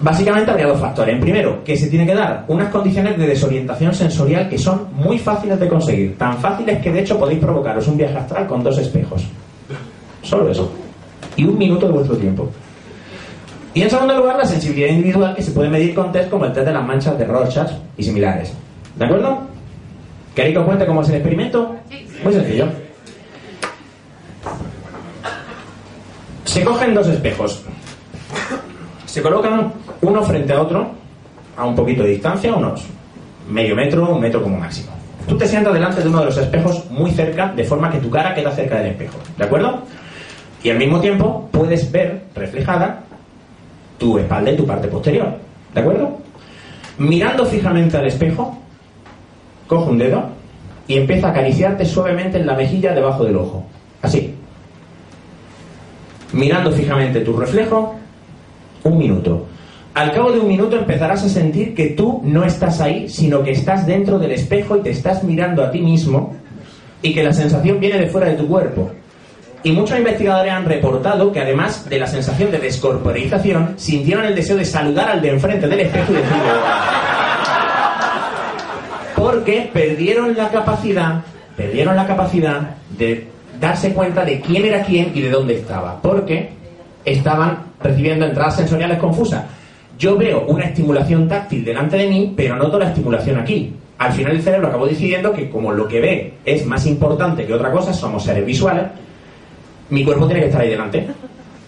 Básicamente 0.00 0.50
habría 0.50 0.66
dos 0.66 0.80
factores. 0.80 1.14
En 1.14 1.20
primero, 1.20 1.62
que 1.62 1.76
se 1.76 1.88
tiene 1.88 2.06
que 2.06 2.14
dar 2.14 2.44
unas 2.48 2.70
condiciones 2.70 3.18
de 3.18 3.26
desorientación 3.26 3.94
sensorial 3.94 4.48
que 4.48 4.56
son 4.56 4.88
muy 4.94 5.18
fáciles 5.18 5.60
de 5.60 5.68
conseguir. 5.68 6.16
Tan 6.16 6.38
fáciles 6.38 6.80
que 6.80 6.90
de 6.90 7.00
hecho 7.00 7.18
podéis 7.18 7.38
provocaros 7.38 7.86
un 7.86 7.98
viaje 7.98 8.16
astral 8.16 8.46
con 8.46 8.62
dos 8.62 8.78
espejos. 8.78 9.26
Solo 10.22 10.50
eso. 10.50 10.72
Y 11.36 11.44
un 11.44 11.58
minuto 11.58 11.86
de 11.86 11.92
vuestro 11.92 12.16
tiempo. 12.16 12.48
Y 13.74 13.82
en 13.82 13.90
segundo 13.90 14.16
lugar, 14.16 14.36
la 14.36 14.46
sensibilidad 14.46 14.88
individual 14.88 15.34
que 15.34 15.42
se 15.42 15.52
puede 15.52 15.68
medir 15.68 15.94
con 15.94 16.10
test 16.10 16.30
como 16.30 16.46
el 16.46 16.52
test 16.52 16.66
de 16.66 16.72
las 16.72 16.84
manchas 16.84 17.18
de 17.18 17.24
Rorschach 17.24 17.70
y 17.96 18.02
similares. 18.02 18.52
¿De 18.96 19.04
acuerdo? 19.04 19.38
¿Queréis 20.34 20.54
que 20.54 20.58
os 20.60 20.66
cuente 20.66 20.86
cómo 20.86 21.02
es 21.02 21.08
el 21.10 21.16
experimento? 21.16 21.76
Muy 22.24 22.32
sencillo. 22.32 22.66
Se 26.44 26.64
cogen 26.64 26.94
dos 26.94 27.06
espejos. 27.06 27.62
Se 29.10 29.20
colocan 29.20 29.72
uno 30.02 30.22
frente 30.22 30.52
a 30.52 30.62
otro 30.62 30.86
a 31.56 31.66
un 31.66 31.74
poquito 31.74 32.04
de 32.04 32.10
distancia, 32.10 32.54
unos 32.54 32.84
medio 33.48 33.74
metro, 33.74 34.08
un 34.08 34.20
metro 34.20 34.40
como 34.40 34.56
máximo. 34.56 34.92
Tú 35.26 35.36
te 35.36 35.48
sientas 35.48 35.74
delante 35.74 36.00
de 36.00 36.08
uno 36.08 36.20
de 36.20 36.26
los 36.26 36.36
espejos 36.36 36.88
muy 36.92 37.10
cerca, 37.10 37.48
de 37.48 37.64
forma 37.64 37.90
que 37.90 37.98
tu 37.98 38.08
cara 38.08 38.32
queda 38.32 38.52
cerca 38.52 38.76
del 38.76 38.92
espejo. 38.92 39.18
¿De 39.36 39.44
acuerdo? 39.44 39.80
Y 40.62 40.70
al 40.70 40.78
mismo 40.78 41.00
tiempo 41.00 41.48
puedes 41.50 41.90
ver 41.90 42.22
reflejada 42.36 43.00
tu 43.98 44.16
espalda 44.16 44.52
y 44.52 44.56
tu 44.56 44.64
parte 44.64 44.86
posterior. 44.86 45.34
¿De 45.74 45.80
acuerdo? 45.80 46.18
Mirando 46.98 47.44
fijamente 47.46 47.96
al 47.96 48.06
espejo, 48.06 48.58
coge 49.66 49.90
un 49.90 49.98
dedo 49.98 50.28
y 50.86 50.98
empieza 50.98 51.26
a 51.26 51.30
acariciarte 51.30 51.84
suavemente 51.84 52.38
en 52.38 52.46
la 52.46 52.54
mejilla 52.54 52.94
debajo 52.94 53.24
del 53.24 53.38
ojo. 53.38 53.66
Así. 54.02 54.36
Mirando 56.32 56.70
fijamente 56.70 57.22
tu 57.22 57.36
reflejo, 57.36 57.96
un 58.84 58.98
minuto. 58.98 59.46
Al 59.94 60.12
cabo 60.12 60.32
de 60.32 60.40
un 60.40 60.48
minuto 60.48 60.76
empezarás 60.76 61.24
a 61.24 61.28
sentir 61.28 61.74
que 61.74 61.88
tú 61.88 62.20
no 62.24 62.44
estás 62.44 62.80
ahí, 62.80 63.08
sino 63.08 63.42
que 63.42 63.50
estás 63.50 63.86
dentro 63.86 64.18
del 64.18 64.32
espejo 64.32 64.76
y 64.76 64.80
te 64.80 64.90
estás 64.90 65.24
mirando 65.24 65.64
a 65.64 65.70
ti 65.70 65.80
mismo 65.80 66.34
y 67.02 67.12
que 67.12 67.24
la 67.24 67.32
sensación 67.32 67.80
viene 67.80 67.98
de 67.98 68.06
fuera 68.06 68.28
de 68.28 68.36
tu 68.36 68.46
cuerpo. 68.46 68.90
Y 69.62 69.72
muchos 69.72 69.98
investigadores 69.98 70.52
han 70.52 70.64
reportado 70.64 71.32
que 71.32 71.40
además 71.40 71.88
de 71.88 71.98
la 71.98 72.06
sensación 72.06 72.50
de 72.50 72.58
descorporización, 72.58 73.74
sintieron 73.76 74.24
el 74.24 74.34
deseo 74.34 74.56
de 74.56 74.64
saludar 74.64 75.10
al 75.10 75.20
de 75.20 75.30
enfrente 75.30 75.68
del 75.68 75.80
espejo 75.80 76.12
y 76.12 76.16
decirle 76.16 76.50
porque 79.20 79.70
perdieron 79.72 80.34
la 80.34 80.48
capacidad, 80.48 81.22
perdieron 81.56 81.94
la 81.94 82.06
capacidad 82.06 82.76
de 82.96 83.26
darse 83.60 83.92
cuenta 83.92 84.24
de 84.24 84.40
quién 84.40 84.64
era 84.64 84.82
quién 84.82 85.12
y 85.14 85.20
de 85.20 85.28
dónde 85.28 85.56
estaba, 85.56 86.00
porque 86.00 86.50
estaban 87.04 87.58
recibiendo 87.82 88.26
entradas 88.26 88.56
sensoriales 88.56 88.98
confusas. 88.98 89.44
Yo 89.98 90.16
veo 90.16 90.44
una 90.46 90.64
estimulación 90.64 91.28
táctil 91.28 91.64
delante 91.64 91.96
de 91.96 92.08
mí, 92.08 92.32
pero 92.36 92.56
noto 92.56 92.78
la 92.78 92.88
estimulación 92.88 93.38
aquí. 93.38 93.74
Al 93.98 94.12
final 94.12 94.32
el 94.32 94.42
cerebro 94.42 94.68
acabó 94.68 94.86
decidiendo 94.86 95.32
que 95.32 95.50
como 95.50 95.72
lo 95.72 95.86
que 95.86 96.00
ve 96.00 96.34
es 96.44 96.64
más 96.64 96.86
importante 96.86 97.46
que 97.46 97.52
otra 97.52 97.70
cosa, 97.70 97.92
somos 97.92 98.24
seres 98.24 98.46
visuales, 98.46 98.84
mi 99.90 100.04
cuerpo 100.04 100.26
tiene 100.26 100.40
que 100.40 100.46
estar 100.46 100.62
ahí 100.62 100.70
delante. 100.70 101.06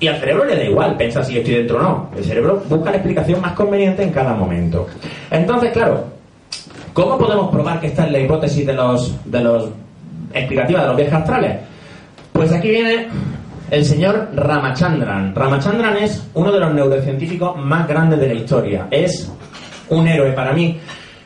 Y 0.00 0.08
al 0.08 0.18
cerebro 0.18 0.44
le 0.44 0.56
da 0.56 0.64
igual, 0.64 0.96
piensa 0.96 1.22
si 1.22 1.36
estoy 1.36 1.54
dentro 1.56 1.78
o 1.78 1.82
no. 1.82 2.08
El 2.16 2.24
cerebro 2.24 2.62
busca 2.68 2.90
la 2.90 2.96
explicación 2.96 3.40
más 3.40 3.52
conveniente 3.52 4.02
en 4.02 4.10
cada 4.10 4.34
momento. 4.34 4.86
Entonces, 5.30 5.70
claro, 5.72 6.04
¿cómo 6.92 7.18
podemos 7.18 7.50
probar 7.50 7.80
que 7.80 7.88
esta 7.88 8.06
es 8.06 8.12
la 8.12 8.18
hipótesis 8.18 8.66
de 8.66 8.72
los, 8.72 9.30
de 9.30 9.40
los 9.40 9.68
explicativa 10.32 10.80
de 10.80 10.86
los 10.86 10.96
viajes 10.96 11.14
astrales? 11.14 11.56
Pues 12.32 12.50
aquí 12.50 12.70
viene 12.70 13.08
el 13.72 13.86
señor 13.86 14.28
Ramachandran. 14.34 15.34
Ramachandran 15.34 15.96
es 15.96 16.28
uno 16.34 16.52
de 16.52 16.60
los 16.60 16.74
neurocientíficos 16.74 17.56
más 17.56 17.88
grandes 17.88 18.20
de 18.20 18.28
la 18.28 18.34
historia. 18.34 18.86
Es 18.90 19.32
un 19.88 20.06
héroe 20.06 20.32
para 20.32 20.52
mí. 20.52 20.78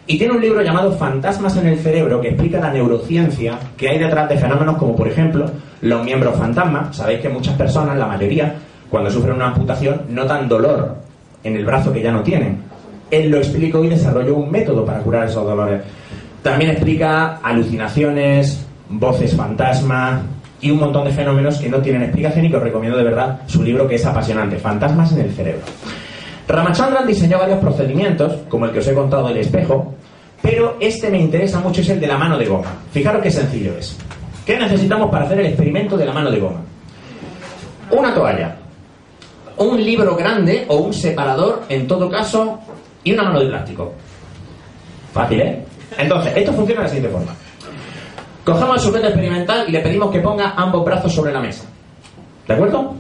Y 0.07 0.17
tiene 0.17 0.35
un 0.35 0.41
libro 0.41 0.63
llamado 0.63 0.93
Fantasmas 0.93 1.57
en 1.57 1.67
el 1.67 1.79
cerebro 1.81 2.21
que 2.21 2.29
explica 2.29 2.61
la 2.61 2.73
neurociencia 2.73 3.59
que 3.77 3.89
hay 3.89 3.99
detrás 3.99 4.29
de 4.29 4.39
fenómenos 4.39 4.77
como, 4.77 4.95
por 4.95 5.09
ejemplo, 5.09 5.51
los 5.81 6.05
miembros 6.05 6.37
fantasma. 6.37 6.93
Sabéis 6.93 7.19
que 7.19 7.29
muchas 7.29 7.57
personas, 7.57 7.99
la 7.99 8.07
mayoría, 8.07 8.55
cuando 8.89 9.11
sufren 9.11 9.35
una 9.35 9.49
amputación, 9.49 10.03
notan 10.11 10.49
dolor 10.49 10.99
en 11.43 11.57
el 11.57 11.67
brazo 11.67 11.93
que 11.93 12.01
ya 12.01 12.13
no 12.13 12.23
tienen. 12.23 12.63
Él 13.11 13.29
lo 13.29 13.39
explicó 13.39 13.83
y 13.83 13.89
desarrolló 13.89 14.37
un 14.37 14.53
método 14.53 14.87
para 14.87 15.01
curar 15.01 15.27
esos 15.27 15.45
dolores. 15.45 15.83
También 16.45 16.71
explica 16.71 17.41
alucinaciones, 17.43 18.65
voces 18.89 19.35
fantasma 19.35 20.23
y 20.67 20.71
un 20.73 20.81
montón 20.81 21.05
de 21.05 21.13
fenómenos 21.13 21.59
que 21.59 21.69
no 21.69 21.79
tienen 21.79 22.03
explicación 22.03 22.45
y 22.45 22.51
que 22.51 22.57
os 22.57 22.63
recomiendo 22.63 22.99
de 22.99 23.05
verdad 23.05 23.39
su 23.47 23.63
libro 23.63 23.87
que 23.87 23.95
es 23.95 24.05
apasionante, 24.05 24.57
Fantasmas 24.57 25.13
en 25.13 25.21
el 25.21 25.33
cerebro. 25.33 25.63
Ramachandran 26.49 27.07
diseñó 27.07 27.39
varios 27.39 27.61
procedimientos, 27.61 28.33
como 28.49 28.67
el 28.67 28.73
que 28.73 28.81
os 28.81 28.89
he 28.89 28.93
contado 28.93 29.29
del 29.29 29.37
espejo, 29.37 29.95
pero 30.43 30.77
este 30.81 31.09
me 31.09 31.21
interesa 31.21 31.61
mucho, 31.61 31.83
es 31.83 31.89
el 31.89 32.01
de 32.01 32.09
la 32.09 32.19
mano 32.19 32.37
de 32.37 32.47
goma. 32.47 32.67
Fijaros 32.91 33.23
qué 33.23 33.31
sencillo 33.31 33.77
es. 33.79 33.97
¿Qué 34.45 34.59
necesitamos 34.59 35.09
para 35.09 35.27
hacer 35.27 35.39
el 35.39 35.47
experimento 35.47 35.97
de 35.97 36.05
la 36.05 36.13
mano 36.13 36.33
de 36.33 36.41
goma? 36.41 36.61
Una 37.93 38.13
toalla, 38.13 38.57
un 39.59 39.85
libro 39.85 40.17
grande 40.17 40.65
o 40.67 40.79
un 40.79 40.93
separador, 40.93 41.63
en 41.69 41.87
todo 41.87 42.11
caso, 42.11 42.59
y 43.05 43.13
una 43.13 43.23
mano 43.23 43.39
de 43.39 43.47
plástico. 43.47 43.93
Fácil, 45.13 45.41
¿eh? 45.43 45.65
Entonces, 45.97 46.33
esto 46.35 46.53
funciona 46.53 46.81
de 46.81 46.87
la 46.89 46.93
siguiente 46.93 47.17
forma. 47.17 47.46
Cogemos 48.47 48.77
el 48.77 48.81
sujeto 48.81 49.07
experimental 49.09 49.65
y 49.67 49.73
le 49.73 49.81
pedimos 49.81 50.09
que 50.13 50.21
ponga 50.21 50.55
ambos 50.57 50.85
brazos 50.85 51.13
sobre 51.13 51.33
la 51.33 51.41
mesa. 51.41 51.65
¿De 52.47 52.55
acuerdo? 52.55 52.95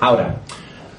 Ahora, 0.00 0.34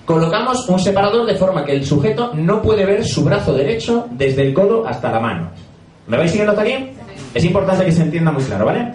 colocamos 0.05 0.69
un 0.69 0.79
separador 0.79 1.25
de 1.25 1.35
forma 1.35 1.65
que 1.65 1.73
el 1.73 1.85
sujeto 1.85 2.31
no 2.33 2.61
puede 2.61 2.85
ver 2.85 3.03
su 3.03 3.25
brazo 3.25 3.53
derecho 3.53 4.07
desde 4.11 4.43
el 4.43 4.53
codo 4.53 4.87
hasta 4.87 5.11
la 5.11 5.19
mano. 5.19 5.49
¿Me 6.07 6.15
vais 6.15 6.31
siguiendo 6.31 6.53
hasta 6.53 6.63
aquí? 6.63 6.91
Es 7.33 7.43
importante 7.43 7.83
que 7.83 7.91
se 7.91 8.03
entienda 8.03 8.31
muy 8.31 8.45
claro, 8.45 8.67
¿vale? 8.67 8.93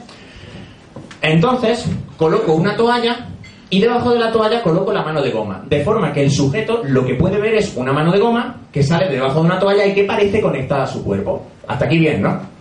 Entonces, 1.20 1.84
coloco 2.16 2.55
una 2.55 2.74
toalla 2.74 3.26
y 3.68 3.82
debajo 3.82 4.12
de 4.12 4.20
la 4.20 4.32
toalla 4.32 4.62
coloco 4.62 4.91
la 4.91 5.03
mano 5.03 5.20
de 5.20 5.30
goma, 5.30 5.64
de 5.68 5.84
forma 5.84 6.14
que 6.14 6.22
el 6.22 6.30
sujeto 6.30 6.80
lo 6.84 7.05
que 7.05 7.14
puede 7.14 7.39
ver 7.39 7.57
es 7.57 7.76
una 7.76 7.93
mano 7.93 8.11
de 8.11 8.20
goma 8.20 8.57
que 8.72 8.82
sale 8.82 9.11
debajo 9.11 9.41
de 9.41 9.47
una 9.49 9.59
toalla 9.59 9.84
y 9.84 9.93
que 9.93 10.05
parece 10.05 10.41
conectada 10.41 10.84
a 10.84 10.86
su 10.86 11.05
cuerpo. 11.05 11.43
Hasta 11.66 11.84
aquí 11.84 11.99
bien, 11.99 12.22
¿no? 12.22 12.58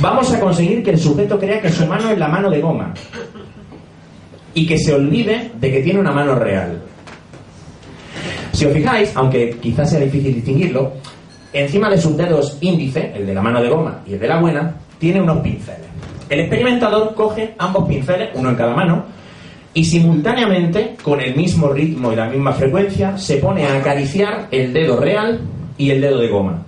Vamos 0.00 0.32
a 0.32 0.40
conseguir 0.40 0.82
que 0.82 0.90
el 0.90 0.98
sujeto 0.98 1.38
crea 1.38 1.60
que 1.60 1.70
su 1.70 1.86
mano 1.86 2.10
es 2.10 2.18
la 2.18 2.28
mano 2.28 2.50
de 2.50 2.60
goma 2.60 2.92
y 4.52 4.66
que 4.66 4.78
se 4.78 4.92
olvide 4.92 5.52
de 5.54 5.70
que 5.70 5.82
tiene 5.82 6.00
una 6.00 6.12
mano 6.12 6.34
real. 6.34 6.82
Si 8.52 8.66
os 8.66 8.72
fijáis, 8.72 9.16
aunque 9.16 9.56
quizás 9.60 9.90
sea 9.90 10.00
difícil 10.00 10.34
distinguirlo, 10.34 10.92
encima 11.52 11.88
de 11.90 11.98
sus 11.98 12.16
dedos 12.16 12.58
índice, 12.60 13.12
el 13.14 13.26
de 13.26 13.34
la 13.34 13.42
mano 13.42 13.62
de 13.62 13.68
goma 13.68 14.00
y 14.06 14.14
el 14.14 14.20
de 14.20 14.28
la 14.28 14.40
buena, 14.40 14.74
tiene 14.98 15.20
unos 15.20 15.38
pinceles. 15.38 15.86
El 16.28 16.40
experimentador 16.40 17.14
coge 17.14 17.54
ambos 17.58 17.88
pinceles, 17.88 18.30
uno 18.34 18.50
en 18.50 18.56
cada 18.56 18.74
mano, 18.74 19.04
y 19.74 19.84
simultáneamente, 19.84 20.96
con 21.02 21.20
el 21.20 21.34
mismo 21.34 21.68
ritmo 21.68 22.12
y 22.12 22.16
la 22.16 22.28
misma 22.28 22.52
frecuencia, 22.52 23.18
se 23.18 23.38
pone 23.38 23.66
a 23.66 23.76
acariciar 23.76 24.46
el 24.50 24.72
dedo 24.72 24.98
real 24.98 25.40
y 25.76 25.90
el 25.90 26.00
dedo 26.00 26.18
de 26.18 26.28
goma. 26.28 26.62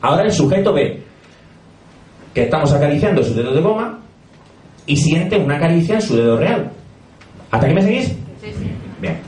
Ahora 0.00 0.22
el 0.22 0.32
sujeto 0.32 0.72
ve 0.72 1.07
que 2.38 2.44
estamos 2.44 2.72
acariciando 2.72 3.20
su 3.24 3.34
dedo 3.34 3.52
de 3.52 3.60
goma 3.60 3.98
y 4.86 4.96
siente 4.96 5.36
una 5.36 5.58
caricia 5.58 5.96
en 5.96 6.02
su 6.02 6.16
dedo 6.16 6.36
real. 6.36 6.70
¿Hasta 7.50 7.66
aquí 7.66 7.74
me 7.74 7.82
seguís? 7.82 8.06
Sí, 8.40 8.52
sí. 8.56 8.70
Bien. 9.00 9.18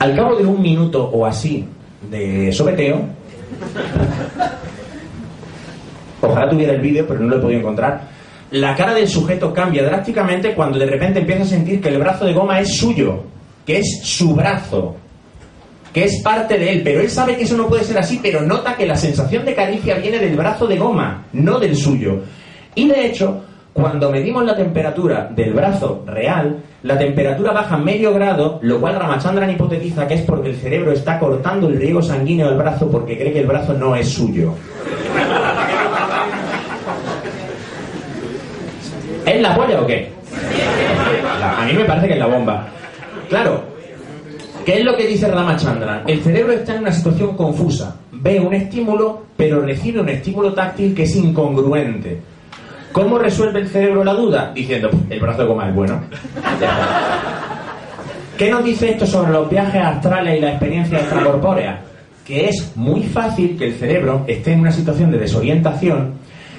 Al 0.00 0.16
cabo 0.16 0.34
de 0.34 0.44
un 0.44 0.60
minuto 0.60 1.04
o 1.04 1.24
así 1.24 1.64
de 2.10 2.50
sobeteo, 2.50 3.00
ojalá 6.20 6.50
tuviera 6.50 6.72
el 6.72 6.80
vídeo, 6.80 7.06
pero 7.06 7.20
no 7.20 7.28
lo 7.28 7.36
he 7.36 7.40
podido 7.40 7.60
encontrar, 7.60 8.08
la 8.50 8.74
cara 8.74 8.92
del 8.92 9.06
sujeto 9.06 9.54
cambia 9.54 9.84
drásticamente 9.84 10.52
cuando 10.52 10.80
de 10.80 10.86
repente 10.86 11.20
empieza 11.20 11.44
a 11.44 11.46
sentir 11.46 11.80
que 11.80 11.90
el 11.90 11.98
brazo 11.98 12.24
de 12.24 12.32
goma 12.32 12.58
es 12.58 12.76
suyo, 12.76 13.22
que 13.64 13.78
es 13.78 14.00
su 14.02 14.34
brazo, 14.34 14.96
que 15.94 16.04
es 16.04 16.20
parte 16.22 16.58
de 16.58 16.72
él, 16.72 16.82
pero 16.82 17.00
él 17.00 17.08
sabe 17.08 17.36
que 17.36 17.44
eso 17.44 17.56
no 17.56 17.68
puede 17.68 17.84
ser 17.84 17.96
así, 17.96 18.18
pero 18.20 18.42
nota 18.42 18.76
que 18.76 18.84
la 18.84 18.96
sensación 18.96 19.44
de 19.44 19.54
caricia 19.54 19.94
viene 19.94 20.18
del 20.18 20.34
brazo 20.34 20.66
de 20.66 20.76
goma, 20.76 21.26
no 21.32 21.60
del 21.60 21.76
suyo. 21.76 22.20
Y 22.74 22.88
de 22.88 23.06
hecho, 23.06 23.44
cuando 23.72 24.10
medimos 24.10 24.44
la 24.44 24.56
temperatura 24.56 25.30
del 25.30 25.52
brazo 25.52 26.02
real, 26.04 26.56
la 26.82 26.98
temperatura 26.98 27.52
baja 27.52 27.76
medio 27.76 28.12
grado, 28.12 28.58
lo 28.62 28.80
cual 28.80 28.96
Ramachandran 28.96 29.50
hipotetiza 29.50 30.08
que 30.08 30.14
es 30.14 30.22
porque 30.22 30.50
el 30.50 30.56
cerebro 30.56 30.90
está 30.90 31.16
cortando 31.20 31.68
el 31.68 31.76
riego 31.76 32.02
sanguíneo 32.02 32.48
del 32.48 32.58
brazo 32.58 32.90
porque 32.90 33.16
cree 33.16 33.32
que 33.32 33.40
el 33.40 33.46
brazo 33.46 33.72
no 33.74 33.94
es 33.94 34.08
suyo. 34.08 34.52
¿Es 39.24 39.40
la 39.40 39.54
polla 39.54 39.80
o 39.80 39.86
qué? 39.86 40.10
A 41.40 41.64
mí 41.64 41.72
me 41.72 41.84
parece 41.84 42.08
que 42.08 42.12
es 42.14 42.18
la 42.18 42.26
bomba. 42.26 42.66
Claro, 43.28 43.73
¿qué 44.64 44.78
es 44.78 44.84
lo 44.84 44.96
que 44.96 45.06
dice 45.06 45.28
Ramachandran? 45.28 46.02
El 46.06 46.22
cerebro 46.22 46.52
está 46.52 46.74
en 46.74 46.82
una 46.82 46.92
situación 46.92 47.36
confusa. 47.36 47.96
Ve 48.12 48.40
un 48.40 48.54
estímulo, 48.54 49.24
pero 49.36 49.60
recibe 49.60 50.00
un 50.00 50.08
estímulo 50.08 50.52
táctil 50.52 50.94
que 50.94 51.04
es 51.04 51.16
incongruente. 51.16 52.20
¿Cómo 52.92 53.18
resuelve 53.18 53.60
el 53.60 53.68
cerebro 53.68 54.04
la 54.04 54.14
duda? 54.14 54.52
Diciendo, 54.54 54.90
"Pff, 54.90 55.10
el 55.10 55.20
brazo 55.20 55.46
de 55.46 55.68
es 55.68 55.74
bueno. 55.74 56.00
¿Qué 58.38 58.50
nos 58.50 58.64
dice 58.64 58.90
esto 58.90 59.06
sobre 59.06 59.32
los 59.32 59.48
viajes 59.50 59.82
astrales 59.82 60.38
y 60.38 60.40
la 60.40 60.50
experiencia 60.50 60.98
extracorpórea? 60.98 61.80
que 62.24 62.48
es 62.48 62.72
muy 62.74 63.02
fácil 63.02 63.56
que 63.58 63.66
el 63.66 63.74
cerebro 63.74 64.24
esté 64.26 64.52
en 64.52 64.60
una 64.60 64.72
situación 64.72 65.10
de 65.10 65.18
desorientación 65.18 66.14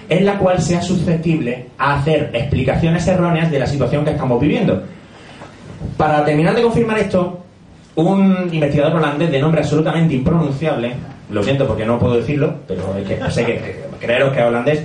en 0.08 0.26
la 0.26 0.38
cual 0.38 0.62
sea 0.62 0.82
susceptible 0.82 1.70
a 1.78 1.96
hacer 1.96 2.30
explicaciones 2.34 3.08
erróneas 3.08 3.50
de 3.50 3.60
la 3.60 3.66
situación 3.66 4.06
que 4.06 4.12
estamos 4.12 4.40
viviendo. 4.40 4.84
Para 5.98 6.24
terminar 6.24 6.56
de 6.56 6.62
confirmar 6.62 7.00
esto, 7.00 7.45
un 7.96 8.50
investigador 8.52 8.96
holandés 8.96 9.32
de 9.32 9.40
nombre 9.40 9.62
absolutamente 9.62 10.16
impronunciable, 10.16 10.94
lo 11.30 11.44
siento 11.44 11.66
porque 11.66 11.86
no 11.86 11.98
puedo 11.98 12.18
decirlo, 12.18 12.54
pero 12.68 12.96
es 12.98 13.08
que 13.08 13.32
sé 13.32 13.46
que 13.46 13.86
creeros 14.00 14.34
que 14.34 14.40
es 14.40 14.46
holandés, 14.46 14.84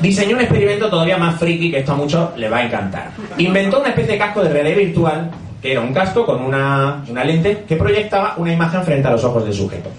diseñó 0.00 0.36
un 0.36 0.42
experimento 0.42 0.88
todavía 0.88 1.16
más 1.16 1.38
friki 1.38 1.70
que 1.70 1.78
esto 1.78 1.92
a 1.92 1.96
muchos 1.96 2.36
le 2.36 2.48
va 2.48 2.58
a 2.58 2.64
encantar. 2.64 3.10
Inventó 3.38 3.78
una 3.80 3.90
especie 3.90 4.12
de 4.12 4.18
casco 4.18 4.42
de 4.42 4.48
realidad 4.48 4.76
virtual, 4.76 5.30
que 5.60 5.72
era 5.72 5.80
un 5.80 5.92
casco 5.92 6.26
con 6.26 6.42
una, 6.42 7.04
una 7.08 7.24
lente 7.24 7.64
que 7.68 7.76
proyectaba 7.76 8.34
una 8.36 8.52
imagen 8.52 8.82
frente 8.82 9.06
a 9.06 9.12
los 9.12 9.22
ojos 9.22 9.44
del 9.44 9.54
sujeto. 9.54 9.90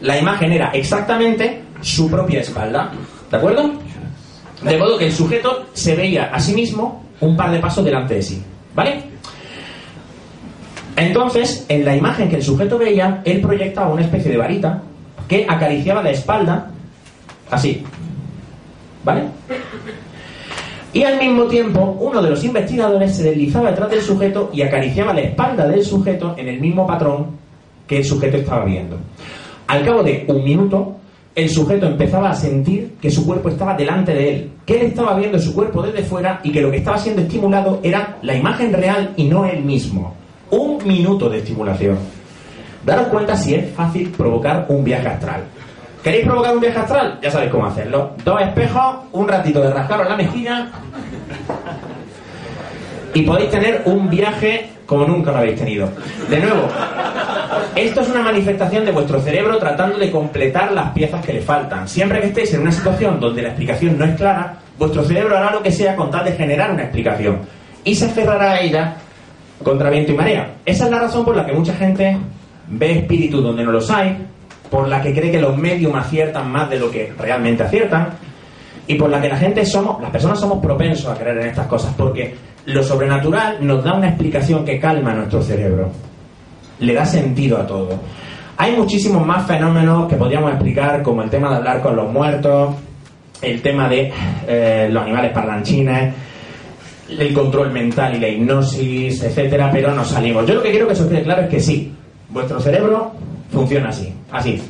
La 0.00 0.18
imagen 0.18 0.52
era 0.52 0.70
exactamente 0.70 1.62
su 1.82 2.10
propia 2.10 2.40
espalda, 2.40 2.90
¿de 3.30 3.36
acuerdo? 3.36 3.72
De 4.62 4.78
modo 4.78 4.96
que 4.96 5.06
el 5.06 5.12
sujeto 5.12 5.66
se 5.74 5.94
veía 5.94 6.30
a 6.32 6.40
sí 6.40 6.54
mismo 6.54 7.04
un 7.20 7.36
par 7.36 7.50
de 7.50 7.58
pasos 7.58 7.84
delante 7.84 8.14
de 8.14 8.22
sí, 8.22 8.42
¿vale? 8.74 9.15
Entonces, 10.96 11.66
en 11.68 11.84
la 11.84 11.94
imagen 11.94 12.28
que 12.28 12.36
el 12.36 12.42
sujeto 12.42 12.78
veía, 12.78 13.20
él 13.24 13.40
proyectaba 13.40 13.92
una 13.92 14.02
especie 14.02 14.30
de 14.30 14.38
varita 14.38 14.82
que 15.28 15.46
acariciaba 15.48 16.02
la 16.02 16.10
espalda, 16.10 16.70
así, 17.50 17.84
¿vale? 19.04 19.24
Y 20.94 21.02
al 21.02 21.18
mismo 21.18 21.44
tiempo, 21.44 21.96
uno 22.00 22.22
de 22.22 22.30
los 22.30 22.42
investigadores 22.42 23.16
se 23.16 23.24
deslizaba 23.24 23.70
detrás 23.70 23.90
del 23.90 24.00
sujeto 24.00 24.50
y 24.54 24.62
acariciaba 24.62 25.12
la 25.12 25.20
espalda 25.20 25.68
del 25.68 25.84
sujeto 25.84 26.34
en 26.38 26.48
el 26.48 26.58
mismo 26.58 26.86
patrón 26.86 27.26
que 27.86 27.98
el 27.98 28.04
sujeto 28.04 28.38
estaba 28.38 28.64
viendo. 28.64 28.96
Al 29.66 29.84
cabo 29.84 30.02
de 30.02 30.24
un 30.28 30.42
minuto, 30.42 30.96
el 31.34 31.50
sujeto 31.50 31.86
empezaba 31.86 32.30
a 32.30 32.34
sentir 32.34 32.94
que 32.98 33.10
su 33.10 33.26
cuerpo 33.26 33.50
estaba 33.50 33.74
delante 33.74 34.14
de 34.14 34.34
él, 34.34 34.50
que 34.64 34.80
él 34.80 34.86
estaba 34.86 35.14
viendo 35.18 35.38
su 35.38 35.54
cuerpo 35.54 35.82
desde 35.82 36.02
fuera 36.02 36.40
y 36.42 36.50
que 36.50 36.62
lo 36.62 36.70
que 36.70 36.78
estaba 36.78 36.96
siendo 36.96 37.20
estimulado 37.20 37.80
era 37.82 38.16
la 38.22 38.34
imagen 38.34 38.72
real 38.72 39.12
y 39.16 39.24
no 39.24 39.44
él 39.44 39.62
mismo. 39.62 40.14
Un 40.50 40.78
minuto 40.86 41.28
de 41.28 41.38
estimulación. 41.38 41.98
Daros 42.84 43.08
cuenta 43.08 43.36
si 43.36 43.54
es 43.54 43.74
fácil 43.74 44.10
provocar 44.10 44.66
un 44.68 44.84
viaje 44.84 45.08
astral. 45.08 45.42
¿Queréis 46.02 46.24
provocar 46.24 46.54
un 46.54 46.60
viaje 46.60 46.78
astral? 46.78 47.18
Ya 47.20 47.30
sabéis 47.30 47.50
cómo 47.50 47.66
hacerlo. 47.66 48.12
Dos 48.24 48.40
espejos, 48.40 48.96
un 49.12 49.26
ratito 49.26 49.60
de 49.60 49.72
rascaros 49.72 50.08
la 50.08 50.16
mejilla 50.16 50.68
y 53.12 53.22
podéis 53.22 53.50
tener 53.50 53.82
un 53.86 54.08
viaje 54.08 54.70
como 54.84 55.04
nunca 55.06 55.32
lo 55.32 55.38
habéis 55.38 55.58
tenido. 55.58 55.88
De 56.28 56.38
nuevo, 56.38 56.68
esto 57.74 58.02
es 58.02 58.08
una 58.08 58.22
manifestación 58.22 58.84
de 58.84 58.92
vuestro 58.92 59.20
cerebro 59.20 59.58
tratando 59.58 59.98
de 59.98 60.10
completar 60.10 60.70
las 60.72 60.92
piezas 60.92 61.24
que 61.24 61.32
le 61.32 61.40
faltan. 61.40 61.88
Siempre 61.88 62.20
que 62.20 62.28
estéis 62.28 62.54
en 62.54 62.60
una 62.60 62.72
situación 62.72 63.18
donde 63.18 63.42
la 63.42 63.48
explicación 63.48 63.98
no 63.98 64.04
es 64.04 64.14
clara, 64.16 64.58
vuestro 64.78 65.02
cerebro 65.02 65.36
hará 65.36 65.50
lo 65.50 65.62
que 65.62 65.72
sea 65.72 65.96
con 65.96 66.10
tal 66.10 66.24
de 66.24 66.32
generar 66.32 66.70
una 66.70 66.84
explicación 66.84 67.40
y 67.82 67.94
se 67.94 68.04
aferrará 68.06 68.52
a 68.52 68.60
ella 68.60 68.96
contra 69.62 69.90
viento 69.90 70.12
y 70.12 70.14
marea. 70.14 70.56
Esa 70.64 70.84
es 70.84 70.90
la 70.90 70.98
razón 70.98 71.24
por 71.24 71.36
la 71.36 71.46
que 71.46 71.52
mucha 71.52 71.74
gente 71.74 72.16
ve 72.68 72.98
espíritus 72.98 73.42
donde 73.42 73.64
no 73.64 73.72
los 73.72 73.90
hay, 73.90 74.16
por 74.70 74.88
la 74.88 75.00
que 75.00 75.14
cree 75.14 75.30
que 75.30 75.40
los 75.40 75.56
medios 75.56 75.94
aciertan 75.94 76.50
más 76.50 76.68
de 76.68 76.78
lo 76.78 76.90
que 76.90 77.12
realmente 77.18 77.62
aciertan 77.62 78.10
y 78.86 78.94
por 78.94 79.10
la 79.10 79.20
que 79.20 79.28
la 79.28 79.36
gente 79.36 79.64
somos, 79.64 80.00
las 80.00 80.10
personas 80.10 80.38
somos 80.38 80.60
propensos 80.60 81.06
a 81.06 81.14
creer 81.14 81.38
en 81.38 81.48
estas 81.48 81.66
cosas 81.66 81.92
porque 81.96 82.34
lo 82.66 82.82
sobrenatural 82.82 83.58
nos 83.60 83.82
da 83.84 83.94
una 83.94 84.08
explicación 84.08 84.64
que 84.64 84.78
calma 84.78 85.14
nuestro 85.14 85.42
cerebro, 85.42 85.90
le 86.80 86.94
da 86.94 87.04
sentido 87.04 87.58
a 87.58 87.66
todo. 87.66 87.98
Hay 88.58 88.74
muchísimos 88.74 89.24
más 89.24 89.46
fenómenos 89.46 90.08
que 90.08 90.16
podríamos 90.16 90.50
explicar, 90.52 91.02
como 91.02 91.22
el 91.22 91.30
tema 91.30 91.50
de 91.50 91.56
hablar 91.56 91.82
con 91.82 91.94
los 91.94 92.10
muertos, 92.10 92.74
el 93.42 93.60
tema 93.60 93.88
de 93.88 94.12
eh, 94.48 94.88
los 94.90 95.02
animales 95.02 95.32
parlanchines, 95.32 96.14
el 97.08 97.32
control 97.32 97.70
mental 97.70 98.16
y 98.16 98.20
la 98.20 98.28
hipnosis, 98.28 99.22
etcétera, 99.22 99.70
pero 99.72 99.92
no 99.92 100.04
salimos. 100.04 100.46
Yo 100.46 100.54
lo 100.54 100.62
que 100.62 100.70
quiero 100.70 100.88
que 100.88 100.94
se 100.94 101.02
os 101.02 101.08
quede 101.08 101.22
claro 101.22 101.42
es 101.42 101.48
que 101.48 101.60
sí, 101.60 101.92
vuestro 102.28 102.60
cerebro 102.60 103.12
funciona 103.52 103.90
así, 103.90 104.12
así. 104.32 104.60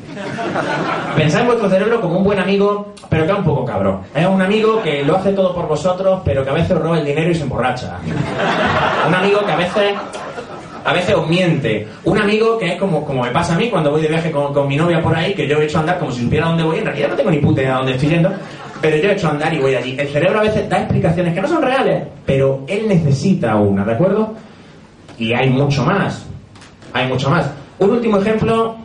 Pensad 1.16 1.42
en 1.42 1.46
vuestro 1.46 1.70
cerebro 1.70 2.00
como 2.00 2.18
un 2.18 2.24
buen 2.24 2.38
amigo, 2.38 2.92
pero 3.08 3.26
que 3.26 3.32
es 3.32 3.38
un 3.38 3.44
poco 3.44 3.64
cabrón. 3.64 4.00
Es 4.14 4.26
un 4.26 4.40
amigo 4.40 4.82
que 4.82 5.02
lo 5.04 5.16
hace 5.16 5.32
todo 5.32 5.54
por 5.54 5.66
vosotros, 5.66 6.20
pero 6.24 6.44
que 6.44 6.50
a 6.50 6.54
veces 6.54 6.72
os 6.72 6.82
roba 6.82 6.98
el 6.98 7.06
dinero 7.06 7.30
y 7.30 7.34
se 7.34 7.42
emborracha. 7.42 7.98
Un 9.08 9.14
amigo 9.14 9.44
que 9.44 9.52
a 9.52 9.56
veces 9.56 9.94
a 10.84 10.92
veces 10.92 11.16
os 11.16 11.26
miente. 11.26 11.88
Un 12.04 12.16
amigo 12.16 12.56
que 12.58 12.74
es 12.74 12.78
como, 12.78 13.04
como 13.04 13.24
me 13.24 13.30
pasa 13.32 13.54
a 13.54 13.58
mí 13.58 13.68
cuando 13.68 13.90
voy 13.90 14.02
de 14.02 14.08
viaje 14.08 14.30
con, 14.30 14.54
con 14.54 14.68
mi 14.68 14.76
novia 14.76 15.02
por 15.02 15.16
ahí, 15.16 15.34
que 15.34 15.48
yo 15.48 15.58
he 15.58 15.64
hecho 15.64 15.80
andar 15.80 15.98
como 15.98 16.12
si 16.12 16.22
supiera 16.22 16.46
dónde 16.46 16.62
voy. 16.62 16.78
En 16.78 16.84
realidad 16.84 17.08
no 17.08 17.16
tengo 17.16 17.30
ni 17.30 17.38
puta 17.38 17.60
idea 17.60 17.72
de 17.72 17.76
dónde 17.78 17.92
estoy 17.94 18.08
yendo, 18.08 18.30
pero 18.86 19.02
yo 19.02 19.08
he 19.08 19.12
hecho 19.14 19.28
andar 19.28 19.52
y 19.52 19.58
voy 19.58 19.74
allí. 19.74 19.96
El 19.98 20.06
cerebro 20.06 20.38
a 20.38 20.42
veces 20.42 20.68
da 20.68 20.78
explicaciones 20.78 21.34
que 21.34 21.40
no 21.40 21.48
son 21.48 21.60
reales, 21.60 22.06
pero 22.24 22.62
él 22.68 22.86
necesita 22.86 23.56
una, 23.56 23.84
¿de 23.84 23.94
acuerdo? 23.94 24.32
Y 25.18 25.32
hay 25.32 25.50
mucho 25.50 25.84
más. 25.84 26.24
Hay 26.92 27.08
mucho 27.08 27.28
más. 27.28 27.50
Un 27.80 27.90
último 27.90 28.18
ejemplo 28.18 28.76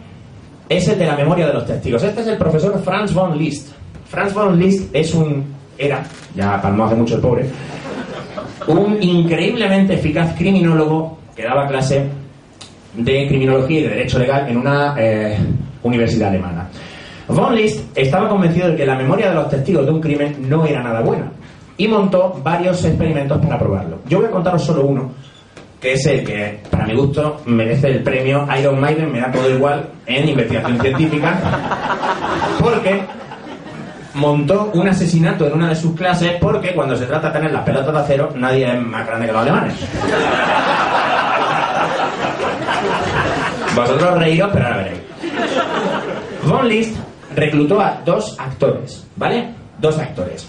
es 0.68 0.88
el 0.88 0.98
de 0.98 1.06
la 1.06 1.16
memoria 1.16 1.46
de 1.46 1.54
los 1.54 1.68
testigos. 1.68 2.02
Este 2.02 2.22
es 2.22 2.28
el 2.28 2.38
profesor 2.38 2.82
Franz 2.84 3.14
von 3.14 3.38
Liszt. 3.38 3.76
Franz 4.08 4.34
von 4.34 4.60
Liszt 4.60 4.90
es 4.92 5.14
un, 5.14 5.46
era, 5.78 6.04
ya 6.36 6.60
palmó 6.60 6.86
hace 6.86 6.96
mucho 6.96 7.18
el 7.18 7.22
pobre, 7.22 7.46
un 8.66 8.98
increíblemente 9.04 9.94
eficaz 9.94 10.36
criminólogo 10.36 11.20
que 11.36 11.44
daba 11.44 11.68
clase 11.68 12.08
de 12.96 13.28
criminología 13.28 13.82
y 13.82 13.84
de 13.84 13.90
derecho 13.90 14.18
legal 14.18 14.50
en 14.50 14.58
una 14.58 14.96
eh, 14.98 15.38
universidad 15.84 16.30
alemana. 16.30 16.70
Von 17.32 17.56
Liszt 17.56 17.98
estaba 17.98 18.28
convencido 18.28 18.70
de 18.70 18.76
que 18.76 18.86
la 18.86 18.96
memoria 18.96 19.30
de 19.30 19.36
los 19.36 19.50
testigos 19.50 19.86
de 19.86 19.92
un 19.92 20.02
crimen 20.02 20.36
no 20.50 20.66
era 20.66 20.84
nada 20.84 21.00
buena 21.02 21.32
y 21.78 21.88
montó 21.88 22.40
varios 22.44 22.84
experimentos 22.84 23.40
para 23.40 23.58
probarlo. 23.58 24.00
Yo 24.08 24.20
voy 24.20 24.28
a 24.28 24.32
contaros 24.32 24.64
solo 24.64 24.86
uno, 24.86 25.12
que 25.80 25.94
es 25.94 26.06
el 26.06 26.24
que, 26.24 26.60
para 26.70 26.86
mi 26.86 26.94
gusto, 26.94 27.42
merece 27.46 27.88
el 27.88 28.04
premio 28.04 28.46
Iron 28.60 28.80
Maiden, 28.80 29.12
me 29.12 29.20
da 29.20 29.32
todo 29.32 29.50
igual, 29.50 29.90
en 30.06 30.30
investigación 30.30 30.80
científica, 30.80 31.40
porque 32.60 33.02
montó 34.14 34.70
un 34.74 34.90
asesinato 34.90 35.48
en 35.48 35.54
una 35.54 35.70
de 35.70 35.76
sus 35.76 35.96
clases 35.96 36.34
porque 36.42 36.74
cuando 36.74 36.98
se 36.98 37.06
trata 37.06 37.28
de 37.30 37.34
tener 37.34 37.52
las 37.54 37.64
pelotas 37.64 37.94
de 37.94 38.00
acero, 38.00 38.30
nadie 38.36 38.72
es 38.72 38.82
más 38.82 39.08
grande 39.08 39.28
que 39.28 39.32
los 39.32 39.42
alemanes. 39.42 39.74
Vosotros 43.74 44.20
reíros, 44.20 44.50
pero 44.52 44.66
ahora 44.66 44.78
veréis. 44.78 45.02
Von 46.44 46.68
Liszt 46.68 47.11
reclutó 47.36 47.82
a 47.82 48.02
dos 48.06 48.36
actores, 48.40 49.06
¿vale? 49.16 49.50
Dos 49.80 49.98
actores. 49.98 50.48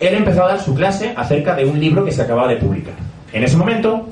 Él 0.00 0.14
empezó 0.14 0.44
a 0.44 0.48
dar 0.48 0.60
su 0.60 0.74
clase 0.74 1.12
acerca 1.16 1.54
de 1.54 1.64
un 1.64 1.78
libro 1.78 2.04
que 2.04 2.12
se 2.12 2.22
acababa 2.22 2.48
de 2.48 2.56
publicar. 2.56 2.94
En 3.32 3.44
ese 3.44 3.56
momento, 3.56 4.08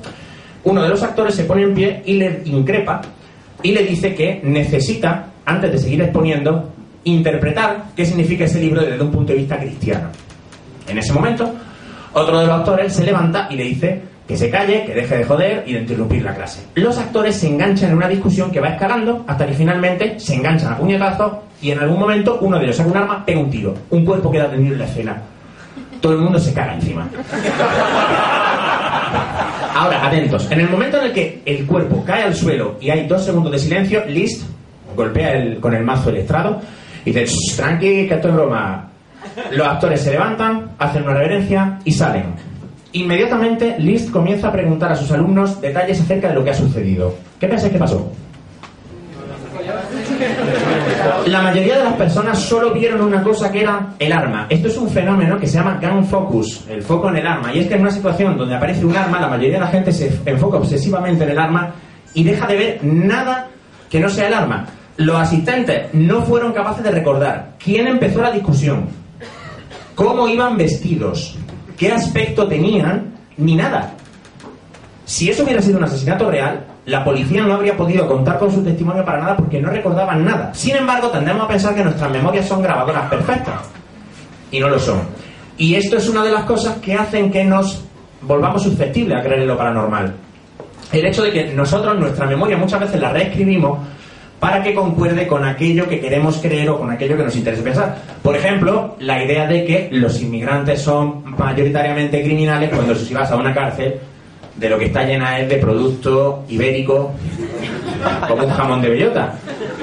uno 0.63 0.81
de 0.81 0.89
los 0.89 1.03
actores 1.03 1.35
se 1.35 1.43
pone 1.43 1.63
en 1.63 1.73
pie 1.73 2.01
y 2.05 2.13
le 2.13 2.41
increpa 2.45 3.01
y 3.61 3.71
le 3.71 3.83
dice 3.83 4.15
que 4.15 4.41
necesita, 4.43 5.27
antes 5.45 5.71
de 5.71 5.77
seguir 5.77 6.01
exponiendo, 6.01 6.69
interpretar 7.03 7.85
qué 7.95 8.05
significa 8.05 8.45
ese 8.45 8.59
libro 8.59 8.81
desde 8.81 9.01
un 9.01 9.11
punto 9.11 9.33
de 9.33 9.39
vista 9.39 9.57
cristiano. 9.59 10.09
En 10.87 10.97
ese 10.97 11.13
momento, 11.13 11.53
otro 12.13 12.39
de 12.39 12.47
los 12.47 12.59
actores 12.59 12.93
se 12.93 13.03
levanta 13.03 13.47
y 13.49 13.55
le 13.55 13.63
dice 13.63 14.01
que 14.27 14.37
se 14.37 14.49
calle, 14.49 14.85
que 14.85 14.93
deje 14.93 15.17
de 15.17 15.23
joder 15.25 15.63
y 15.67 15.73
de 15.73 15.79
interrumpir 15.79 16.23
la 16.23 16.33
clase. 16.33 16.63
Los 16.75 16.97
actores 16.97 17.35
se 17.35 17.47
enganchan 17.47 17.91
en 17.91 17.97
una 17.97 18.07
discusión 18.07 18.51
que 18.51 18.59
va 18.59 18.69
escalando 18.69 19.25
hasta 19.27 19.45
que 19.45 19.53
finalmente 19.53 20.19
se 20.19 20.35
enganchan 20.35 20.73
a 20.73 20.77
puñetazos 20.77 21.33
y 21.63 21.71
en 21.71 21.79
algún 21.79 21.97
momento 21.97 22.39
uno 22.41 22.59
de 22.59 22.65
ellos 22.65 22.75
saca 22.75 22.89
un 22.89 22.97
arma, 22.97 23.25
pega 23.25 23.39
un 23.39 23.49
tiro. 23.49 23.73
Un 23.89 24.03
cuerpo 24.03 24.29
queda 24.29 24.51
tenido 24.51 24.73
en 24.73 24.79
la 24.79 24.85
escena. 24.85 25.21
Todo 26.01 26.11
el 26.13 26.19
mundo 26.19 26.37
se 26.37 26.53
caga 26.53 26.75
encima. 26.75 27.07
Ahora, 29.73 30.05
atentos. 30.05 30.51
En 30.51 30.59
el 30.59 30.69
momento 30.69 30.97
en 30.97 31.05
el 31.05 31.13
que 31.13 31.41
el 31.45 31.65
cuerpo 31.65 32.03
cae 32.05 32.23
al 32.23 32.35
suelo 32.35 32.75
y 32.81 32.89
hay 32.89 33.07
dos 33.07 33.23
segundos 33.23 33.53
de 33.53 33.59
silencio, 33.59 34.03
List 34.07 34.43
golpea 34.93 35.57
con 35.61 35.73
el 35.73 35.85
mazo 35.85 36.09
el 36.09 36.17
estrado 36.17 36.61
y 37.05 37.11
dice, 37.11 37.25
"Shh, 37.25 37.55
tranqui, 37.55 38.07
que 38.07 38.13
esto 38.15 38.27
es 38.27 38.33
broma. 38.33 38.89
Los 39.51 39.65
actores 39.65 40.01
se 40.01 40.11
levantan, 40.11 40.71
hacen 40.77 41.03
una 41.03 41.13
reverencia 41.13 41.79
y 41.85 41.93
salen. 41.93 42.35
Inmediatamente, 42.91 43.75
List 43.79 44.11
comienza 44.11 44.49
a 44.49 44.51
preguntar 44.51 44.91
a 44.91 44.95
sus 44.95 45.09
alumnos 45.11 45.61
detalles 45.61 46.01
acerca 46.01 46.27
de 46.27 46.35
lo 46.35 46.43
que 46.43 46.49
ha 46.51 46.55
sucedido. 46.55 47.15
¿Qué 47.39 47.47
pensáis 47.47 47.71
que 47.71 47.79
pasó? 47.79 48.11
La 51.27 51.41
mayoría 51.41 51.77
de 51.77 51.83
las 51.83 51.93
personas 51.93 52.39
solo 52.39 52.71
vieron 52.73 53.01
una 53.01 53.23
cosa 53.23 53.51
que 53.51 53.61
era 53.61 53.93
el 53.99 54.11
arma. 54.11 54.45
Esto 54.49 54.67
es 54.67 54.77
un 54.77 54.89
fenómeno 54.89 55.39
que 55.39 55.47
se 55.47 55.57
llama 55.57 55.79
gun 55.81 56.05
focus, 56.05 56.65
el 56.69 56.81
foco 56.81 57.09
en 57.09 57.17
el 57.17 57.27
arma. 57.27 57.53
Y 57.53 57.59
es 57.59 57.67
que 57.67 57.75
en 57.75 57.81
una 57.81 57.91
situación 57.91 58.37
donde 58.37 58.55
aparece 58.55 58.85
un 58.85 58.95
arma, 58.95 59.19
la 59.19 59.27
mayoría 59.27 59.53
de 59.53 59.59
la 59.59 59.67
gente 59.67 59.91
se 59.91 60.19
enfoca 60.25 60.57
obsesivamente 60.57 61.23
en 61.23 61.31
el 61.31 61.39
arma 61.39 61.73
y 62.13 62.23
deja 62.23 62.47
de 62.47 62.55
ver 62.57 62.79
nada 62.83 63.47
que 63.89 63.99
no 63.99 64.09
sea 64.09 64.27
el 64.27 64.33
arma. 64.33 64.65
Los 64.97 65.15
asistentes 65.15 65.87
no 65.93 66.21
fueron 66.21 66.53
capaces 66.53 66.83
de 66.83 66.91
recordar 66.91 67.55
quién 67.63 67.87
empezó 67.87 68.21
la 68.21 68.31
discusión, 68.31 68.87
cómo 69.95 70.27
iban 70.27 70.57
vestidos, 70.57 71.37
qué 71.77 71.91
aspecto 71.91 72.47
tenían, 72.47 73.13
ni 73.37 73.55
nada. 73.55 73.93
Si 75.05 75.29
eso 75.29 75.43
hubiera 75.43 75.61
sido 75.61 75.79
un 75.79 75.83
asesinato 75.83 76.29
real, 76.29 76.65
la 76.85 77.03
policía 77.03 77.43
no 77.43 77.53
habría 77.53 77.77
podido 77.77 78.07
contar 78.07 78.37
con 78.37 78.51
su 78.51 78.63
testimonio 78.63 79.05
para 79.05 79.19
nada 79.19 79.37
porque 79.37 79.61
no 79.61 79.69
recordaban 79.69 80.25
nada. 80.25 80.53
Sin 80.53 80.75
embargo, 80.75 81.09
tendemos 81.09 81.45
a 81.45 81.47
pensar 81.47 81.73
que 81.73 81.83
nuestras 81.83 82.11
memorias 82.11 82.47
son 82.47 82.61
grabadoras 82.61 83.09
perfectas. 83.09 83.61
Y 84.51 84.59
no 84.59 84.69
lo 84.69 84.79
son. 84.79 85.01
Y 85.57 85.75
esto 85.75 85.97
es 85.97 86.09
una 86.09 86.23
de 86.23 86.31
las 86.31 86.43
cosas 86.43 86.77
que 86.77 86.93
hacen 86.93 87.31
que 87.31 87.43
nos 87.43 87.85
volvamos 88.21 88.63
susceptibles 88.63 89.17
a 89.17 89.21
creer 89.21 89.41
en 89.41 89.47
lo 89.47 89.57
paranormal. 89.57 90.13
El 90.91 91.05
hecho 91.05 91.23
de 91.23 91.31
que 91.31 91.53
nosotros 91.53 91.97
nuestra 91.97 92.25
memoria 92.25 92.57
muchas 92.57 92.81
veces 92.81 92.99
la 92.99 93.11
reescribimos 93.11 93.79
para 94.39 94.61
que 94.61 94.75
concuerde 94.75 95.25
con 95.25 95.45
aquello 95.45 95.87
que 95.87 96.01
queremos 96.01 96.37
creer 96.37 96.69
o 96.69 96.77
con 96.77 96.91
aquello 96.91 97.15
que 97.15 97.23
nos 97.23 97.35
interesa 97.35 97.63
pensar. 97.63 97.97
Por 98.21 98.35
ejemplo, 98.35 98.97
la 98.99 99.23
idea 99.23 99.47
de 99.47 99.63
que 99.63 99.87
los 99.91 100.21
inmigrantes 100.21 100.81
son 100.81 101.23
mayoritariamente 101.37 102.21
criminales 102.21 102.69
cuando 102.69 102.93
si 102.93 103.13
vas 103.13 103.31
a 103.31 103.37
una 103.37 103.53
cárcel 103.53 103.99
de 104.55 104.69
lo 104.69 104.77
que 104.77 104.85
está 104.85 105.03
llena 105.03 105.39
es 105.39 105.49
de 105.49 105.57
producto 105.57 106.43
ibérico 106.49 107.11
como 108.27 108.43
un 108.43 108.49
jamón 108.49 108.81
de 108.81 108.89
bellota. 108.89 109.33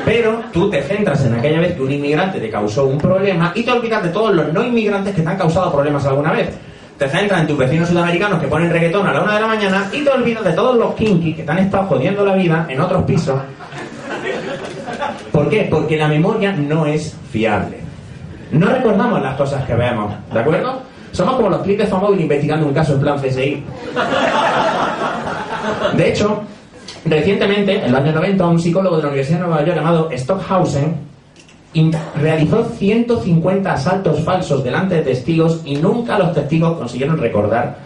Pero 0.04 0.42
tú 0.52 0.70
te 0.70 0.82
centras 0.82 1.24
en 1.24 1.34
aquella 1.34 1.60
vez 1.60 1.74
que 1.74 1.82
un 1.82 1.90
inmigrante 1.90 2.40
te 2.40 2.50
causó 2.50 2.86
un 2.86 2.98
problema 2.98 3.52
y 3.54 3.62
te 3.62 3.70
olvidas 3.70 4.02
de 4.02 4.10
todos 4.10 4.34
los 4.34 4.52
no 4.52 4.64
inmigrantes 4.64 5.14
que 5.14 5.22
te 5.22 5.28
han 5.28 5.36
causado 5.36 5.72
problemas 5.72 6.04
alguna 6.06 6.32
vez. 6.32 6.50
Te 6.98 7.08
centras 7.08 7.40
en 7.40 7.46
tus 7.46 7.56
vecinos 7.58 7.88
sudamericanos 7.88 8.40
que 8.40 8.46
ponen 8.46 8.70
reggaetón 8.70 9.06
a 9.06 9.12
la 9.12 9.22
una 9.22 9.34
de 9.34 9.40
la 9.40 9.46
mañana 9.46 9.88
y 9.92 10.02
te 10.02 10.10
olvidas 10.10 10.44
de 10.44 10.52
todos 10.52 10.76
los 10.76 10.94
kinky 10.94 11.34
que 11.34 11.42
te 11.42 11.50
han 11.50 11.58
estado 11.58 11.84
jodiendo 11.86 12.24
la 12.24 12.34
vida 12.34 12.66
en 12.68 12.80
otros 12.80 13.04
pisos. 13.04 13.40
¿Por 15.32 15.48
qué? 15.48 15.66
Porque 15.70 15.96
la 15.96 16.08
memoria 16.08 16.52
no 16.52 16.86
es 16.86 17.16
fiable. 17.30 17.78
No 18.52 18.68
recordamos 18.68 19.22
las 19.22 19.36
cosas 19.36 19.64
que 19.64 19.74
vemos, 19.74 20.12
¿de 20.32 20.40
acuerdo? 20.40 20.89
Somos 21.12 21.36
como 21.36 21.48
los 21.48 21.62
clips 21.62 21.80
de 21.80 21.86
Famóvil 21.86 22.20
investigando 22.20 22.66
un 22.66 22.74
caso 22.74 22.94
en 22.94 23.00
plan 23.00 23.18
CSI. 23.18 23.62
De 25.96 26.08
hecho, 26.08 26.42
recientemente, 27.04 27.84
en 27.84 27.92
los 27.92 28.00
años 28.00 28.14
90, 28.14 28.46
un 28.46 28.58
psicólogo 28.58 28.96
de 28.96 29.02
la 29.02 29.08
Universidad 29.08 29.40
de 29.40 29.46
Nueva 29.46 29.64
York 29.64 29.76
llamado 29.76 30.08
Stockhausen 30.12 31.10
realizó 32.16 32.64
150 32.64 33.72
asaltos 33.72 34.24
falsos 34.24 34.64
delante 34.64 34.96
de 34.96 35.02
testigos 35.02 35.60
y 35.64 35.76
nunca 35.76 36.18
los 36.18 36.34
testigos 36.34 36.76
consiguieron 36.76 37.16
recordar 37.18 37.76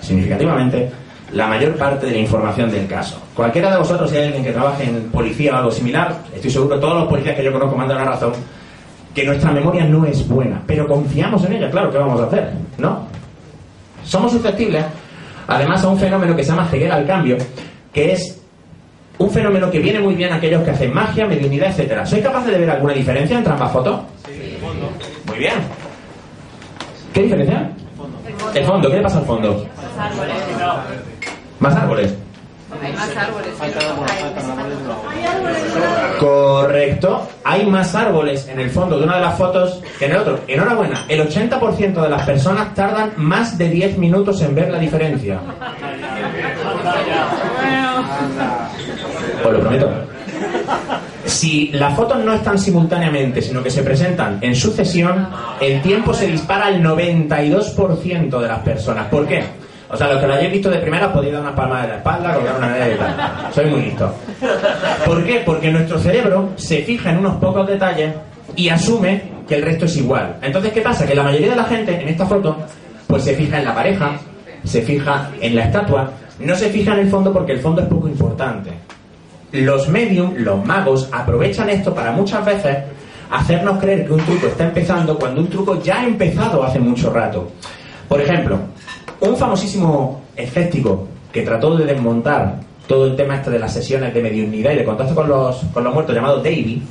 significativamente 0.00 0.90
la 1.32 1.46
mayor 1.46 1.76
parte 1.76 2.06
de 2.06 2.12
la 2.12 2.18
información 2.18 2.70
del 2.70 2.86
caso. 2.86 3.18
Cualquiera 3.34 3.70
de 3.70 3.78
vosotros, 3.78 4.10
si 4.10 4.16
hay 4.16 4.26
alguien 4.26 4.44
que 4.44 4.52
trabaje 4.52 4.84
en 4.84 5.10
policía 5.10 5.54
o 5.54 5.56
algo 5.58 5.70
similar, 5.70 6.14
estoy 6.34 6.50
seguro 6.50 6.74
que 6.74 6.80
todos 6.80 7.00
los 7.00 7.08
policías 7.08 7.36
que 7.36 7.44
yo 7.44 7.52
conozco 7.52 7.76
dado 7.78 7.94
la 7.94 8.04
razón, 8.04 8.32
que 9.14 9.24
nuestra 9.24 9.50
memoria 9.50 9.84
no 9.84 10.04
es 10.06 10.26
buena, 10.28 10.62
pero 10.66 10.86
confiamos 10.86 11.44
en 11.44 11.54
ella, 11.54 11.70
claro, 11.70 11.90
¿qué 11.90 11.98
vamos 11.98 12.20
a 12.20 12.24
hacer? 12.24 12.52
¿No? 12.78 13.06
Somos 14.04 14.32
susceptibles, 14.32 14.84
además, 15.46 15.82
a 15.84 15.88
un 15.88 15.98
fenómeno 15.98 16.36
que 16.36 16.44
se 16.44 16.50
llama 16.50 16.66
ceguera 16.68 16.96
al 16.96 17.06
cambio, 17.06 17.36
que 17.92 18.12
es 18.12 18.40
un 19.18 19.30
fenómeno 19.30 19.70
que 19.70 19.78
viene 19.78 20.00
muy 20.00 20.14
bien 20.14 20.32
a 20.32 20.36
aquellos 20.36 20.62
que 20.62 20.70
hacen 20.70 20.94
magia, 20.94 21.26
mediunidad, 21.26 21.68
etcétera. 21.68 22.06
¿Sois 22.06 22.22
capaces 22.22 22.52
de 22.52 22.58
ver 22.58 22.70
alguna 22.70 22.94
diferencia 22.94 23.36
entre 23.36 23.52
ambas 23.52 23.70
fotos? 23.72 24.00
Muy 25.26 25.38
bien. 25.38 25.54
¿Qué 27.12 27.22
diferencia? 27.22 27.70
El 28.54 28.64
fondo, 28.64 28.90
¿qué 28.90 28.96
le 28.96 29.02
pasa 29.02 29.18
al 29.18 29.24
fondo? 29.26 29.48
Los 29.48 29.98
árboles. 29.98 30.34
Más 31.58 31.76
árboles. 31.76 32.14
Hay 32.82 32.92
más 32.92 33.16
árboles. 33.16 33.54
Correcto. 36.18 37.28
Hay 37.44 37.66
más 37.66 37.94
árboles 37.94 38.48
en 38.48 38.60
el 38.60 38.70
fondo 38.70 38.98
de 38.98 39.04
una 39.04 39.16
de 39.16 39.20
las 39.22 39.36
fotos 39.36 39.82
que 39.98 40.06
en 40.06 40.12
el 40.12 40.18
otro. 40.18 40.40
Enhorabuena. 40.46 41.04
El 41.08 41.20
80% 41.28 42.02
de 42.02 42.08
las 42.08 42.22
personas 42.22 42.74
tardan 42.74 43.12
más 43.16 43.58
de 43.58 43.68
10 43.68 43.98
minutos 43.98 44.40
en 44.42 44.54
ver 44.54 44.70
la 44.70 44.78
diferencia. 44.78 45.40
Os 49.44 49.52
lo 49.52 49.60
prometo. 49.60 49.90
Si 51.24 51.68
las 51.68 51.94
fotos 51.94 52.24
no 52.24 52.32
están 52.34 52.58
simultáneamente, 52.58 53.40
sino 53.40 53.62
que 53.62 53.70
se 53.70 53.82
presentan 53.82 54.38
en 54.40 54.54
sucesión, 54.54 55.28
el 55.60 55.80
tiempo 55.80 56.12
se 56.12 56.26
dispara 56.26 56.66
al 56.66 56.82
92% 56.82 58.40
de 58.40 58.48
las 58.48 58.58
personas. 58.60 59.06
¿Por 59.06 59.26
qué? 59.26 59.59
O 59.92 59.96
sea, 59.96 60.08
los 60.08 60.20
que 60.20 60.26
lo 60.26 60.34
hayáis 60.34 60.52
visto 60.52 60.70
de 60.70 60.78
primera 60.78 61.12
podéis 61.12 61.32
dar 61.32 61.42
una 61.42 61.54
palma 61.54 61.82
de 61.82 61.88
la 61.88 61.96
espalda, 61.96 62.34
colgar 62.34 62.56
una 62.56 62.68
medalla 62.68 63.48
y. 63.50 63.54
Soy 63.54 63.66
muy 63.66 63.82
listo. 63.82 64.14
¿Por 65.04 65.24
qué? 65.24 65.42
Porque 65.44 65.70
nuestro 65.70 65.98
cerebro 65.98 66.50
se 66.56 66.82
fija 66.82 67.10
en 67.10 67.18
unos 67.18 67.36
pocos 67.36 67.66
detalles 67.66 68.14
y 68.54 68.68
asume 68.68 69.22
que 69.48 69.56
el 69.56 69.62
resto 69.62 69.86
es 69.86 69.96
igual. 69.96 70.36
Entonces, 70.42 70.72
¿qué 70.72 70.80
pasa? 70.80 71.06
Que 71.06 71.14
la 71.14 71.24
mayoría 71.24 71.50
de 71.50 71.56
la 71.56 71.64
gente 71.64 72.00
en 72.00 72.08
esta 72.08 72.24
foto, 72.24 72.56
pues 73.08 73.24
se 73.24 73.34
fija 73.34 73.58
en 73.58 73.64
la 73.64 73.74
pareja, 73.74 74.12
se 74.64 74.82
fija 74.82 75.30
en 75.40 75.56
la 75.56 75.64
estatua, 75.64 76.10
no 76.38 76.54
se 76.54 76.70
fija 76.70 76.92
en 76.94 77.00
el 77.00 77.08
fondo 77.08 77.32
porque 77.32 77.52
el 77.52 77.58
fondo 77.58 77.82
es 77.82 77.88
poco 77.88 78.06
importante. 78.08 78.70
Los 79.52 79.88
medium, 79.88 80.34
los 80.36 80.64
magos, 80.64 81.08
aprovechan 81.10 81.68
esto 81.68 81.92
para 81.92 82.12
muchas 82.12 82.44
veces 82.44 82.78
hacernos 83.30 83.78
creer 83.78 84.06
que 84.06 84.12
un 84.12 84.20
truco 84.20 84.46
está 84.46 84.64
empezando 84.64 85.18
cuando 85.18 85.40
un 85.40 85.48
truco 85.48 85.82
ya 85.82 86.00
ha 86.00 86.06
empezado 86.06 86.62
hace 86.62 86.78
mucho 86.78 87.12
rato. 87.12 87.50
Por 88.08 88.20
ejemplo, 88.20 88.58
un 89.20 89.36
famosísimo 89.36 90.22
escéptico 90.36 91.06
que 91.32 91.42
trató 91.42 91.76
de 91.76 91.84
desmontar 91.84 92.60
todo 92.86 93.06
el 93.06 93.16
tema 93.16 93.36
este 93.36 93.50
de 93.50 93.58
las 93.58 93.72
sesiones 93.72 94.12
de 94.12 94.22
mediunidad 94.22 94.72
y 94.72 94.76
de 94.76 94.84
contacto 94.84 95.14
con 95.14 95.28
los, 95.28 95.58
con 95.72 95.84
los 95.84 95.94
muertos 95.94 96.14
llamado 96.14 96.38
Davy, 96.38 96.82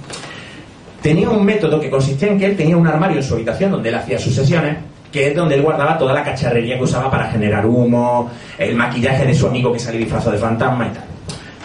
tenía 1.01 1.29
un 1.29 1.43
método 1.43 1.79
que 1.79 1.89
consistía 1.89 2.29
en 2.29 2.39
que 2.39 2.45
él 2.45 2.55
tenía 2.55 2.77
un 2.77 2.87
armario 2.87 3.17
en 3.17 3.23
su 3.23 3.33
habitación 3.33 3.71
donde 3.71 3.89
él 3.89 3.95
hacía 3.95 4.17
sus 4.17 4.33
sesiones, 4.33 4.77
que 5.11 5.27
es 5.27 5.35
donde 5.35 5.55
él 5.55 5.61
guardaba 5.61 5.97
toda 5.97 6.13
la 6.13 6.23
cacharrería 6.23 6.77
que 6.77 6.83
usaba 6.83 7.09
para 7.09 7.29
generar 7.31 7.65
humo, 7.65 8.29
el 8.57 8.75
maquillaje 8.75 9.25
de 9.25 9.33
su 9.33 9.47
amigo 9.47 9.73
que 9.73 9.79
salía 9.79 9.99
disfrazado 9.99 10.31
de 10.31 10.37
fantasma 10.37 10.87
y 10.87 10.91
tal. 10.91 11.03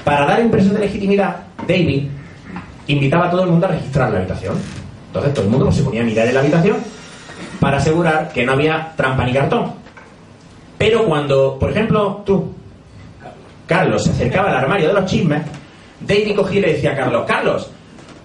Para 0.02 0.26
dar 0.26 0.40
impresión 0.40 0.74
de 0.74 0.80
legitimidad, 0.80 1.36
David 1.68 2.08
invitaba 2.88 3.26
a 3.26 3.30
todo 3.30 3.44
el 3.44 3.50
mundo 3.50 3.66
a 3.66 3.70
registrar 3.70 4.10
la 4.10 4.18
habitación. 4.18 4.54
Entonces 5.08 5.32
todo 5.32 5.44
el 5.44 5.50
mundo 5.50 5.70
se 5.70 5.82
ponía 5.82 6.02
a 6.02 6.04
mirar 6.04 6.26
en 6.26 6.34
la 6.34 6.40
habitación 6.40 6.76
para 7.60 7.76
asegurar 7.76 8.30
que 8.32 8.44
no 8.44 8.52
había 8.52 8.92
trampa 8.96 9.24
ni 9.24 9.32
cartón. 9.32 9.83
Pero 10.84 11.06
cuando, 11.06 11.58
por 11.58 11.70
ejemplo, 11.70 12.20
tú, 12.26 12.52
Carlos, 13.66 14.04
se 14.04 14.10
acercaba 14.10 14.50
al 14.50 14.56
armario 14.56 14.88
de 14.88 14.92
los 14.92 15.06
chismes, 15.06 15.40
David 15.98 16.36
cogía 16.36 16.58
y 16.58 16.60
le 16.60 16.72
decía 16.74 16.92
a 16.92 16.96
Carlos, 16.96 17.24
Carlos, 17.26 17.70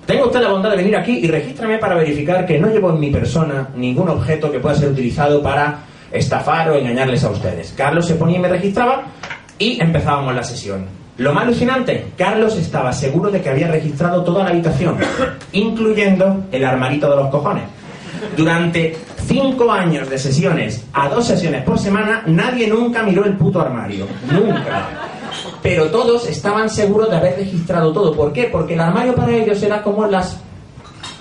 tengo 0.05 0.26
usted 0.26 0.41
la 0.41 0.49
bondad 0.49 0.72
de 0.72 0.76
venir 0.76 0.97
aquí 0.97 1.20
y 1.20 1.28
regístrame 1.28 1.78
para 1.78 1.95
verificar 1.95 2.45
que 2.45 2.60
no 2.60 2.68
llevo 2.68 2.89
en 2.89 2.99
mi 2.99 3.12
persona 3.12 3.70
ningún 3.78 4.10
objeto 4.10 4.51
que 4.51 4.60
pueda 4.60 4.76
ser 4.76 4.89
utilizado 4.89 5.41
para 5.41 5.86
estafar 6.12 6.70
o 6.70 6.76
engañarles 6.76 7.24
a 7.24 7.30
ustedes. 7.30 7.74
Carlos 7.78 8.05
se 8.05 8.16
ponía 8.16 8.39
y 8.39 8.41
me 8.41 8.49
registraba 8.49 9.03
y 9.57 9.82
empezábamos 9.82 10.36
la 10.36 10.43
sesión. 10.43 10.86
Lo 11.16 11.32
más 11.32 11.45
alucinante, 11.45 12.07
Carlos 12.18 12.57
estaba 12.57 12.91
seguro 12.91 13.32
de 13.32 13.41
que 13.41 13.47
había 13.47 13.70
registrado 13.70 14.22
toda 14.22 14.43
la 14.43 14.49
habitación, 14.49 14.97
incluyendo 15.53 16.43
el 16.51 16.66
armarito 16.66 17.10
de 17.10 17.16
los 17.16 17.30
cojones. 17.30 17.64
Durante 18.36 18.97
cinco 19.30 19.71
años 19.71 20.09
de 20.09 20.17
sesiones, 20.17 20.84
a 20.91 21.07
dos 21.07 21.27
sesiones 21.27 21.63
por 21.63 21.77
semana, 21.77 22.23
nadie 22.25 22.67
nunca 22.67 23.03
miró 23.03 23.23
el 23.25 23.38
puto 23.38 23.61
armario. 23.61 24.07
Nunca. 24.32 24.89
Pero 25.61 25.86
todos 25.91 26.27
estaban 26.27 26.67
seguros 26.67 27.11
de 27.11 27.17
haber 27.17 27.36
registrado 27.38 27.93
todo. 27.93 28.11
¿Por 28.15 28.34
qué? 28.34 28.49
Porque 28.51 28.73
el 28.73 28.82
armario 28.82 29.13
para 29.13 29.32
ellos 29.32 29.61
era 29.61 29.84
como 29.84 30.07
las, 30.07 30.41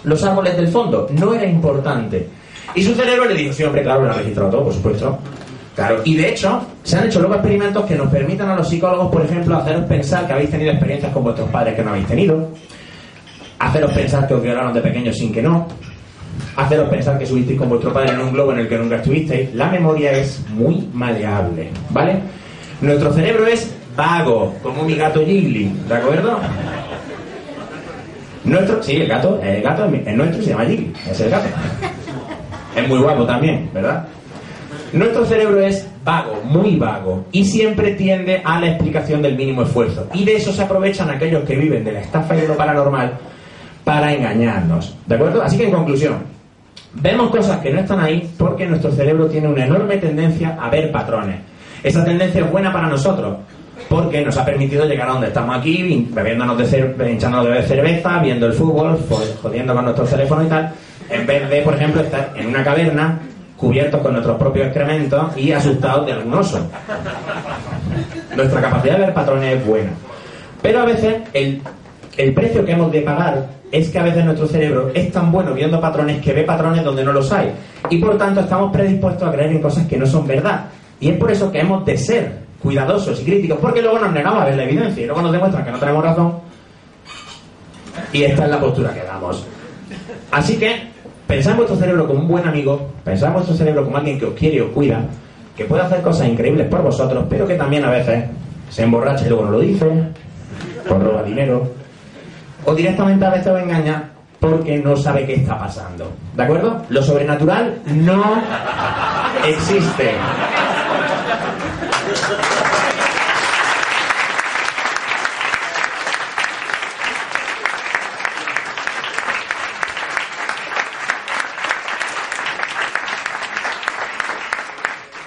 los 0.04 0.24
árboles 0.24 0.56
del 0.56 0.68
fondo. 0.68 1.06
No 1.11 1.34
era 1.34 1.44
importante. 1.44 2.28
Y 2.74 2.82
su 2.82 2.94
cerebro 2.94 3.26
le 3.26 3.34
dijo, 3.34 3.52
sí, 3.52 3.62
hombre, 3.64 3.82
claro, 3.82 4.04
lo 4.04 4.11
ha 4.11 4.14
registrado 4.14 4.50
todo, 4.50 4.64
por 4.64 4.72
supuesto. 4.72 5.18
Claro, 5.74 6.00
y 6.04 6.16
de 6.16 6.30
hecho, 6.30 6.62
se 6.82 6.96
han 6.96 7.06
hecho 7.06 7.20
luego 7.20 7.34
experimentos 7.34 7.84
que 7.84 7.94
nos 7.94 8.09
permitan 8.09 8.48
a 8.48 8.56
los 8.56 8.68
psicólogos, 8.68 9.12
por 9.12 9.22
ejemplo, 9.22 9.56
haceros 9.56 9.84
pensar 9.84 10.26
que 10.26 10.32
habéis 10.32 10.50
tenido 10.50 10.72
experiencias 10.72 11.12
con 11.12 11.22
vuestros 11.22 11.48
padres 11.50 11.76
que 11.76 11.84
no 11.84 11.90
habéis 11.90 12.06
tenido, 12.06 12.48
haceros 13.59 13.92
pensar 13.92 14.26
que 14.26 14.34
os 14.34 14.42
violaron 14.42 14.72
de 14.72 14.80
pequeños 14.80 15.16
sin 15.16 15.32
que 15.32 15.40
no, 15.40 15.68
haceros 16.57 16.89
pensar 16.89 17.18
que 17.18 17.26
subisteis 17.26 17.59
con 17.59 17.68
vuestro 17.68 17.93
padre 17.93 18.11
en 18.12 18.20
un 18.20 18.32
globo 18.32 18.53
en 18.53 18.61
el 18.61 18.68
que 18.68 18.78
nunca 18.78 18.97
estuvisteis. 18.97 19.55
La 19.55 19.70
memoria 19.70 20.12
es 20.12 20.45
muy 20.51 20.89
maleable, 20.93 21.70
¿vale? 21.91 22.20
Nuestro 22.80 23.12
cerebro 23.12 23.47
es 23.47 23.74
vago, 23.97 24.55
como 24.62 24.84
mi 24.84 24.95
gato 24.95 25.24
Jiggly, 25.24 25.72
¿de 25.89 25.95
acuerdo? 25.95 26.39
Nuestro, 28.45 28.82
sí, 28.82 28.97
el 28.97 29.09
gato, 29.09 29.41
el 29.43 29.62
gato 29.62 29.84
es 29.84 30.16
nuestro 30.16 30.43
se 30.43 30.51
llama 30.51 30.64
Jiggly, 30.64 30.93
es 31.11 31.20
el 31.20 31.30
gato. 31.30 31.49
Es 32.76 32.89
muy 32.89 32.99
guapo 32.99 33.24
también, 33.24 33.68
¿verdad? 33.74 34.07
Nuestro 34.93 35.26
cerebro 35.26 35.61
es 35.61 35.86
vago, 36.05 36.41
muy 36.45 36.76
vago, 36.76 37.24
y 37.30 37.45
siempre 37.45 37.93
tiende 37.93 38.41
a 38.45 38.59
la 38.59 38.68
explicación 38.68 39.20
del 39.20 39.36
mínimo 39.36 39.62
esfuerzo. 39.62 40.07
Y 40.14 40.24
de 40.24 40.36
eso 40.36 40.53
se 40.53 40.62
aprovechan 40.62 41.11
aquellos 41.11 41.45
que 41.45 41.57
viven 41.57 41.84
de 41.84 41.93
la 41.93 42.01
estafa 42.01 42.36
y 42.36 42.41
de 42.41 42.49
lo 42.49 42.57
paranormal 42.57 43.18
para 43.89 44.12
engañarnos. 44.12 44.95
¿De 45.07 45.14
acuerdo? 45.14 45.43
Así 45.43 45.57
que 45.57 45.64
en 45.64 45.70
conclusión, 45.70 46.16
vemos 46.93 47.30
cosas 47.30 47.59
que 47.61 47.72
no 47.72 47.80
están 47.80 48.01
ahí 48.01 48.30
porque 48.36 48.66
nuestro 48.66 48.93
cerebro 48.93 49.28
tiene 49.28 49.49
una 49.49 49.64
enorme 49.64 49.97
tendencia 49.97 50.59
a 50.61 50.68
ver 50.68 50.93
patrones. 50.93 51.36
Esa 51.82 52.05
tendencia 52.05 52.43
es 52.45 52.51
buena 52.53 52.70
para 52.70 52.86
nosotros 52.86 53.39
porque 53.89 54.22
nos 54.22 54.36
ha 54.36 54.45
permitido 54.45 54.84
llegar 54.84 55.09
a 55.09 55.12
donde 55.12 55.28
estamos 55.28 55.57
aquí, 55.57 56.07
bebiéndonos 56.11 56.59
de 56.59 56.64
cer- 56.66 57.11
hinchándonos 57.11 57.49
de 57.49 57.62
cerveza, 57.62 58.18
viendo 58.18 58.45
el 58.45 58.53
fútbol, 58.53 58.99
jodiendo 59.41 59.72
con 59.74 59.84
nuestros 59.84 60.11
teléfonos 60.11 60.45
y 60.45 60.49
tal, 60.51 60.70
en 61.09 61.26
vez 61.26 61.49
de, 61.49 61.62
por 61.62 61.72
ejemplo, 61.74 62.03
estar 62.03 62.32
en 62.36 62.49
una 62.49 62.62
caverna 62.62 63.20
cubiertos 63.57 64.03
con 64.03 64.12
nuestros 64.12 64.36
propios 64.36 64.66
excrementos 64.66 65.34
y 65.34 65.51
asustados 65.53 66.05
de 66.05 66.12
algún 66.12 66.34
oso. 66.34 66.61
Nuestra 68.36 68.61
capacidad 68.61 68.99
de 68.99 69.07
ver 69.07 69.14
patrones 69.14 69.57
es 69.59 69.66
buena. 69.66 69.91
Pero 70.61 70.80
a 70.80 70.84
veces 70.84 71.16
el, 71.32 71.62
el 72.18 72.34
precio 72.34 72.64
que 72.64 72.72
hemos 72.72 72.90
de 72.90 73.00
pagar 73.02 73.46
es 73.70 73.88
que 73.90 73.98
a 73.98 74.02
veces 74.02 74.24
nuestro 74.24 74.46
cerebro 74.48 74.90
es 74.92 75.12
tan 75.12 75.30
bueno 75.30 75.54
viendo 75.54 75.80
patrones 75.80 76.20
que 76.20 76.32
ve 76.32 76.42
patrones 76.42 76.84
donde 76.84 77.04
no 77.04 77.12
los 77.12 77.30
hay. 77.32 77.52
Y 77.88 77.98
por 77.98 78.18
tanto 78.18 78.40
estamos 78.40 78.72
predispuestos 78.72 79.28
a 79.28 79.32
creer 79.32 79.52
en 79.52 79.62
cosas 79.62 79.86
que 79.86 79.96
no 79.96 80.04
son 80.04 80.26
verdad. 80.26 80.64
Y 80.98 81.10
es 81.10 81.16
por 81.16 81.30
eso 81.30 81.50
que 81.52 81.60
hemos 81.60 81.84
de 81.86 81.96
ser 81.96 82.38
cuidadosos 82.60 83.20
y 83.20 83.24
críticos, 83.24 83.58
porque 83.62 83.80
luego 83.80 84.00
nos 84.00 84.12
negamos 84.12 84.42
a 84.42 84.46
ver 84.46 84.56
la 84.56 84.64
evidencia 84.64 85.04
y 85.04 85.06
luego 85.06 85.22
nos 85.22 85.30
demuestran 85.30 85.64
que 85.64 85.70
no 85.70 85.78
tenemos 85.78 86.02
razón. 86.02 86.32
Y 88.12 88.24
esta 88.24 88.44
es 88.44 88.50
la 88.50 88.60
postura 88.60 88.92
que 88.92 89.04
damos. 89.04 89.46
Así 90.32 90.56
que 90.56 90.88
pensad 91.28 91.52
en 91.52 91.58
vuestro 91.58 91.76
cerebro 91.76 92.08
como 92.08 92.20
un 92.20 92.28
buen 92.28 92.48
amigo, 92.48 92.90
pensad 93.04 93.28
en 93.28 93.34
vuestro 93.34 93.54
cerebro 93.54 93.84
como 93.84 93.96
alguien 93.96 94.18
que 94.18 94.26
os 94.26 94.34
quiere 94.34 94.56
y 94.56 94.60
os 94.60 94.72
cuida, 94.72 95.04
que 95.56 95.66
puede 95.66 95.82
hacer 95.82 96.02
cosas 96.02 96.26
increíbles 96.26 96.66
por 96.66 96.82
vosotros, 96.82 97.26
pero 97.30 97.46
que 97.46 97.54
también 97.54 97.84
a 97.84 97.90
veces 97.90 98.24
se 98.70 98.82
emborracha 98.82 99.24
y 99.26 99.28
luego 99.28 99.44
no 99.44 99.52
lo 99.52 99.60
dice, 99.60 99.86
os 100.90 101.02
roba 101.02 101.22
dinero, 101.22 101.78
o 102.68 102.74
directamente 102.74 103.24
a 103.24 103.30
veces 103.30 103.46
os 103.46 103.62
engaña 103.62 104.10
porque 104.38 104.76
no 104.76 104.94
sabe 104.94 105.24
qué 105.24 105.36
está 105.36 105.58
pasando. 105.58 106.12
¿De 106.36 106.42
acuerdo? 106.42 106.84
Lo 106.90 107.02
sobrenatural 107.02 107.80
no 107.86 108.42
existe. 109.46 110.14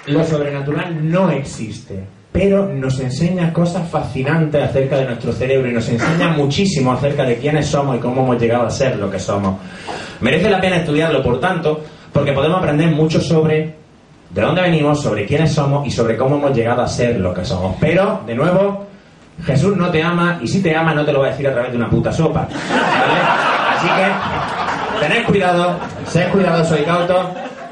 Lo 0.06 0.24
sobrenatural 0.26 1.12
no 1.12 1.32
existe, 1.32 2.06
pero 2.32 2.68
nos 2.68 3.00
enseña 3.00 3.52
cosas 3.52 3.90
fascinantes 3.90 4.64
acerca 4.64 4.98
de 4.98 5.06
nuestro 5.06 5.34
cerebro 5.34 5.70
y 5.70 5.74
nos 5.74 5.88
enseña 5.90 6.30
muchísimo 6.30 6.94
acerca 6.94 7.24
de 7.24 7.38
quiénes 7.38 7.68
somos 7.68 7.98
y 7.98 8.00
cómo 8.00 8.24
hemos 8.24 8.42
llegado 8.42 8.68
a 8.68 8.70
ser 8.70 8.96
lo 8.96 9.12
que 9.12 9.20
somos. 9.20 9.60
Merece 10.22 10.50
la 10.50 10.62
pena 10.62 10.78
estudiarlo, 10.78 11.22
por 11.22 11.40
tanto, 11.40 11.84
porque 12.14 12.32
podemos 12.32 12.60
aprender 12.60 12.90
mucho 12.92 13.20
sobre 13.20 13.76
de 14.30 14.42
dónde 14.42 14.62
venimos, 14.62 15.02
sobre 15.02 15.26
quiénes 15.26 15.52
somos 15.52 15.86
y 15.86 15.92
sobre 15.92 16.16
cómo 16.16 16.38
hemos 16.38 16.56
llegado 16.56 16.82
a 16.82 16.88
ser 16.88 17.20
lo 17.20 17.34
que 17.34 17.44
somos. 17.44 17.76
Pero, 17.82 18.22
de 18.26 18.34
nuevo, 18.34 18.86
Jesús 19.46 19.76
no 19.76 19.90
te 19.90 20.02
ama 20.02 20.40
y 20.42 20.48
si 20.48 20.62
te 20.62 20.76
ama 20.76 20.94
no 20.94 21.04
te 21.04 21.12
lo 21.12 21.20
va 21.20 21.28
a 21.28 21.30
decir 21.32 21.48
a 21.48 21.52
través 21.52 21.72
de 21.72 21.78
una 21.78 21.90
puta 21.90 22.14
sopa. 22.14 22.48
Así 23.76 23.88
que, 23.88 25.06
tened 25.06 25.26
cuidado, 25.26 25.76
sed 26.06 26.30
cuidadosos 26.30 26.80
y 26.80 26.84
cautos. 26.84 27.26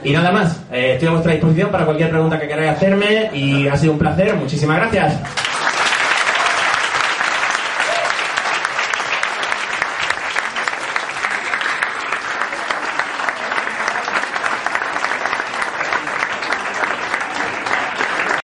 Y 0.03 0.11
nada 0.11 0.31
más, 0.31 0.61
eh, 0.71 0.91
estoy 0.93 1.09
a 1.09 1.11
vuestra 1.11 1.33
disposición 1.33 1.69
para 1.69 1.85
cualquier 1.85 2.09
pregunta 2.09 2.39
que 2.39 2.47
queráis 2.47 2.71
hacerme 2.71 3.29
y 3.33 3.67
ha 3.67 3.75
sido 3.75 3.93
un 3.93 3.99
placer. 3.99 4.35
Muchísimas 4.35 4.77
gracias. 4.77 5.48